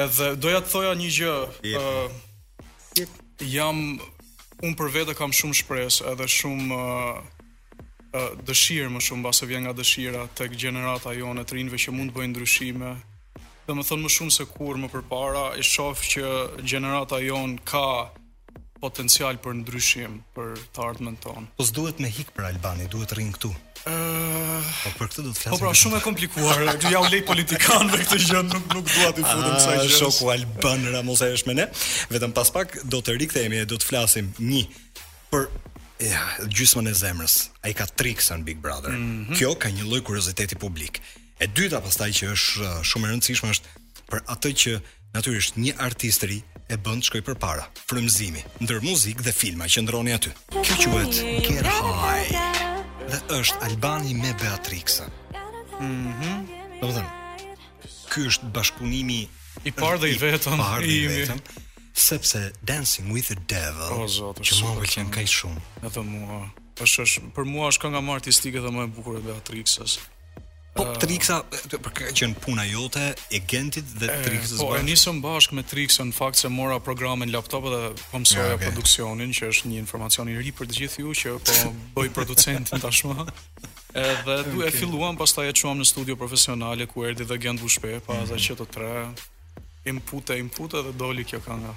Edhe 0.00 0.32
doja 0.42 0.60
të 0.66 0.70
thoja 0.74 0.92
një 0.98 1.10
gjë. 1.20 1.38
ëh. 1.76 1.80
Uh, 1.80 2.20
Jam 3.44 3.80
un 4.64 4.70
për 4.72 4.90
vete 4.94 5.14
kam 5.18 5.34
shumë 5.36 5.54
shpresë 5.58 6.06
edhe 6.14 6.24
shumë 6.34 6.76
uh, 7.14 8.30
dëshirë 8.48 8.88
më 8.94 9.02
shumë 9.04 9.26
base 9.26 9.44
vjen 9.50 9.66
nga 9.66 9.74
dëshira 9.76 10.22
tek 10.38 10.54
gjenerata 10.56 11.12
jone 11.12 11.44
të 11.44 11.58
rinjve 11.58 11.80
që 11.84 11.92
mund 11.92 12.14
të 12.14 12.18
bëjnë 12.18 12.32
ndryshime 12.34 12.94
dhe 13.66 13.74
më 13.74 13.84
thonë 13.88 14.06
më 14.06 14.12
shumë 14.14 14.34
se 14.34 14.46
kur 14.46 14.78
më 14.78 14.90
përpara, 14.92 15.46
i 15.58 15.64
shofë 15.66 16.10
që 16.12 16.30
generata 16.72 17.18
jonë 17.22 17.62
ka 17.66 17.84
potencial 18.82 19.38
për 19.42 19.56
ndryshim 19.62 20.18
për 20.36 20.52
të 20.76 20.82
ardhmen 20.86 21.16
tonë. 21.24 21.46
Po 21.58 21.66
s'duhet 21.66 21.98
me 22.04 22.10
hik 22.12 22.30
për 22.36 22.50
Albani, 22.52 22.86
duhet 22.92 23.14
rrin 23.16 23.32
këtu. 23.36 23.50
Ëh. 23.86 23.90
Uh... 23.90 24.70
Po 24.84 24.90
për 25.00 25.08
këtë 25.10 25.24
do 25.26 25.32
të 25.32 25.36
po 25.36 25.40
flasim. 25.40 25.56
Po 25.56 25.58
pra, 25.64 25.74
shumë 25.80 25.98
e 26.00 26.04
komplikuar. 26.04 26.60
Ju 26.82 26.90
jau 26.94 27.02
lej 27.12 27.22
politikan 27.28 27.88
me 27.90 27.98
këtë 28.02 28.18
gjë, 28.26 28.40
nuk 28.52 28.66
nuk 28.74 28.86
dua 28.92 29.10
të 29.16 29.24
futem 29.26 29.50
ah, 29.50 29.58
kësaj 29.58 29.76
gjë. 29.82 29.94
Shoku 29.98 30.30
Alban 30.36 30.86
Ramose, 30.94 31.28
është 31.38 31.50
me 31.50 31.56
ne. 31.62 31.66
Vetëm 32.14 32.34
pas 32.36 32.50
pak 32.54 32.74
do 32.92 33.02
të 33.04 33.16
rikthehemi 33.22 33.60
e 33.64 33.68
do 33.70 33.78
të 33.80 33.90
flasim 33.90 34.30
një 34.42 34.64
për 35.32 35.46
ja, 36.06 36.22
gjysmën 36.56 36.90
e 36.92 36.96
zemrës. 37.00 37.38
Ai 37.66 37.74
ka 37.78 37.86
triksën 37.88 38.46
Big 38.46 38.62
Brother. 38.62 38.94
Mm 38.94 39.02
-hmm. 39.06 39.38
Kjo 39.40 39.54
ka 39.58 39.70
një 39.72 39.86
lloj 39.90 40.02
kurioziteti 40.06 40.58
publik. 40.66 41.02
E 41.36 41.46
dyta 41.52 41.80
pastaj 41.84 42.12
që 42.16 42.28
është 42.32 42.62
uh, 42.64 42.76
shumë 42.88 43.08
e 43.08 43.08
rëndësishme 43.12 43.50
është 43.52 43.72
për 44.08 44.22
atë 44.34 44.52
që 44.62 44.72
natyrisht 45.16 45.58
një 45.60 45.74
artist 45.86 46.22
i 46.32 46.38
e 46.72 46.78
bën 46.80 47.02
shkoj 47.04 47.20
për 47.26 47.36
para, 47.42 47.66
frymëzimi, 47.90 48.40
ndër 48.64 48.78
muzikë 48.86 49.26
dhe 49.26 49.34
filma 49.36 49.68
që 49.68 49.82
ndroni 49.84 50.14
aty. 50.16 50.32
Kjo 50.64 50.94
quhet 50.94 51.18
Care 51.44 51.74
High. 51.76 52.64
Dhe 53.12 53.20
është 53.36 53.60
Albani 53.68 54.16
me 54.22 54.32
Beatrix. 54.40 55.00
Mhm. 55.78 56.40
Mm 56.80 57.14
ky 58.06 58.22
është 58.30 58.48
bashkëpunimi 58.54 59.16
i 59.66 59.70
parë 59.76 59.98
dhe 60.00 60.08
i 60.14 60.18
vetëm 60.20 60.60
i 60.88 60.94
imi 61.02 61.38
sepse 61.92 62.38
dancing 62.64 63.10
with 63.12 63.28
the 63.32 63.36
devil 63.50 63.92
oh, 64.06 64.06
zot, 64.08 64.38
që 64.46 64.54
mua 64.62 64.72
vëllqen 64.78 65.10
kaj 65.12 65.24
shumë 65.32 65.62
edhe 65.90 66.04
mua 66.06 66.38
për 66.78 67.48
mua 67.50 67.66
është 67.72 67.82
kënga 67.84 68.02
më 68.06 68.14
artistike 68.16 68.62
dhe 68.64 68.72
më 68.78 68.86
e 68.88 68.92
bukur 68.96 69.18
e 69.18 69.24
Beatrixës 69.26 69.98
Po 70.76 70.84
uh, 70.84 70.96
Trixa, 71.00 71.38
për 71.70 72.10
që 72.16 72.26
në 72.34 72.40
puna 72.44 72.64
jote 72.68 73.06
e 73.32 73.40
Gentit 73.48 73.86
dhe 73.96 74.10
Trixës 74.26 74.58
po, 74.60 74.66
bashkë. 74.66 74.66
Po 74.66 74.72
bashk. 74.74 74.88
nisëm 74.90 75.20
bashkë 75.24 75.56
me 75.58 75.64
Trixën 75.70 76.10
në 76.10 76.16
fakt 76.18 76.40
se 76.42 76.50
mora 76.52 76.76
programin 76.88 77.32
laptop 77.32 77.64
dhe 77.72 77.78
po 78.10 78.20
mësoja 78.22 78.44
yeah, 78.44 78.58
okay. 78.58 78.66
produksionin, 78.68 79.32
që 79.36 79.48
është 79.54 79.70
një 79.72 79.80
informacion 79.80 80.28
i 80.28 80.36
ri 80.40 80.52
për 80.52 80.68
të 80.68 80.76
gjithë 80.82 81.04
ju 81.06 81.14
që 81.22 81.38
po 81.48 81.72
bëj 81.96 82.10
producent 82.18 82.74
tashmë. 82.82 83.26
Edhe 83.96 84.36
okay. 84.42 84.66
e 84.68 84.74
filluam 84.76 85.16
pastaj 85.16 85.48
e 85.48 85.56
çuam 85.56 85.80
në 85.80 85.88
studio 85.88 86.18
profesionale 86.20 86.84
ku 86.90 87.06
erdhi 87.08 87.24
dhe 87.30 87.38
Gent 87.46 87.64
Bushpe, 87.64 87.96
pa 87.98 88.12
mm 88.12 88.16
-hmm. 88.16 88.28
asaj 88.28 88.40
që 88.50 88.58
të 88.60 88.66
tre 88.76 88.94
input 89.92 90.30
e 90.30 90.38
input 90.42 90.70
dhe 90.76 90.92
doli 90.92 91.24
kjo 91.24 91.40
kënga. 91.46 91.72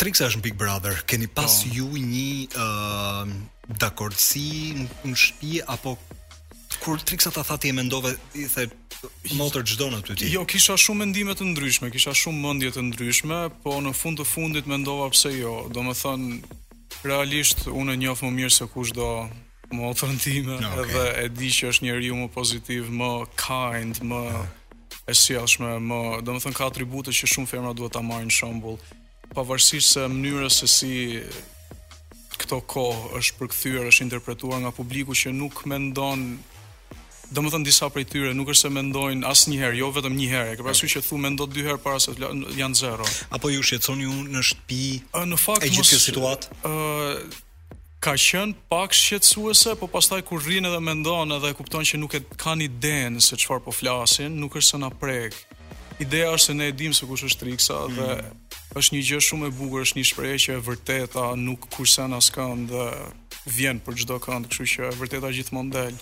Trixa 0.00 0.26
është 0.26 0.38
në 0.40 0.42
Big 0.42 0.54
Brother. 0.54 1.02
Keni 1.06 1.26
pas 1.28 1.52
no. 1.62 1.70
Po. 1.70 1.76
ju 1.76 1.86
një 2.12 2.56
uh, 2.56 3.28
dakordsi 3.68 4.50
në, 4.78 4.86
në 5.04 5.14
shtëpi 5.24 5.60
apo 5.68 5.98
kur 6.78 6.98
Trixa 7.00 7.30
tha 7.30 7.56
ti 7.58 7.68
e 7.68 7.72
mendove 7.72 8.14
i 8.34 8.46
the 8.46 8.70
motor 9.34 9.62
çdo 9.64 9.90
në 9.90 9.98
aty 10.02 10.14
ti. 10.14 10.28
Jo, 10.30 10.44
kisha 10.46 10.76
shumë 10.78 11.02
mendime 11.06 11.34
të 11.34 11.46
ndryshme, 11.54 11.90
kisha 11.90 12.12
shumë 12.14 12.38
mendje 12.44 12.70
të 12.76 12.82
ndryshme, 12.90 13.38
po 13.64 13.78
në 13.80 13.92
fund 13.96 14.20
të 14.20 14.24
fundit 14.28 14.66
mendova 14.68 15.08
pse 15.10 15.32
jo. 15.40 15.66
Domethën 15.72 16.40
realisht 17.04 17.66
unë 17.70 17.96
e 17.96 18.00
njoh 18.04 18.22
më 18.24 18.30
mirë 18.36 18.54
se 18.58 18.66
kush 18.68 18.92
do 18.92 19.08
më 19.70 19.88
otërën 19.90 20.18
time, 20.20 20.58
okay. 20.60 20.84
edhe 20.84 21.04
e 21.24 21.28
di 21.32 21.48
që 21.50 21.70
është 21.72 21.84
njerë 21.88 22.08
ju 22.08 22.18
më 22.20 22.28
pozitiv, 22.34 22.90
më 22.90 23.10
kind, 23.38 24.02
më 24.10 24.20
yeah. 24.28 24.48
esjelshme, 25.08 25.76
më, 25.78 26.00
dhe 26.26 26.36
thënë 26.44 26.58
ka 26.58 26.68
atribute 26.68 27.14
që 27.14 27.30
shumë 27.30 27.52
fermat 27.54 27.78
duhet 27.78 27.94
ta 27.94 28.02
marrin 28.02 28.28
në 28.28 28.34
shëmbull, 28.36 28.80
pa 29.34 29.44
se 29.58 30.04
mënyrës 30.10 30.60
se 30.62 30.66
si 30.66 30.94
këto 32.40 32.58
kohë 32.66 33.16
është 33.20 33.36
përkthyer, 33.38 33.86
është 33.92 34.04
interpretuar 34.08 34.58
nga 34.64 34.72
publiku 34.74 35.14
që 35.14 35.32
nuk 35.38 35.62
mendon 35.70 36.40
do 37.30 37.42
më 37.44 37.50
thënë 37.54 37.66
disa 37.68 37.86
prej 37.94 38.06
tyre 38.10 38.30
nuk 38.34 38.50
është 38.50 38.66
se 38.66 38.70
mendojnë 38.74 39.26
asë 39.30 39.50
një 39.52 39.58
herë, 39.62 39.76
jo 39.80 39.90
vetëm 39.94 40.16
një 40.18 40.26
herë, 40.32 40.54
e 40.54 40.56
ke 40.58 40.66
asu 40.72 40.88
që 40.96 41.02
thu 41.06 41.18
me 41.22 41.30
ndo 41.30 41.46
dy 41.50 41.62
herë 41.66 41.78
para 41.84 42.00
se 42.02 42.14
janë 42.58 42.78
zero. 42.80 43.06
Apo 43.30 43.52
ju 43.54 43.62
shqetson 43.66 44.02
ju 44.02 44.14
në 44.34 44.42
shtëpi 44.48 44.88
në 45.30 45.38
fakt, 45.38 45.66
e 45.66 45.70
gjithë 45.70 45.92
kjo 45.92 46.00
situatë? 46.06 46.60
ka 48.00 48.14
qenë 48.16 48.54
pak 48.72 48.94
shqetsuese, 48.96 49.74
po 49.76 49.84
pastaj 49.92 50.22
kur 50.26 50.40
rrinë 50.40 50.70
edhe 50.72 50.78
me 50.82 50.94
ndonë 51.02 51.36
edhe 51.36 51.50
kuptonë 51.58 51.86
që 51.90 51.98
nuk 52.00 52.14
e 52.16 52.22
ka 52.40 52.54
një 52.56 52.68
denë 52.82 53.20
se 53.22 53.36
qëfar 53.36 53.60
po 53.66 53.74
flasin, 53.76 54.32
nuk 54.40 54.56
është 54.56 54.70
se 54.72 54.78
na 54.80 54.88
prekë. 55.02 55.58
Ideja 56.00 56.30
është 56.34 56.46
se 56.46 56.54
ne 56.56 56.70
e 56.70 56.74
dimë 56.80 56.96
se 56.96 57.04
kush 57.04 57.26
është 57.28 57.40
Triksa 57.42 57.76
mm. 57.76 57.98
dhe 57.98 58.80
është 58.80 58.94
një 58.96 59.02
gjë 59.10 59.20
shumë 59.26 59.50
e 59.50 59.52
bukur, 59.58 59.84
është 59.84 59.98
një 60.00 60.06
shprehje 60.14 60.38
që 60.46 60.56
e 60.56 60.62
vërteta 60.70 61.26
nuk 61.44 61.68
kurse 61.76 62.08
na 62.08 62.22
dhe 62.72 62.86
vjen 63.44 63.84
për 63.84 64.00
çdo 64.00 64.16
kënd, 64.16 64.48
kështu 64.48 64.66
që 64.72 64.88
e 64.88 64.96
vërteta 64.96 65.34
gjithmonë 65.36 65.72
del. 65.76 66.00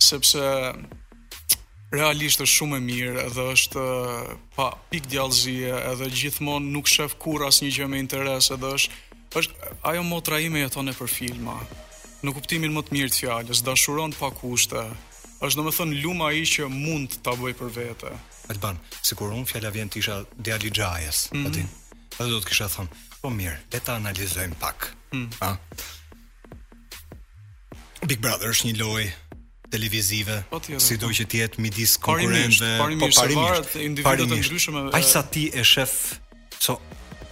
sepse 0.00 0.42
realisht 1.90 2.38
është 2.40 2.46
shumë 2.54 2.78
e 2.78 2.82
mirë 2.86 3.22
edhe 3.28 3.44
është 3.52 3.84
pa 4.56 4.68
pik 4.92 5.08
djallëzie 5.10 5.72
edhe 5.92 6.10
gjithmonë 6.22 6.68
nuk 6.74 6.88
shef 6.90 7.16
kur 7.22 7.42
asnjë 7.48 7.72
gjë 7.78 7.88
me 7.90 8.00
interes 8.02 8.50
edhe 8.54 8.70
është 8.78 9.40
është 9.40 9.70
ajo 9.90 10.02
motra 10.06 10.38
ime 10.42 10.62
e 10.62 10.66
e 10.68 10.94
për 11.00 11.08
filma 11.10 11.56
në 12.22 12.32
kuptimin 12.36 12.72
më 12.76 12.82
të 12.84 12.94
mirë 12.96 13.10
të 13.14 13.18
fjalës 13.24 13.62
dashuron 13.66 14.14
pa 14.18 14.30
kushte 14.30 14.84
është 15.42 15.56
domethënë 15.58 16.00
luma 16.04 16.30
ai 16.30 16.42
që 16.44 16.68
mund 16.70 17.18
ta 17.24 17.34
bëj 17.40 17.54
për 17.62 17.70
vete 17.80 18.12
Alban 18.50 18.78
sikur 19.02 19.30
unë 19.34 19.46
fjala 19.46 19.70
vjen 19.74 19.88
tisha 19.88 20.22
djali 20.34 20.70
xhajës 20.74 21.26
mm 21.34 21.46
-hmm. 21.46 21.66
edhe 22.20 22.30
do 22.30 22.38
të 22.40 22.46
kisha 22.50 22.68
thënë 22.74 22.94
po 23.22 23.30
mirë 23.30 23.58
le 23.72 23.80
ta 23.80 23.94
analizojmë 23.94 24.54
pak 24.60 24.92
mm. 25.14 25.30
Big 28.08 28.18
Brother 28.20 28.48
është 28.54 28.66
një 28.70 28.78
lojë 28.82 29.10
televizive, 29.70 30.42
si 30.82 30.98
do 31.00 31.08
që 31.14 31.26
t'jetë 31.30 31.44
jetë 31.44 31.62
midis 31.62 31.94
konkurrentëve, 32.02 32.70
po 33.00 33.08
parimisht 33.14 33.76
Parimisht, 34.02 34.34
të 34.34 34.40
ndryshëm. 34.42 34.78
sa 35.12 35.22
ti 35.22 35.46
e 35.54 35.62
shef 35.64 35.94
so 36.58 36.76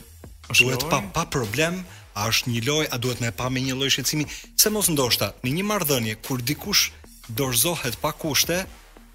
duhet 0.55 0.87
pa 0.93 1.03
pa 1.17 1.27
problem, 1.27 1.83
a 2.15 2.29
është 2.31 2.53
një 2.55 2.63
lojë, 2.69 2.91
a 2.95 2.97
duhet 3.03 3.23
më 3.25 3.33
pa 3.35 3.51
me 3.51 3.65
një 3.67 3.75
loj 3.75 3.91
shqetësimi, 3.97 4.27
se 4.61 4.71
mos 4.71 4.87
ndoshta 4.93 5.33
në 5.43 5.57
një 5.59 5.65
marrëdhënie 5.73 6.15
kur 6.23 6.39
dikush 6.43 6.93
dorëzohet 7.41 7.99
pa 8.01 8.13
kushte, 8.15 8.63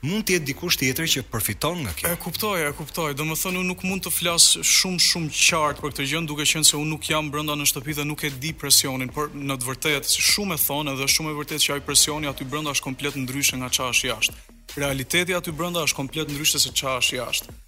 mund 0.05 0.27
të 0.27 0.35
jetë 0.35 0.45
dikush 0.47 0.75
tjetër 0.77 1.07
që 1.09 1.21
përfiton 1.31 1.79
nga 1.85 1.93
kjo. 1.97 2.11
E 2.13 2.17
kuptoj, 2.21 2.55
e 2.67 2.73
kuptoj. 2.77 3.07
Domethënë 3.17 3.61
unë 3.61 3.69
nuk 3.71 3.83
mund 3.87 4.03
të 4.05 4.11
flas 4.13 4.45
shumë 4.61 4.99
shumë 5.01 5.33
qartë 5.33 5.81
për 5.81 5.93
këtë 5.95 6.07
gjë, 6.11 6.21
duke 6.29 6.45
qenë 6.45 6.69
se 6.69 6.77
unë 6.77 6.91
nuk 6.93 7.09
jam 7.09 7.29
brenda 7.33 7.55
në 7.57 7.67
shtëpi 7.71 7.97
dhe 7.97 8.05
nuk 8.07 8.23
e 8.23 8.31
di 8.43 8.53
presionin, 8.53 9.09
por 9.13 9.31
në 9.33 9.57
të 9.61 9.69
vërtetë 9.71 10.13
si 10.13 10.25
shumë 10.31 10.57
e 10.59 10.63
thonë 10.67 10.97
dhe 11.01 11.09
shumë 11.13 11.33
e 11.33 11.37
vërtetë 11.41 11.65
që 11.67 11.75
ai 11.77 11.85
presioni 11.89 12.29
aty 12.29 12.45
brenda 12.45 12.75
është 12.77 12.87
komplet 12.89 13.17
ndryshe 13.23 13.57
nga 13.57 13.71
çfarë 13.73 13.95
është 13.95 14.11
jashtë. 14.13 14.37
Realiteti 14.77 15.33
aty 15.37 15.55
brenda 15.57 15.87
është 15.87 15.97
komplet 16.03 16.29
ndryshe 16.31 16.61
se 16.61 16.73
çfarë 16.77 17.01
është 17.05 17.23
jashtë. 17.23 17.63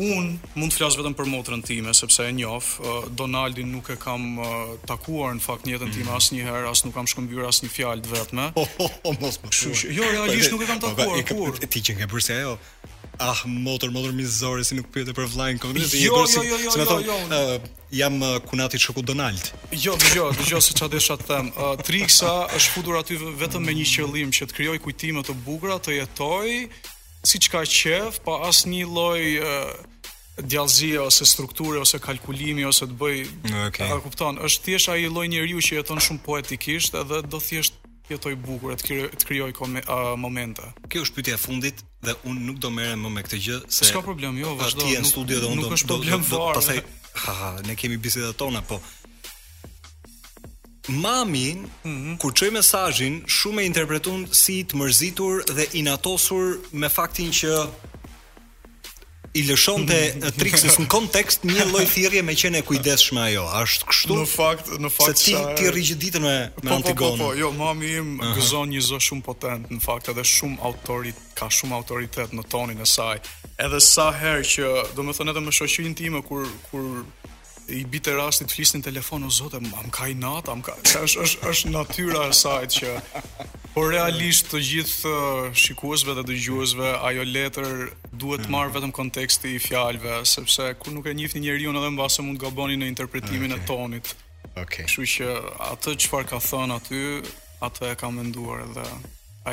Un 0.00 0.38
mund 0.56 0.72
të 0.72 0.78
flas 0.80 0.94
vetëm 0.96 1.12
për 1.18 1.26
motrën 1.28 1.60
time 1.66 1.92
sepse 1.94 2.24
e 2.24 2.32
njoh, 2.32 2.64
Donaldin 3.12 3.68
nuk 3.74 3.90
e 3.92 3.96
kam 4.00 4.38
takuar 4.88 5.34
në 5.36 5.40
fakt 5.44 5.66
në 5.68 5.74
jetën 5.76 5.92
time 5.98 6.12
asnjëherë, 6.16 6.68
as 6.70 6.80
nuk 6.86 6.94
kam 6.96 7.06
shkëmbyer 7.10 7.44
asnjë 7.50 7.68
fjalë 7.68 8.08
vetëm. 8.08 8.38
mos 9.20 9.36
po. 9.42 9.50
Jo, 9.92 10.08
realisht 10.14 10.50
nuk 10.52 10.62
e 10.62 10.66
kam 10.70 10.80
takuar 10.80 11.20
kurrë. 11.28 11.68
Ti 11.68 11.80
që 11.90 11.96
ke 12.00 12.06
bërë 12.08 12.24
se 12.30 12.34
ajo 12.38 12.58
Ah, 13.20 13.36
motor, 13.44 13.90
motor 13.92 14.08
mizore, 14.16 14.64
si 14.64 14.72
nuk 14.74 14.86
pyete 14.90 15.12
për 15.14 15.26
vllajën 15.30 15.58
kombinat. 15.60 15.92
Jo 15.94 16.22
jo, 16.24 16.40
jo, 16.42 16.42
jo, 16.42 16.58
jo, 16.58 16.70
jo, 16.72 16.84
jo, 16.88 17.02
jo, 17.04 17.26
jo, 17.28 17.60
jam 17.92 18.14
kunati 18.48 18.76
i 18.76 18.80
shokut 18.80 19.04
Donald. 19.04 19.52
Jo, 19.70 19.94
dëgjoj, 20.00 20.32
dëgjoj 20.40 20.60
se 20.64 20.72
çfarë 20.74 20.94
desha 20.96 21.18
të 21.20 21.28
them. 21.28 21.50
Triksa 21.84 22.32
është 22.56 22.72
futur 22.72 22.96
aty 22.98 23.20
vetëm 23.38 23.68
me 23.68 23.76
një 23.78 23.84
qëllim 23.92 24.32
që 24.32 24.48
të 24.48 24.56
krijoj 24.58 24.78
kujtime 24.82 25.22
të 25.28 25.36
bukura, 25.44 25.76
të 25.78 26.00
jetoj, 26.00 26.72
si 27.26 27.38
që 27.38 27.50
ka 27.54 27.60
qef, 27.68 28.20
pa 28.26 28.42
asë 28.50 28.68
një 28.72 28.86
loj 28.90 29.24
uh, 29.42 30.96
ose 31.06 31.26
strukture 31.28 31.78
ose 31.80 31.98
kalkulimi 32.02 32.64
ose 32.66 32.88
të 32.90 32.96
bëj 32.98 33.20
okay. 33.66 33.88
a 33.90 34.00
kupton, 34.02 34.40
është 34.42 34.64
thjesht 34.66 34.90
ai 34.94 35.06
lloj 35.06 35.26
njeriu 35.30 35.60
që 35.62 35.78
jeton 35.80 36.00
shumë 36.02 36.24
poetikisht 36.26 36.96
edhe 36.98 37.22
do 37.22 37.38
thjesht 37.40 37.78
jetoj 38.10 38.34
bukur 38.42 38.74
të 38.74 38.84
kri, 38.86 38.98
të 39.22 39.28
krijoj 39.28 39.52
kom 39.56 39.78
momente. 40.20 40.64
Kjo 40.90 41.04
është 41.06 41.18
pyetja 41.20 41.36
e 41.36 41.40
fundit 41.40 41.84
dhe 42.02 42.16
un 42.26 42.40
nuk 42.48 42.58
do 42.60 42.72
merrem 42.74 43.04
më 43.06 43.12
me 43.12 43.22
këtë 43.24 43.38
gjë 43.44 43.60
se 43.72 43.86
s'ka 43.88 44.02
problem, 44.04 44.36
jo, 44.42 44.56
vazhdo. 44.58 44.82
Ti 44.88 44.96
je 44.96 45.04
në 45.04 45.12
studio 45.12 45.38
dhe 45.44 45.52
un 45.52 45.62
do 45.62 46.00
të 46.02 46.42
pastaj 46.56 46.82
ha 47.22 47.32
ha 47.38 47.52
ne 47.68 47.74
kemi 47.76 47.98
bisedat 48.00 48.36
tona, 48.40 48.60
po 48.64 48.78
mamin 50.88 51.58
mm 51.58 51.68
-hmm. 52.14 52.18
kur 52.18 52.34
çoj 52.34 52.50
mesazhin 52.50 53.24
shumë 53.26 53.62
e 53.62 53.64
interpretuan 53.66 54.26
si 54.32 54.52
të 54.64 54.76
mërzitur 54.76 55.42
dhe 55.56 55.66
inatosur 55.72 56.56
me 56.72 56.88
faktin 56.88 57.30
që 57.30 57.68
i 59.34 59.42
lëshonte 59.48 60.16
mhm. 60.18 60.28
Trixis 60.38 60.76
në 60.78 60.86
kontekst 60.86 61.44
një 61.44 61.64
lloj 61.72 61.86
thirrje 61.86 62.22
me 62.22 62.32
qenë 62.34 62.62
kujdesshme 62.66 63.20
ajo. 63.20 63.44
Është 63.62 63.84
kështu? 63.90 64.12
Në 64.18 64.26
fakt, 64.28 64.66
në 64.84 64.90
fakt 64.92 65.18
se 65.18 65.32
ti 65.56 65.64
ti 65.86 65.94
ditën 65.94 66.20
me 66.22 66.50
me 66.62 66.70
po, 66.70 66.80
Po, 66.80 66.94
po, 66.94 67.16
po, 67.16 67.34
jo, 67.34 67.50
mami 67.52 67.86
im 67.96 68.18
uh 68.20 68.24
-huh. 68.26 68.34
gëzon 68.36 68.66
një 68.74 68.80
zë 68.88 68.98
shumë 69.06 69.22
potent, 69.22 69.70
në 69.72 69.80
fakt 69.80 70.08
edhe 70.08 70.20
shumë 70.24 70.58
autorit 70.60 71.14
ka 71.34 71.46
shumë 71.48 71.74
autoritet 71.74 72.30
në 72.32 72.42
tonin 72.48 72.80
e 72.80 72.86
saj. 72.86 73.16
Edhe 73.64 73.80
sa 73.80 74.06
herë 74.20 74.44
që, 74.52 74.64
domethënë 74.96 75.30
edhe 75.30 75.40
me 75.40 75.52
shoqinë 75.52 75.94
time 75.94 76.22
kur 76.28 76.44
kur 76.70 76.84
i 77.70 77.82
bitë 77.86 78.10
e 78.12 78.14
rastit 78.18 78.50
flisë 78.52 78.78
një 78.80 78.86
telefon, 78.88 79.26
o 79.26 79.30
zote, 79.30 79.60
am 79.60 79.90
ka 79.94 80.06
i 80.10 80.14
natë, 80.18 80.50
am 80.50 80.62
ka... 80.66 80.74
është, 80.82 81.22
është, 81.24 81.48
është 81.52 81.72
natyra 81.74 82.24
e 82.32 82.38
sajtë 82.40 82.78
që... 82.78 82.94
Por 83.72 83.86
realisht 83.88 84.50
të 84.52 84.58
gjithë 84.68 85.12
shikuesve 85.56 86.12
dhe 86.18 86.24
dëgjuesve, 86.28 86.90
ajo 87.08 87.22
letër 87.24 87.70
duhet 88.20 88.42
të 88.44 88.50
mm. 88.50 88.52
marrë 88.52 88.74
vetëm 88.74 88.90
konteksti 88.98 89.54
i 89.56 89.62
fjalëve, 89.64 90.18
sepse 90.28 90.66
kur 90.80 90.92
nuk 90.92 91.08
e 91.08 91.14
një 91.16 91.30
njeri 91.40 91.70
unë 91.70 91.80
edhe 91.80 91.92
në 91.94 92.00
basë 92.02 92.24
mund 92.26 92.40
gaboni 92.42 92.76
në 92.76 92.90
interpretimin 92.90 93.54
okay. 93.56 93.62
e 93.62 93.68
tonit. 93.70 94.12
Okay. 94.66 94.84
Shushë 94.92 95.24
që 95.24 95.38
atë 95.70 95.94
që 96.04 96.22
ka 96.34 96.42
thënë 96.50 96.76
aty, 96.78 97.00
atë 97.64 97.92
e 97.94 97.96
ka 97.96 98.10
menduar 98.12 98.66
edhe 98.66 98.84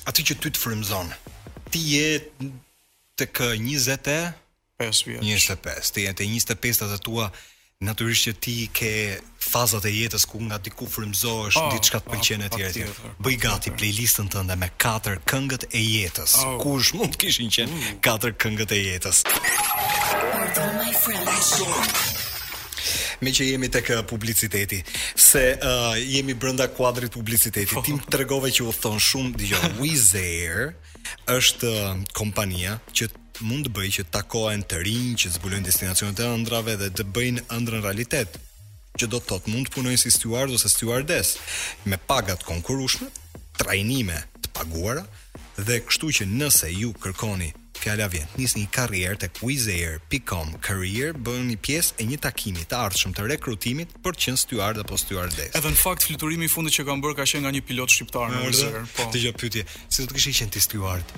aty 0.09 0.25
që 0.31 0.39
ty 0.41 0.51
të 0.55 0.61
frymzon. 0.61 1.11
Ti 1.73 1.81
je 1.81 2.53
tek 3.21 3.41
20 3.57 4.13
e 4.13 4.21
25 4.81 5.09
vjeç. 5.09 5.27
25. 5.31 5.93
Ti 5.95 6.03
je 6.07 6.13
te 6.15 6.25
25-tat 6.29 6.95
e 6.97 7.01
tua 7.03 7.31
natyrisht 7.85 8.29
që 8.29 8.33
ti 8.41 8.55
ke 8.73 8.91
fazat 9.43 9.85
e 9.89 9.93
jetës 9.93 10.25
ku 10.31 10.41
nga 10.47 10.57
diku 10.63 10.87
frymzohesh, 10.89 11.59
oh, 11.59 11.67
ah, 11.69 11.73
diçka 11.75 12.01
të 12.01 12.13
pëlqen 12.15 12.45
etj. 12.49 12.81
Bëj 13.25 13.39
gati 13.43 13.73
playlistën 13.77 14.31
tënde 14.33 14.57
me 14.61 14.71
katër 14.81 15.21
këngët 15.29 15.67
e 15.77 15.83
jetës. 15.83 16.39
Oh. 16.47 16.57
Kush 16.63 16.95
mund 16.99 17.17
të 17.17 17.25
kishin 17.27 17.53
qenë 17.57 17.73
mm. 17.77 18.01
katër 18.09 18.37
këngët 18.45 18.77
e 18.79 18.83
jetës? 18.85 19.25
me 23.25 23.33
që 23.33 23.47
jemi 23.55 23.69
tek 23.73 23.89
eh, 23.95 24.03
publiciteti, 24.09 24.83
se 25.17 25.43
uh, 25.57 25.93
jemi 26.03 26.35
brenda 26.35 26.69
kuadrit 26.71 27.13
publicitetit. 27.15 27.75
Po. 27.75 27.83
Tim 27.87 27.99
tregove 28.11 28.51
që 28.55 28.67
u 28.69 28.73
thon 28.77 29.01
shumë 29.01 29.37
dëgjoj. 29.41 29.71
Wizz 29.81 30.17
është 31.35 31.71
eh, 31.71 32.01
kompania 32.17 32.77
që 32.93 33.09
mund 33.43 33.67
të 33.67 33.73
bëjë 33.75 33.95
që 33.99 34.05
takohen 34.15 34.63
të 34.71 34.83
rinj, 34.87 35.15
që 35.25 35.33
zbulojnë 35.39 35.67
destinacionet 35.67 36.21
e 36.23 36.29
ëndrave 36.37 36.77
dhe 36.83 36.91
të 36.95 37.07
bëjnë 37.17 37.47
ëndrën 37.57 37.83
realitet 37.83 38.37
që 38.95 39.09
do 39.11 39.19
të 39.19 39.29
thotë 39.33 39.51
mund 39.51 39.67
të 39.69 39.75
punojnë 39.75 39.99
si 40.05 40.13
steward 40.15 40.55
ose 40.55 40.71
stewardess 40.71 41.33
me 41.91 41.99
pagat 42.07 42.47
konkurrueshme, 42.47 43.09
trajnime 43.59 44.21
të 44.45 44.53
paguara 44.55 45.03
dhe 45.59 45.81
kështu 45.83 46.13
që 46.21 46.31
nëse 46.31 46.71
ju 46.79 46.93
kërkoni 47.03 47.51
fjala 47.85 48.09
vjen. 48.09 48.29
Nisni 48.41 48.65
një 48.65 48.71
karrierë 48.79 49.19
tek 49.25 49.35
quizair.com 49.39 50.55
career, 50.65 51.15
bën 51.25 51.49
një 51.51 51.59
pjesë 51.67 51.99
e 52.01 52.07
një 52.09 52.21
takimi 52.25 52.65
të 52.69 52.79
ardhshëm 52.81 53.13
të 53.17 53.27
rekrutimit 53.35 53.93
për 54.05 54.17
të 54.17 54.25
qenë 54.29 54.41
steward 54.45 54.81
apo 54.83 54.97
stewardess. 55.01 55.53
Edhe 55.59 55.73
në 55.75 55.81
fakt 55.83 56.07
fluturimi 56.09 56.49
i 56.49 56.53
fundit 56.53 56.79
që 56.79 56.87
kam 56.89 57.03
bërë 57.05 57.19
ka 57.21 57.27
qenë 57.29 57.45
nga 57.45 57.53
një 57.59 57.65
pilot 57.69 57.93
shqiptar 57.97 58.33
në 58.33 58.43
Wizz 58.47 58.63
Air. 58.69 58.87
Po. 58.97 59.09
pyetje, 59.41 59.67
si 59.93 60.05
do 60.05 60.09
të 60.09 60.17
kishe 60.19 60.35
qenë 60.41 60.55
ti 60.57 60.65
steward? 60.69 61.15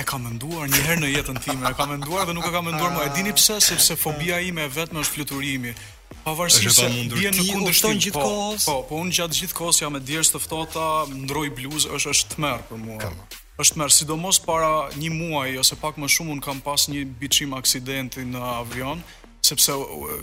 e 0.00 0.04
kam 0.08 0.22
menduar 0.24 0.64
një 0.72 0.78
herë 0.86 1.00
në 1.02 1.08
jetën 1.12 1.36
time, 1.44 1.60
e 1.68 1.74
kam 1.76 1.90
menduar 1.92 2.22
dhe 2.24 2.32
nuk 2.32 2.46
e 2.48 2.52
kam 2.54 2.64
menduar 2.64 2.94
më. 2.94 3.02
E 3.04 3.10
dini 3.18 3.34
pse? 3.36 3.58
Sepse 3.60 3.98
fobia 4.00 4.38
ime 4.40 4.64
e 4.64 4.68
vetme 4.72 4.96
është 5.02 5.12
fluturimi. 5.12 5.74
Pavarësisht 6.24 6.72
se 6.78 6.86
bien 7.18 7.36
në 7.36 7.44
kundërshtim 7.50 8.00
gjithkohës. 8.06 8.64
Po, 8.64 8.78
po, 8.80 8.86
po, 8.88 8.96
unë 9.04 9.12
gjatë 9.18 9.42
gjithkohës 9.42 9.82
jam 9.82 9.92
me 9.98 10.00
dierë 10.08 10.24
të 10.32 10.40
ftohta, 10.40 10.86
ndroj 11.26 11.50
bluzë, 11.58 11.92
është 11.98 12.16
është 12.16 12.30
tmerr 12.32 12.64
për 12.72 12.80
mua. 12.86 12.98
Kama 13.04 13.28
është 13.60 13.80
mërë, 13.80 13.92
sidomos 13.94 14.38
para 14.42 14.70
një 14.98 15.10
muaj, 15.14 15.50
ose 15.60 15.76
pak 15.80 15.98
më 16.00 16.08
shumë, 16.14 16.34
unë 16.36 16.44
kam 16.46 16.62
pas 16.64 16.86
një 16.90 17.04
bichim 17.20 17.52
aksidenti 17.56 18.24
në 18.28 18.42
avion, 18.60 19.02
sepse 19.44 19.74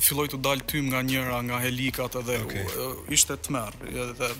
filloj 0.05 0.27
të 0.33 0.39
dalë 0.45 0.67
tym 0.71 0.89
nga 0.91 1.03
njëra, 1.05 1.39
nga 1.49 1.59
helikat 1.65 2.17
edhe, 2.21 2.39
okay. 2.47 2.65
u, 2.85 2.89
ishte 3.13 3.37
të 3.45 3.53
mërë 3.55 3.95
edhe 4.09 4.31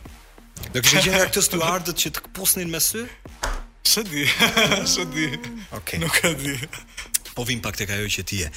Do 0.73 0.81
kështë 0.81 1.03
gjithë 1.05 1.29
të 1.35 1.43
stuardët 1.45 2.01
që 2.01 2.15
të 2.17 2.23
këpusnin 2.25 2.71
me 2.73 2.81
sy? 2.83 3.05
Së 3.85 4.03
di, 4.03 4.26
së 4.87 5.05
di. 5.12 5.26
Okay. 5.72 5.99
Nuk 6.01 6.18
e 6.24 6.35
di. 6.35 6.55
Po 7.37 7.45
vim 7.45 7.61
pak 7.61 7.76
tek 7.76 7.91
ajo 7.93 8.09
që 8.09 8.24
ti 8.26 8.41
je. 8.41 8.49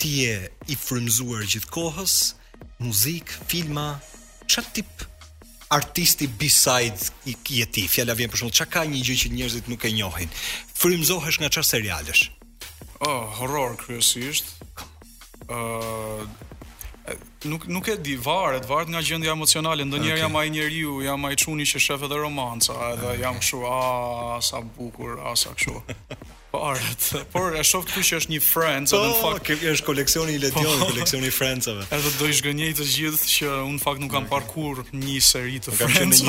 Ti 0.00 0.08
je 0.24 0.34
i 0.72 0.76
frymzuar 0.78 1.44
gjithkohës, 1.44 2.14
muzik, 2.80 3.32
filma, 3.50 3.92
çat 4.50 4.72
tip 4.74 5.04
artisti 5.70 6.26
beside 6.40 7.10
i 7.28 7.36
ti? 7.44 7.84
fjalla 7.88 8.14
vjen 8.18 8.30
për 8.32 8.40
shumë, 8.42 8.54
që 8.58 8.68
ka 8.72 8.84
një 8.90 9.02
gjë 9.06 9.18
që 9.22 9.32
njerëzit 9.36 9.68
nuk 9.70 9.84
e 9.86 9.92
njohin, 9.94 10.32
frimzohesh 10.74 11.38
nga 11.42 11.50
qa 11.54 11.62
serialesh? 11.62 12.24
Oh, 13.06 13.28
horror 13.38 13.76
kryesisht, 13.78 14.50
uh, 15.46 16.24
nuk 17.44 17.64
nuk 17.68 17.86
e 17.88 17.96
di 18.04 18.16
varet 18.20 18.64
varet 18.68 18.88
nga 18.92 19.00
gjendja 19.00 19.32
emocionale 19.38 19.82
ndonjëherë 19.84 20.18
okay. 20.20 20.24
jam 20.26 20.36
ai 20.40 20.50
njeriu 20.56 20.92
jam 21.04 21.24
ai 21.28 21.36
çuni 21.42 21.64
që 21.72 21.82
shef 21.86 22.04
edhe 22.08 22.18
romanca 22.24 22.76
edhe 22.92 23.14
jam 23.22 23.38
kshu 23.42 23.60
a 23.74 23.80
sa 24.48 24.60
bukur 24.76 25.16
a 25.30 25.36
sa 25.44 25.54
kshu 25.60 25.80
Parët. 26.52 27.10
Po, 27.10 27.18
Por 27.38 27.54
e 27.54 27.62
shoh 27.66 27.82
këtu 27.86 28.02
që 28.04 28.16
është 28.20 28.32
një 28.32 28.38
Friends, 28.42 28.92
edhe 28.96 29.06
në 29.06 29.18
po, 29.20 29.30
fakt 29.30 29.64
është 29.70 29.86
koleksioni 29.86 30.34
i 30.34 30.40
Ledion, 30.42 30.80
po. 30.82 30.88
koleksioni 30.90 31.28
i 31.30 31.34
Friends-ave. 31.34 31.84
Edhe 31.94 32.10
do 32.18 32.26
i 32.30 32.34
zgjënjej 32.38 32.72
të 32.80 32.86
gjithë 32.94 33.28
që 33.34 33.50
unë 33.68 33.82
fakt 33.84 34.02
nuk 34.02 34.10
kam 34.14 34.26
parë 34.30 34.48
kur 34.50 34.80
një 34.90 35.18
seri 35.22 35.60
të 35.62 35.74
friends 35.78 36.22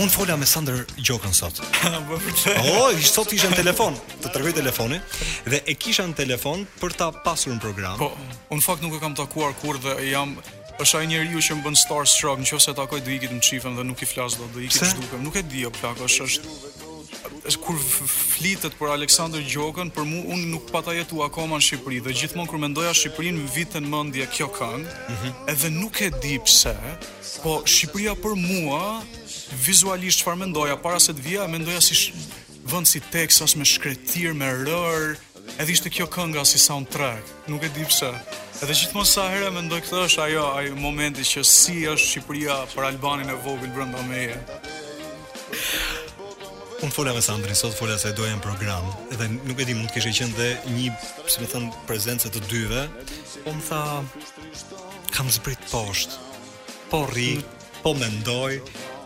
Un 0.00 0.08
fola 0.08 0.38
me 0.40 0.46
Sander 0.48 0.86
Gjokën 0.96 1.34
sot. 1.36 1.58
Po 2.08 2.16
pse? 2.22 2.54
Oj, 2.78 2.96
sot 3.04 3.34
ishte 3.36 3.50
në 3.52 3.58
telefon, 3.58 3.98
të 4.22 4.30
tregoj 4.32 4.54
telefoni 4.56 4.96
dhe 5.52 5.60
e 5.68 5.74
kisha 5.76 6.06
në 6.08 6.16
telefon 6.22 6.62
për 6.80 6.94
ta 6.96 7.10
pasur 7.26 7.52
në 7.56 7.60
program. 7.64 7.98
Po, 8.00 8.08
un 8.56 8.62
fakt 8.64 8.80
nuk 8.86 8.94
e 8.96 9.02
kam 9.02 9.18
takuar 9.18 9.52
kur 9.60 9.76
dhe 9.84 9.98
jam 10.08 10.32
është 10.80 11.02
ai 11.02 11.08
njeriu 11.10 11.42
që 11.44 11.58
më 11.58 11.66
bën 11.66 11.76
star 11.76 12.06
strong, 12.08 12.40
nëse 12.46 12.72
takoj 12.78 13.02
do 13.04 13.12
ikit 13.18 13.34
në 13.36 13.42
çifëm 13.50 13.76
dhe 13.76 13.84
nuk 13.90 14.00
i 14.00 14.08
flas 14.08 14.38
dot, 14.40 14.48
do 14.56 14.62
ikit 14.64 14.86
çdukem. 14.94 15.26
Nuk 15.28 15.36
e 15.36 15.44
di 15.50 15.66
o 15.68 15.74
plak, 15.76 16.00
është 16.08 16.28
është 16.30 16.54
kur 17.60 17.76
flitet 18.08 18.74
për 18.78 18.92
Aleksandr 18.92 19.40
Gjokën, 19.48 19.90
për 19.94 20.04
mu 20.06 20.20
unë 20.34 20.50
nuk 20.50 20.66
pata 20.70 20.92
jetu 20.94 21.22
akoma 21.24 21.56
në 21.58 21.64
Shqipëri 21.64 22.00
dhe 22.04 22.12
gjithmonë 22.16 22.48
kur 22.50 22.60
mendoja 22.60 22.92
Shqipërinë 22.96 23.46
vitën 23.54 23.86
mendje 23.88 24.26
kjo 24.32 24.48
këngë, 24.58 24.84
mm 24.84 25.14
-hmm. 25.14 25.52
edhe 25.52 25.70
nuk 25.70 26.00
e 26.02 26.10
di 26.22 26.38
pse, 26.44 26.74
po 27.42 27.62
Shqipëria 27.64 28.12
për 28.14 28.34
mua 28.36 29.02
vizualisht 29.66 30.20
çfarë 30.22 30.36
mendoja 30.38 30.76
para 30.82 30.98
se 31.00 31.12
të 31.12 31.22
vija, 31.22 31.46
mendoja 31.48 31.80
si 31.80 32.12
vend 32.64 32.86
si 32.86 33.00
Texas 33.00 33.56
me 33.56 33.64
shkretir, 33.64 34.34
me 34.34 34.46
rër, 34.64 35.16
edhe 35.58 35.72
ishte 35.72 35.90
kjo 35.90 36.06
kënga 36.06 36.44
si 36.44 36.58
soundtrack, 36.58 37.24
nuk 37.48 37.62
e 37.62 37.68
di 37.68 37.84
pse. 37.84 38.12
Edhe 38.62 38.72
gjithmonë 38.74 39.04
sa 39.06 39.22
herë 39.30 39.50
mendoj 39.52 39.80
këtë 39.80 40.04
është 40.06 40.22
ajo 40.22 40.52
ai 40.56 40.70
momenti 40.70 41.22
që 41.22 41.42
si 41.44 41.72
është 41.88 42.06
Shqipëria 42.08 42.66
për 42.74 42.84
Albanin 42.86 43.30
e 43.30 43.34
vogël 43.44 43.74
brenda 43.74 44.02
meje. 44.02 44.36
Unë 46.80 46.94
fola 46.96 47.12
me 47.12 47.20
Sandrin, 47.20 47.52
sot 47.58 47.74
fola 47.76 47.98
se 48.00 48.08
doja 48.16 48.32
në 48.32 48.40
program 48.44 48.86
Edhe 49.12 49.26
nuk 49.34 49.58
e 49.60 49.66
di 49.68 49.74
mund 49.76 49.90
të 49.92 49.98
kishe 49.98 50.12
qenë 50.16 50.32
dhe 50.38 50.46
një, 50.72 50.92
si 51.28 51.42
me 51.42 51.48
thënë, 51.52 51.80
prezence 51.88 52.30
të 52.32 52.40
dyve 52.48 52.84
Po 53.44 53.52
më 53.52 53.64
tha, 53.66 53.80
kam 55.12 55.28
zbrit 55.34 55.60
poshtë 55.68 56.16
Po 56.92 57.02
rri, 57.10 57.34
po 57.82 57.92
mendoj 57.98 58.62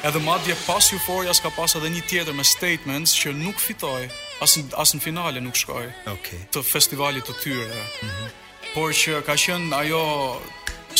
Edhe 0.09 0.19
madje 0.19 0.57
pas 0.67 0.93
euforia 0.93 1.33
s'ka 1.35 1.51
pas 1.57 1.75
edhe 1.77 1.89
një 1.89 2.07
tjetër 2.09 2.33
me 2.35 2.45
statements 2.45 3.15
që 3.21 3.33
nuk 3.33 3.59
fitoi, 3.59 4.09
as 4.41 4.59
as 4.77 4.95
në 4.95 5.01
finale 5.01 5.41
nuk 5.41 5.57
shkoi. 5.57 5.87
Okej. 6.07 6.13
Okay. 6.15 6.39
Të 6.53 6.63
festivalit 6.63 7.25
të 7.25 7.33
tyre. 7.43 7.83
Mhm. 8.03 8.29
Por 8.75 8.91
që 8.93 9.23
ka 9.27 9.33
qenë 9.35 9.77
ajo 9.79 10.03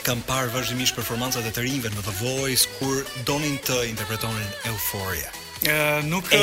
kam 0.00 0.20
parë 0.24 0.48
vazhdimisht 0.54 0.96
performancat 0.96 1.44
e 1.44 1.50
të 1.52 1.62
rinjve 1.66 1.90
në 1.92 2.02
The 2.06 2.14
Voice 2.22 2.68
kur 2.78 3.02
donin 3.28 3.58
të 3.66 3.76
interpretonin 3.90 4.46
euforia. 4.70 5.28
Ë 5.68 5.74
nuk 6.08 6.30
e, 6.32 6.38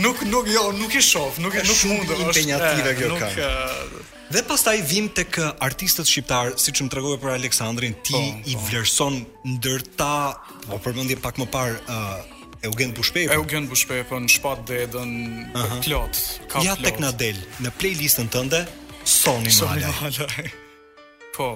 nuk 0.00 0.22
nuk 0.32 0.48
jo, 0.48 0.70
nuk 0.76 0.94
i 0.96 1.02
shoh, 1.04 1.36
nuk 1.44 1.52
e 1.60 1.66
nuk 1.68 1.82
mund 1.84 2.08
të 2.08 2.16
është 2.16 2.44
impenjative 2.46 2.86
Dhe 2.86 3.10
kam. 3.12 3.20
Nuk, 3.20 4.00
Dhe 4.32 4.42
pastaj 4.48 4.74
vim 4.88 5.10
tek 5.16 5.36
artistët 5.64 6.08
shqiptar, 6.08 6.54
siç 6.60 6.80
më 6.80 6.88
tregove 6.94 7.20
për 7.20 7.34
Aleksandrin, 7.36 7.92
ti 8.04 8.16
po, 8.16 8.24
i 8.24 8.56
bon. 8.56 8.64
Po. 8.64 8.64
vlerëson 8.70 9.20
ndërta, 9.58 10.14
po 10.70 10.80
përmendje 10.88 11.20
pak 11.28 11.36
më 11.44 11.48
parë 11.52 12.00
Eugen 12.62 12.92
Bushpepa. 12.94 13.34
Eugen 13.38 13.68
Bushpepa 13.70 14.18
në 14.18 14.30
shpat 14.32 14.64
dedën 14.66 15.12
plot. 15.52 16.20
Ka 16.50 16.58
plot. 16.58 16.64
Ja 16.66 16.74
tek 16.74 16.98
na 16.98 17.12
del 17.14 17.38
në 17.62 17.70
playlistën 17.78 18.30
tënde 18.34 18.64
Soni 19.08 19.52
Malaj. 19.62 20.50
Po. 21.36 21.52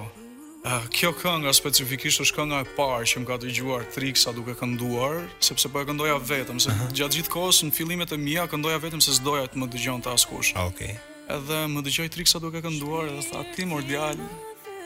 Ah, 0.63 0.77
uh, 0.79 0.85
kjo 0.95 1.11
kënga 1.19 1.51
specifikisht 1.59 2.23
është 2.23 2.37
kënga 2.37 2.61
e 2.63 2.69
parë 2.77 3.09
që 3.11 3.19
më 3.25 3.29
ka 3.33 3.37
dëgjuar 3.43 3.89
Triksa 3.97 4.31
duke 4.37 4.55
kënduar, 4.55 5.19
sepse 5.43 5.67
po 5.73 5.81
e 5.83 5.89
këndoja 5.89 6.21
vetëm, 6.23 6.61
se 6.63 6.71
uh 6.71 6.77
-huh. 6.77 6.93
gjatë 6.95 7.17
gjithë 7.19 7.33
kohës 7.35 7.65
në 7.65 7.73
fillimet 7.73 8.13
e 8.13 8.17
mia 8.17 8.47
këndoja 8.47 8.79
vetëm 8.85 9.01
se 9.01 9.13
s'doja 9.19 9.47
të 9.47 9.59
më 9.59 9.67
dëgjonte 9.73 10.09
askush. 10.13 10.53
Okej. 10.55 10.71
Okay. 10.71 10.95
Edhe 11.37 11.59
më 11.69 11.81
dëgjoi 11.87 12.09
Triksa 12.11 12.39
duke 12.39 12.61
kënduar 12.63 13.09
dhe 13.11 13.23
tha 13.31 13.43
ti 13.57 13.65
mordial 13.65 14.17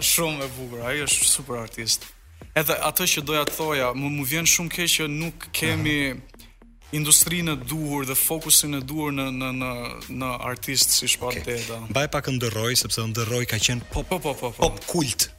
Shumë 0.00 0.42
e 0.42 0.50
bukur, 0.56 0.80
ai 0.90 0.96
është 1.04 1.30
super 1.30 1.60
artist. 1.60 2.08
Edhe 2.56 2.74
ato 2.88 3.04
që 3.06 3.22
doja 3.22 3.44
të 3.46 3.54
thoja, 3.60 3.90
më 3.94 4.10
mu 4.10 4.24
vjen 4.26 4.48
shumë 4.50 4.72
keq 4.78 4.88
që 4.90 5.06
nuk 5.12 5.50
kemi 5.60 5.98
uh 6.08 6.16
-huh 6.16 6.26
industrinë 6.92 7.52
e 7.52 7.56
duhur 7.70 8.04
dhe 8.06 8.14
fokusin 8.18 8.74
e 8.74 8.80
duhur 8.80 9.12
në 9.14 9.24
në 9.40 9.48
në 9.60 9.70
në 10.10 10.28
artist 10.46 10.90
si 10.90 11.06
Shpartë. 11.06 11.40
Okay. 11.40 11.90
Mbaj 11.92 12.06
pak 12.10 12.26
ndërroj 12.28 12.74
sepse 12.76 13.00
ndërroj 13.06 13.44
ka 13.46 13.56
qenë 13.58 13.82
pop 13.92 14.08
po, 14.08 14.18
po, 14.18 14.34
po. 14.34 14.50
po. 14.50 14.62
pop 14.68 14.86
kult 14.86 15.30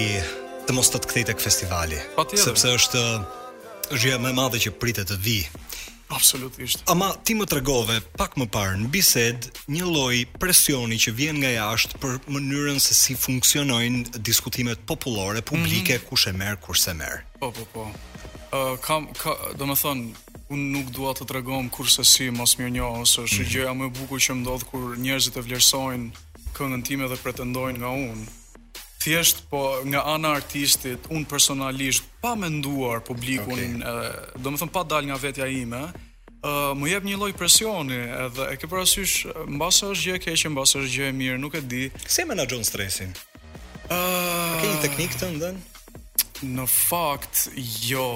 të 0.68 0.76
mos 0.80 0.92
të 0.94 1.02
të 1.04 1.10
kthej 1.14 1.24
tek 1.32 1.42
festivali, 1.44 1.98
sepse 2.38 2.70
është 2.80 3.02
është 3.96 4.04
gjë 4.08 4.18
më 4.24 4.30
e 4.30 4.36
madhe 4.38 4.60
që 4.64 4.72
pritet 4.80 5.10
të 5.12 5.16
vi 5.26 5.40
Absolutisht. 6.12 6.84
Ama 6.92 7.12
ti 7.24 7.34
më 7.38 7.48
tregove 7.50 7.98
pak 8.20 8.36
më 8.40 8.48
parë 8.52 8.78
në 8.84 8.90
bisedë 8.92 9.52
një 9.72 9.88
lloj 9.88 10.18
presioni 10.42 11.00
që 11.02 11.14
vjen 11.16 11.40
nga 11.42 11.52
jashtë 11.56 12.02
për 12.04 12.18
mënyrën 12.36 12.80
se 12.84 12.96
si 12.98 13.16
funksionojnë 13.16 14.20
diskutimet 14.32 14.80
popullore, 14.88 15.42
publike, 15.42 15.96
mm 15.98 16.02
-hmm. 16.04 16.10
kush 16.10 16.28
e 16.28 16.32
merr, 16.34 16.56
kush 16.66 16.82
s'e 16.84 16.94
merr. 16.94 17.24
Po, 17.40 17.52
po, 17.52 17.64
po. 17.74 17.84
Ë 18.52 18.58
uh, 18.60 18.76
kam 18.86 19.08
ka, 19.22 19.32
domethën 19.60 20.00
nuk 20.74 20.88
dua 20.96 21.14
të 21.16 21.24
tregom 21.26 21.70
kurse 21.70 22.04
si 22.04 22.30
mos 22.30 22.56
mirënjoh 22.58 23.00
ose 23.02 23.22
është 23.24 23.40
mm 23.40 23.44
-hmm. 23.46 23.54
gjëja 23.54 23.72
më 23.80 23.86
e 23.88 23.94
bukur 24.00 24.20
që 24.26 24.32
më 24.34 24.40
ndodh 24.44 24.64
kur 24.70 24.86
njerëzit 25.06 25.36
e 25.40 25.42
vlerësojnë 25.46 26.08
këngën 26.58 26.82
time 26.90 27.06
dhe 27.12 27.18
pretendojnë 27.24 27.78
nga 27.80 27.92
unë 28.12 28.26
thjesht 29.02 29.44
po 29.50 29.82
nga 29.90 30.04
ana 30.14 30.28
e 30.28 30.36
artistit 30.38 31.02
un 31.10 31.26
personalisht 31.26 32.04
pa 32.22 32.36
menduar 32.38 33.02
publikun 33.02 33.82
okay. 33.82 34.08
e, 34.08 34.38
do 34.44 34.54
të 34.54 34.60
them 34.62 34.70
pa 34.76 34.84
dal 34.86 35.10
nga 35.10 35.18
vetja 35.28 35.50
ime 35.50 35.90
Uh, 36.42 36.72
më 36.74 36.88
jep 36.90 37.04
një 37.06 37.18
lloj 37.22 37.36
presioni, 37.38 37.98
edhe 38.26 38.46
e 38.50 38.56
ke 38.58 38.66
parasysh 38.66 39.28
mbase 39.46 39.86
është 39.94 40.06
gjë 40.08 40.14
e 40.18 40.22
keqe, 40.24 40.50
mbase 40.50 40.80
është 40.82 40.94
gjë 40.96 41.10
e 41.12 41.14
mirë, 41.20 41.36
nuk 41.38 41.54
e 41.54 41.62
di. 41.70 41.84
Si 42.10 42.26
menaxhon 42.26 42.66
stresin? 42.66 43.12
A 43.94 44.00
ke 44.58 44.66
një 44.72 44.80
teknikë 44.88 45.20
të 45.22 45.30
ndën? 45.36 45.60
Në 46.58 46.66
fakt, 46.74 47.44
jo. 47.86 48.08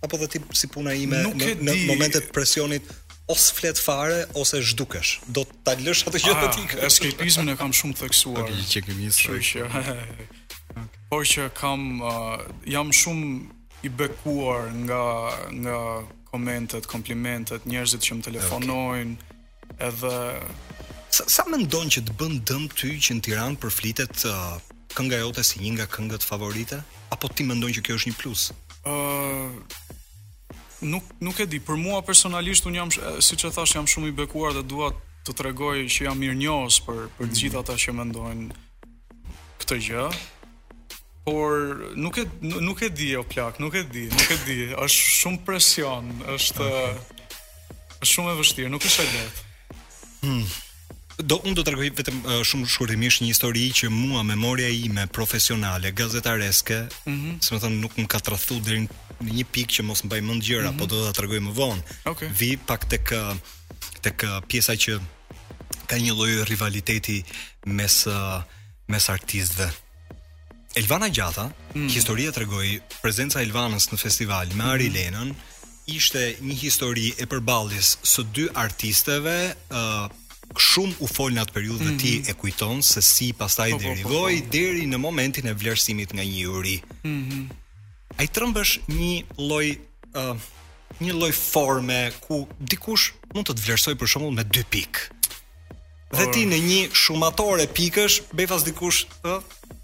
Apo 0.00 0.16
dhe 0.22 0.30
ti 0.32 0.40
si 0.56 0.72
puna 0.72 0.96
ime 0.96 1.20
në, 1.36 1.52
në 1.68 1.76
momentet 1.92 2.32
presionit 2.32 2.88
ose 3.28 3.50
flet 3.52 3.78
fare 3.78 4.26
ose 4.34 4.60
zhdukesh. 4.62 5.18
Do 5.34 5.44
ta 5.66 5.74
lësh 5.78 6.04
atë 6.06 6.20
gjë 6.22 6.34
ah, 6.34 6.42
të 6.44 6.50
tikë. 6.56 6.78
Eskapizmin 6.86 7.50
e 7.50 7.56
kam 7.58 7.72
shumë 7.74 7.98
theksuar. 8.00 8.44
Okej, 8.44 8.54
okay, 8.54 8.68
çike 8.70 8.94
mirë. 8.94 9.16
Kështu 9.16 9.40
që. 9.48 10.84
Por 11.10 11.26
që 11.26 11.48
kam 11.58 11.86
uh, 12.02 12.44
jam 12.70 12.92
shumë 12.94 13.86
i 13.86 13.90
bekuar 13.90 14.70
nga 14.84 15.02
nga 15.64 15.78
komentet, 16.30 16.86
komplimentet, 16.90 17.66
njerëzit 17.70 18.04
që 18.06 18.18
më 18.18 18.26
telefonojnë 18.28 19.16
okay. 19.16 19.76
edhe 19.88 20.14
sa, 21.16 21.26
sa 21.32 21.44
mendon 21.48 21.88
që 21.92 22.02
të 22.08 22.16
bën 22.18 22.40
dëm 22.50 22.66
ty 22.76 22.96
që 23.00 23.16
në 23.18 23.24
Tiranë 23.28 23.60
përflitet 23.62 24.26
uh, 24.28 24.56
kënga 24.96 25.22
jote 25.22 25.44
si 25.46 25.62
një 25.62 25.76
nga 25.78 25.86
këngët 25.94 26.26
favorite 26.26 26.80
apo 27.14 27.30
ti 27.30 27.46
mendon 27.46 27.72
që 27.78 27.84
kjo 27.86 27.98
është 28.00 28.12
një 28.12 28.18
plus? 28.22 28.48
Ëh 28.82 28.90
uh, 28.90 29.94
nuk 30.80 31.04
nuk 31.22 31.38
e 31.40 31.46
di 31.48 31.60
për 31.62 31.78
mua 31.80 32.00
personalisht 32.04 32.66
un 32.68 32.74
jam 32.74 32.90
eh, 32.92 33.18
siç 33.24 33.44
e 33.44 33.50
thash 33.50 33.72
jam 33.76 33.86
shumë 33.88 34.10
i 34.12 34.16
bekuar 34.20 34.52
dhe 34.56 34.62
dua 34.68 34.90
të 35.26 35.34
tregoj 35.38 35.76
që 35.92 36.04
jam 36.08 36.18
mirënjohës 36.20 36.80
për 36.86 37.02
për 37.16 37.30
të 37.32 37.38
gjithë 37.40 37.60
ata 37.62 37.76
që 37.82 37.94
mendojnë 38.00 38.48
këtë 39.62 39.78
gjë 39.86 40.06
por 41.26 41.80
nuk 41.98 42.20
e 42.22 42.26
nuk 42.62 42.82
e 42.86 42.90
di 43.00 43.10
o 43.18 43.24
plak 43.24 43.58
nuk 43.62 43.74
e 43.80 43.86
di 43.90 44.04
nuk 44.12 44.28
e 44.30 44.38
di 44.46 44.58
është 44.76 45.10
shumë 45.22 45.44
presion 45.48 46.12
është 46.36 46.68
është 46.76 48.12
shumë 48.12 48.34
e 48.36 48.38
vështirë 48.42 48.74
nuk 48.76 48.86
është 48.90 49.08
e 49.08 49.10
lehtë 49.16 49.50
hmm. 50.28 50.44
Do 51.16 51.38
unë 51.48 51.56
do 51.56 51.62
të 51.64 51.72
rëgohi 51.72 51.90
vetëm 51.96 52.18
uh, 52.28 52.40
shumë 52.44 52.66
shkurtimisht 52.68 53.22
një 53.24 53.30
histori 53.30 53.64
që 53.72 53.88
mua 53.88 54.20
memoria 54.26 54.68
ime 54.68 55.06
profesionale, 55.08 55.88
gazetareske, 55.96 56.82
mm 57.06 57.14
-hmm. 57.14 57.40
se 57.42 57.54
më 57.54 57.60
thënë 57.60 57.80
nuk 57.80 57.92
më 57.96 58.06
ka 58.06 58.18
të 58.18 58.30
rëthu 58.32 58.60
dhe 58.60 58.76
në 58.78 59.30
një 59.36 59.44
pikë 59.52 59.72
që 59.76 59.82
mos 59.82 60.02
mbaj 60.04 60.20
mend 60.20 60.42
gjëra, 60.42 60.70
mm 60.70 60.74
-hmm. 60.74 60.78
po 60.78 60.86
do 60.86 60.96
të 61.08 61.12
të 61.16 61.20
rëgohi 61.24 61.40
më 61.46 61.52
vonë. 61.56 61.82
Okay. 62.04 62.28
Vi 62.38 62.56
pak 62.56 62.84
të 62.90 62.98
kë, 64.12 64.40
pjesa 64.48 64.72
që 64.72 65.00
ka 65.86 65.96
një 65.96 66.12
lojë 66.12 66.44
rivaliteti 66.44 67.24
mes, 67.66 68.06
mes 68.88 69.08
artistëve. 69.08 69.72
Elvana 70.74 71.08
Gjata, 71.08 71.50
mm. 71.74 71.88
historia 71.88 72.30
të 72.30 72.38
regoj, 72.38 72.80
prezenca 73.02 73.40
Elvanës 73.42 73.84
në 73.88 73.96
festival 73.96 74.46
me 74.46 74.54
mhm. 74.64 74.70
Ari 74.74 74.90
Lenën, 74.90 75.34
ishte 75.86 76.36
një 76.40 76.54
histori 76.54 77.08
e 77.18 77.24
përbaldis 77.26 77.98
së 78.04 78.22
dy 78.34 78.44
artisteve, 78.54 79.54
uh, 79.72 80.08
shumë 80.56 80.94
u 81.02 81.08
fol 81.10 81.34
në 81.34 81.42
atë 81.42 81.54
periudhë 81.56 81.84
mm 81.84 81.90
-hmm. 81.90 82.02
ti 82.02 82.12
mhm. 82.20 82.30
e 82.30 82.32
kujton 82.40 82.82
se 82.86 83.02
si 83.02 83.32
pastaj 83.36 83.70
po, 83.72 83.78
po, 83.78 83.82
po 83.84 83.88
derivoi 83.88 84.36
po, 84.36 84.40
po, 84.40 84.46
po. 84.46 84.52
deri 84.52 84.86
në 84.86 84.96
momentin 85.02 85.46
e 85.46 85.52
vlerësimit 85.54 86.12
nga 86.16 86.22
një 86.22 86.48
uri. 86.58 86.76
Mhm. 87.04 87.14
Mm 87.16 87.48
Ai 88.16 88.28
trëmbësh 88.32 88.70
një 88.96 89.14
lloj 89.36 89.76
uh, 90.16 90.36
një 91.04 91.12
lloj 91.12 91.32
forme 91.36 92.08
ku 92.24 92.48
dikush 92.60 93.12
mund 93.34 93.48
të 93.50 93.54
të 93.58 93.64
vlerësoj 93.66 93.94
për 94.00 94.08
shembull 94.08 94.32
me 94.32 94.44
2 94.46 94.62
pikë. 94.72 95.00
Dhe 96.16 96.24
ti 96.32 96.46
në 96.48 96.58
një 96.68 96.78
shumator 96.96 97.60
e 97.60 97.66
pikësh 97.68 98.16
bëj 98.32 98.56
dikush, 98.70 99.04
ë, 99.22 99.36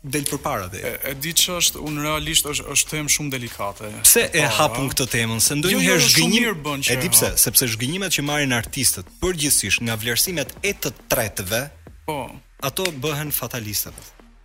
del 0.03 0.25
për 0.27 0.41
para 0.43 0.67
dhe. 0.71 0.83
E, 0.83 0.93
e 1.13 1.15
di 1.15 1.31
që 1.37 1.55
është, 1.61 1.83
unë 1.87 2.03
realisht 2.07 2.47
është, 2.51 2.67
është 2.75 2.95
temë 2.97 3.13
shumë 3.17 3.33
delikate. 3.37 3.91
Pse 4.03 4.25
e 4.35 4.41
po, 4.41 4.49
hapun 4.59 4.89
këtë 4.91 5.07
temën? 5.13 5.43
Se 5.45 5.55
ndonjëherë 5.59 5.85
njëherë 5.85 5.99
jo, 5.99 6.01
jo, 6.01 6.15
zhgënjim... 6.17 6.83
E, 6.91 6.97
di 7.05 7.11
pse, 7.15 7.31
sepse 7.43 7.69
zhgënjimet 7.77 8.17
që 8.17 8.25
marrin 8.27 8.57
artistët 8.57 9.13
përgjithsisht 9.23 9.85
nga 9.87 9.95
vlerësimet 10.03 10.57
e 10.67 10.75
të 10.75 10.93
tretëve, 11.13 11.63
po. 12.09 12.19
ato 12.67 12.89
bëhen 13.05 13.31
fataliste. 13.37 13.95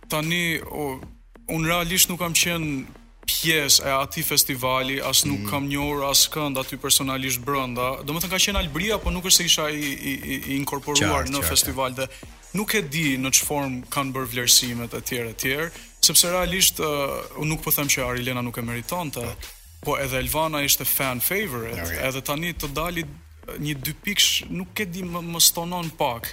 Tani, 0.08 0.60
o, 0.70 0.94
unë 1.50 1.66
realisht 1.74 2.08
nuk 2.12 2.22
kam 2.22 2.38
qenë 2.38 3.02
pjesë 3.28 3.82
e 3.84 3.92
ati 3.98 4.22
festivali, 4.24 5.02
as 5.04 5.26
nuk 5.28 5.42
mm. 5.42 5.48
kam 5.50 5.66
njërë, 5.68 6.00
as 6.08 6.22
kënd 6.32 6.56
aty 6.62 6.78
personalisht 6.80 7.42
brenda. 7.44 7.98
Domethënë 8.06 8.30
ka 8.32 8.40
qenë 8.40 8.62
Albria, 8.62 8.96
po 9.02 9.10
nuk 9.12 9.26
është 9.28 9.42
se 9.42 9.48
isha 9.50 9.66
i, 9.68 9.84
i, 9.84 10.12
i 10.22 10.38
inkorporuar 10.56 11.02
qart, 11.26 11.32
në 11.34 11.42
qart, 11.42 11.50
festival 11.50 11.98
dhe 11.98 12.06
nuk 12.56 12.72
e 12.76 12.82
di 12.84 13.16
në 13.20 13.30
që 13.34 13.44
form 13.44 13.78
kanë 13.92 14.14
bërë 14.14 14.30
vlerësimet 14.32 14.94
e 14.96 15.02
tjere 15.04 15.34
tjere, 15.38 15.68
sepse 16.00 16.30
realisht, 16.32 16.80
uh, 16.80 17.20
nuk 17.44 17.62
po 17.64 17.74
them 17.74 17.88
që 17.90 18.04
Ari 18.06 18.24
Lena 18.24 18.42
nuk 18.44 18.56
e 18.56 18.64
meriton 18.64 19.12
të, 19.12 19.24
po 19.84 19.98
edhe 20.02 20.18
Elvana 20.22 20.62
ishte 20.66 20.86
fan 20.88 21.20
favorite, 21.22 21.76
okay. 21.84 22.00
edhe 22.08 22.22
tani 22.26 22.54
të 22.58 22.72
dali 22.76 23.04
uh, 23.06 23.58
një 23.60 23.76
dy 23.84 23.94
pikësh, 24.06 24.48
nuk 24.52 24.80
e 24.84 24.88
di 24.88 25.04
më, 25.06 25.22
më 25.34 25.44
stonon 25.44 25.92
pak, 26.00 26.32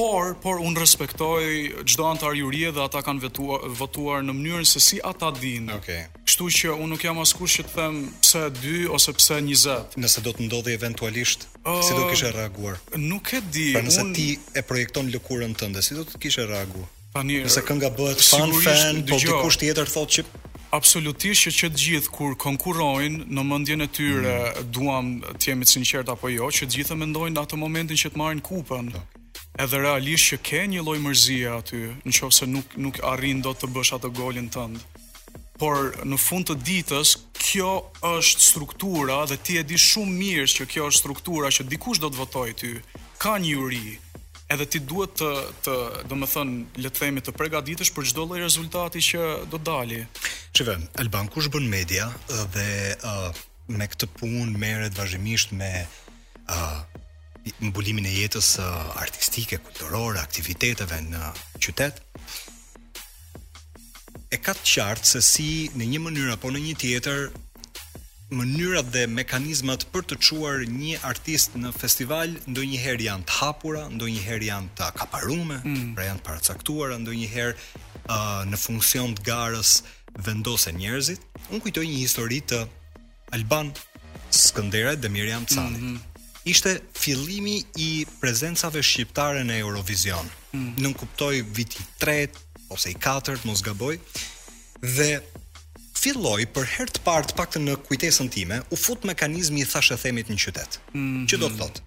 por, 0.00 0.34
por 0.40 0.62
unë 0.64 0.80
respektoj 0.80 1.40
gjdo 1.84 2.06
antar 2.08 2.36
jurie 2.38 2.70
dhe 2.72 2.84
ata 2.86 3.02
kanë 3.04 3.24
vetuar, 3.26 3.66
votuar 3.80 4.24
në 4.24 4.34
mënyrën 4.38 4.68
se 4.70 4.80
si 4.80 5.00
ata 5.04 5.28
din. 5.36 5.66
Okay. 5.76 6.06
Kështu 6.24 6.48
që 6.56 6.76
unë 6.78 6.92
nuk 6.94 7.04
jam 7.04 7.18
askush 7.20 7.58
që 7.60 7.66
të 7.68 7.76
them 7.76 7.98
pse 8.22 8.46
2 8.62 8.86
ose 8.96 9.12
pse 9.18 9.40
20. 9.44 9.98
Nëse 10.00 10.24
do 10.24 10.32
të 10.38 10.46
ndodhi 10.46 10.72
eventualisht 10.78 11.49
Uh, 11.64 11.80
si 11.82 11.92
do 11.94 12.04
kishe 12.08 12.30
reaguar? 12.30 12.78
Nuk 12.96 13.30
e 13.32 13.42
di. 13.50 13.70
Pra 13.72 13.82
nëse 13.84 14.00
un... 14.00 14.12
ti 14.16 14.32
e 14.56 14.62
projekton 14.64 15.10
lëkurën 15.12 15.52
tënde, 15.60 15.82
si 15.84 15.92
do 15.96 16.06
të 16.08 16.20
kishe 16.22 16.46
reaguar? 16.48 16.86
Tani 17.12 17.40
nëse 17.44 17.60
kënga 17.68 17.90
bëhet 17.98 18.22
fan 18.24 18.54
fan, 18.64 19.00
po 19.08 19.18
dikush 19.20 19.58
tjetër 19.60 19.90
thotë 19.92 20.14
që 20.16 20.24
absolutisht 20.78 21.50
që 21.52 21.68
të 21.74 21.80
gjithë 21.84 22.12
kur 22.14 22.32
konkurrojnë 22.40 23.26
në 23.34 23.44
mendjen 23.50 23.84
e 23.84 23.88
tyre, 23.92 24.36
mm. 24.54 24.70
duam 24.76 25.10
të 25.36 25.50
jemi 25.50 25.66
të 25.68 25.74
sinqert 25.74 26.12
apo 26.14 26.30
jo, 26.32 26.48
që 26.48 26.64
të 26.70 26.78
gjithë 26.78 26.96
mendojnë 27.02 27.34
në 27.34 27.42
atë 27.44 27.58
momentin 27.60 27.98
që 28.00 28.12
të 28.14 28.22
marrin 28.22 28.40
kupën. 28.46 28.88
Edhe 29.60 29.82
realisht 29.84 30.30
që 30.32 30.38
ka 30.46 30.62
një 30.70 30.80
lloj 30.86 30.96
mërzie 31.04 31.50
aty, 31.58 31.82
nëse 32.08 32.48
nuk 32.54 32.72
nuk 32.86 33.02
arrin 33.12 33.42
dot 33.44 33.60
të 33.60 33.68
bësh 33.74 33.92
atë 34.00 34.14
golin 34.20 34.48
tënd 34.54 34.80
por 35.60 35.92
në 36.08 36.16
fund 36.20 36.46
të 36.48 36.54
ditës 36.64 37.16
kjo 37.36 37.70
është 38.08 38.46
struktura 38.46 39.18
dhe 39.28 39.36
ti 39.44 39.58
e 39.60 39.64
di 39.68 39.76
shumë 39.80 40.14
mirë 40.22 40.46
se 40.50 40.64
kjo 40.72 40.86
është 40.88 41.00
struktura 41.02 41.50
që 41.54 41.66
dikush 41.72 42.00
do 42.02 42.08
të 42.12 42.20
votojë 42.22 42.54
ty. 42.62 42.70
Ka 43.20 43.36
një 43.42 43.52
uri. 43.60 43.82
Edhe 44.50 44.64
ti 44.66 44.80
duhet 44.82 45.12
të 45.20 45.26
të, 45.64 45.74
domethënë, 46.10 46.80
le 46.82 46.90
të 46.90 47.02
themi 47.04 47.22
të 47.22 47.34
përgatitesh 47.38 47.92
për 47.94 48.08
çdo 48.10 48.24
lloj 48.26 48.40
rezultati 48.42 49.02
që 49.10 49.20
do 49.52 49.58
të 49.60 49.66
dalë. 49.68 50.00
Shikoj, 50.58 50.78
Alban 51.02 51.28
kush 51.30 51.50
bën 51.54 51.68
media 51.70 52.08
uh, 52.08 52.40
dhe 52.56 52.66
uh, 52.96 53.28
me 53.70 53.86
këtë 53.92 54.08
punë 54.18 54.58
merret 54.58 54.96
vazhdimisht 54.98 55.54
me 55.60 55.70
uh, 56.48 56.80
mbulimin 57.68 58.08
e 58.10 58.16
jetës 58.16 58.56
uh, 58.58 58.94
artistike, 59.04 59.60
kulturore, 59.68 60.18
aktiviteteve 60.24 60.98
në 61.12 61.30
qytet 61.62 62.02
e 64.30 64.38
ka 64.38 64.52
të 64.54 64.62
qartë 64.72 65.08
se 65.12 65.20
si 65.26 65.46
në 65.74 65.86
një 65.94 66.00
mënyrë 66.06 66.34
apo 66.36 66.50
në 66.54 66.60
një 66.68 66.74
tjetër 66.78 67.22
mënyrat 68.38 68.92
dhe 68.94 69.02
mekanizmat 69.10 69.88
për 69.90 70.04
të 70.12 70.18
çuar 70.22 70.60
një 70.70 71.00
artist 71.08 71.56
në 71.58 71.72
festival 71.74 72.36
ndonjëherë 72.52 73.06
janë 73.08 73.24
të 73.26 73.38
hapura, 73.40 73.88
ndonjëherë 73.90 74.46
janë 74.46 74.68
të 74.78 74.88
kaparume, 75.00 75.56
mm. 75.64 75.88
pra 75.96 76.06
janë 76.06 76.22
paracaktuara, 76.28 77.00
ndonjëherë 77.02 77.56
uh, 77.56 78.20
në 78.46 78.60
funksion 78.64 79.16
të 79.18 79.24
garës 79.26 79.72
vendosen 80.26 80.78
njerëzit. 80.78 81.24
Unë 81.50 81.64
kujtoj 81.64 81.84
një 81.90 81.96
histori 82.04 82.38
të 82.52 82.62
Alban 83.34 83.72
Skënderaj 84.34 85.00
dhe 85.02 85.10
Miriam 85.16 85.42
Cani. 85.50 85.78
Mm 85.78 85.96
-hmm. 85.96 85.98
Ishte 86.44 86.78
fillimi 86.94 87.64
i 87.76 88.06
prezencave 88.20 88.82
shqiptare 88.82 89.42
në 89.44 89.58
Eurovision. 89.64 90.30
Mm. 90.52 90.70
Nuk 90.82 90.96
kuptoj 91.02 91.42
viti 91.54 91.82
3, 92.00 92.28
ose 92.70 92.90
i 92.92 92.96
katërt, 92.96 93.44
mos 93.48 93.62
gaboj. 93.66 93.98
Dhe 94.96 95.08
filloi 96.00 96.46
për 96.54 96.68
herë 96.76 96.94
të 96.96 97.02
parë, 97.04 97.30
të 97.32 97.38
paktën 97.38 97.66
në 97.66 97.74
kujtesën 97.86 98.30
time, 98.32 98.60
u 98.72 98.76
fut 98.78 99.02
mekanizmi 99.08 99.64
i 99.64 99.68
thashë 99.68 99.98
themit 100.02 100.30
në 100.30 100.38
qytet. 100.44 100.78
Mm 100.94 101.00
-hmm. 101.02 101.26
Që 101.28 101.36
do 101.42 101.48
të 101.50 101.58
thotë? 101.60 101.82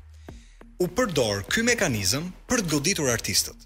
U 0.84 0.88
përdor 0.98 1.44
ky 1.52 1.64
mekanizëm 1.72 2.26
për 2.50 2.58
të 2.62 2.70
goditur 2.74 3.08
artistët. 3.10 3.60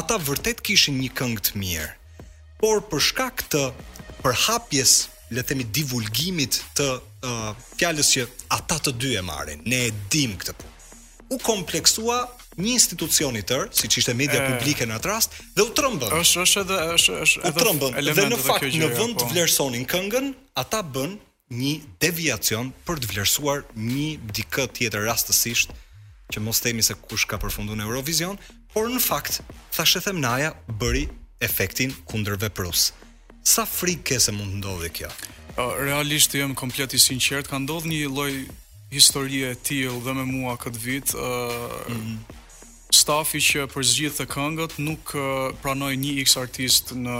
Ata 0.00 0.18
vërtet 0.26 0.58
kishin 0.66 0.96
një 1.02 1.10
këngë 1.18 1.40
të 1.46 1.50
mirë, 1.62 1.92
por 2.60 2.76
për 2.90 3.00
shkak 3.08 3.36
të 3.52 3.62
përhapjes, 4.22 4.92
le 5.34 5.40
të 5.42 5.46
themi 5.48 5.64
divulgimit 5.78 6.54
të 6.78 6.86
uh, 6.98 7.52
fjalës 7.78 8.08
që 8.14 8.20
ata 8.56 8.76
të 8.84 8.90
dy 9.00 9.10
e 9.20 9.22
marrin, 9.30 9.60
ne 9.70 9.78
e 9.88 9.90
dim 10.12 10.32
këtë 10.40 10.52
punë. 10.58 10.72
U 11.34 11.36
kompleksua 11.50 12.18
një 12.60 12.74
institucionit 12.78 13.46
tërë, 13.48 13.68
si 13.74 13.88
që 13.90 14.00
ishte 14.02 14.14
media 14.16 14.40
e... 14.40 14.54
publike 14.54 14.86
në 14.86 14.96
atë 14.98 15.10
rast, 15.10 15.36
dhe 15.56 15.64
u 15.66 15.72
trëmbën. 15.74 16.14
është 16.22 16.62
edhe, 16.64 16.80
edhe 16.94 17.50
dhe 17.50 17.92
Dhe 18.18 18.26
në 18.30 18.38
fakt, 18.44 18.68
në 18.80 18.90
vënd 18.98 19.16
të 19.22 19.30
vlerësonin 19.32 19.86
këngën, 19.90 20.32
ata 20.60 20.82
bën 20.86 21.16
një 21.54 21.74
deviacion 22.02 22.72
për 22.86 23.02
të 23.02 23.10
vlerësuar 23.12 23.64
një 23.76 24.08
dikë 24.36 24.68
tjetër 24.76 25.06
rastësisht, 25.10 25.74
që 26.32 26.40
mos 26.42 26.62
temi 26.64 26.82
se 26.82 26.94
kush 26.94 27.26
ka 27.28 27.36
përfundu 27.38 27.76
në 27.78 27.84
Eurovision, 27.88 28.38
por 28.72 28.86
në 28.90 29.02
fakt, 29.02 29.42
thashe 29.74 30.00
them 30.02 30.20
naja, 30.22 30.54
bëri 30.68 31.08
efektin 31.40 31.92
kunderve 32.06 32.50
Sa 33.44 33.64
frikë 33.68 34.16
se 34.20 34.32
mund 34.32 34.54
të 34.54 34.56
ndodhe 34.56 34.88
kjo? 34.88 35.08
Realisht 35.76 36.32
të 36.32 36.54
komplet 36.56 36.94
i 36.96 36.98
sinqert, 36.98 37.44
ka 37.48 37.58
ndodhur 37.60 37.90
një 37.92 38.08
loj 38.08 38.32
historie 38.90 39.50
e 39.52 39.54
tillë 39.54 40.00
dhe 40.02 40.12
me 40.16 40.24
mua 40.24 40.56
këtë 40.56 40.78
vit, 40.80 41.12
mm 41.12 41.92
-hmm 41.92 42.40
stafi 42.94 43.40
që 43.42 43.64
për 43.74 43.86
zgjithë 43.90 44.20
të 44.22 44.26
këngët 44.34 44.78
nuk 44.86 45.10
pranoi 45.14 45.52
pranoj 45.62 45.92
një 46.00 46.14
x 46.24 46.36
artist 46.40 46.94
në, 46.96 47.18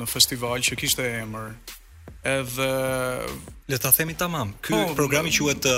në 0.00 0.08
festival 0.10 0.60
që 0.64 0.78
kishtë 0.82 1.08
e 1.10 1.14
emër. 1.26 1.48
Edhe... 2.32 2.68
Le 3.72 3.78
të 3.82 3.92
themi 3.98 4.16
të 4.18 4.28
mamë, 4.32 4.56
kjo 4.64 4.74
po, 4.74 4.84
oh, 4.88 4.94
programi 4.98 5.34
që 5.36 5.50
e 5.54 5.58
të... 5.64 5.76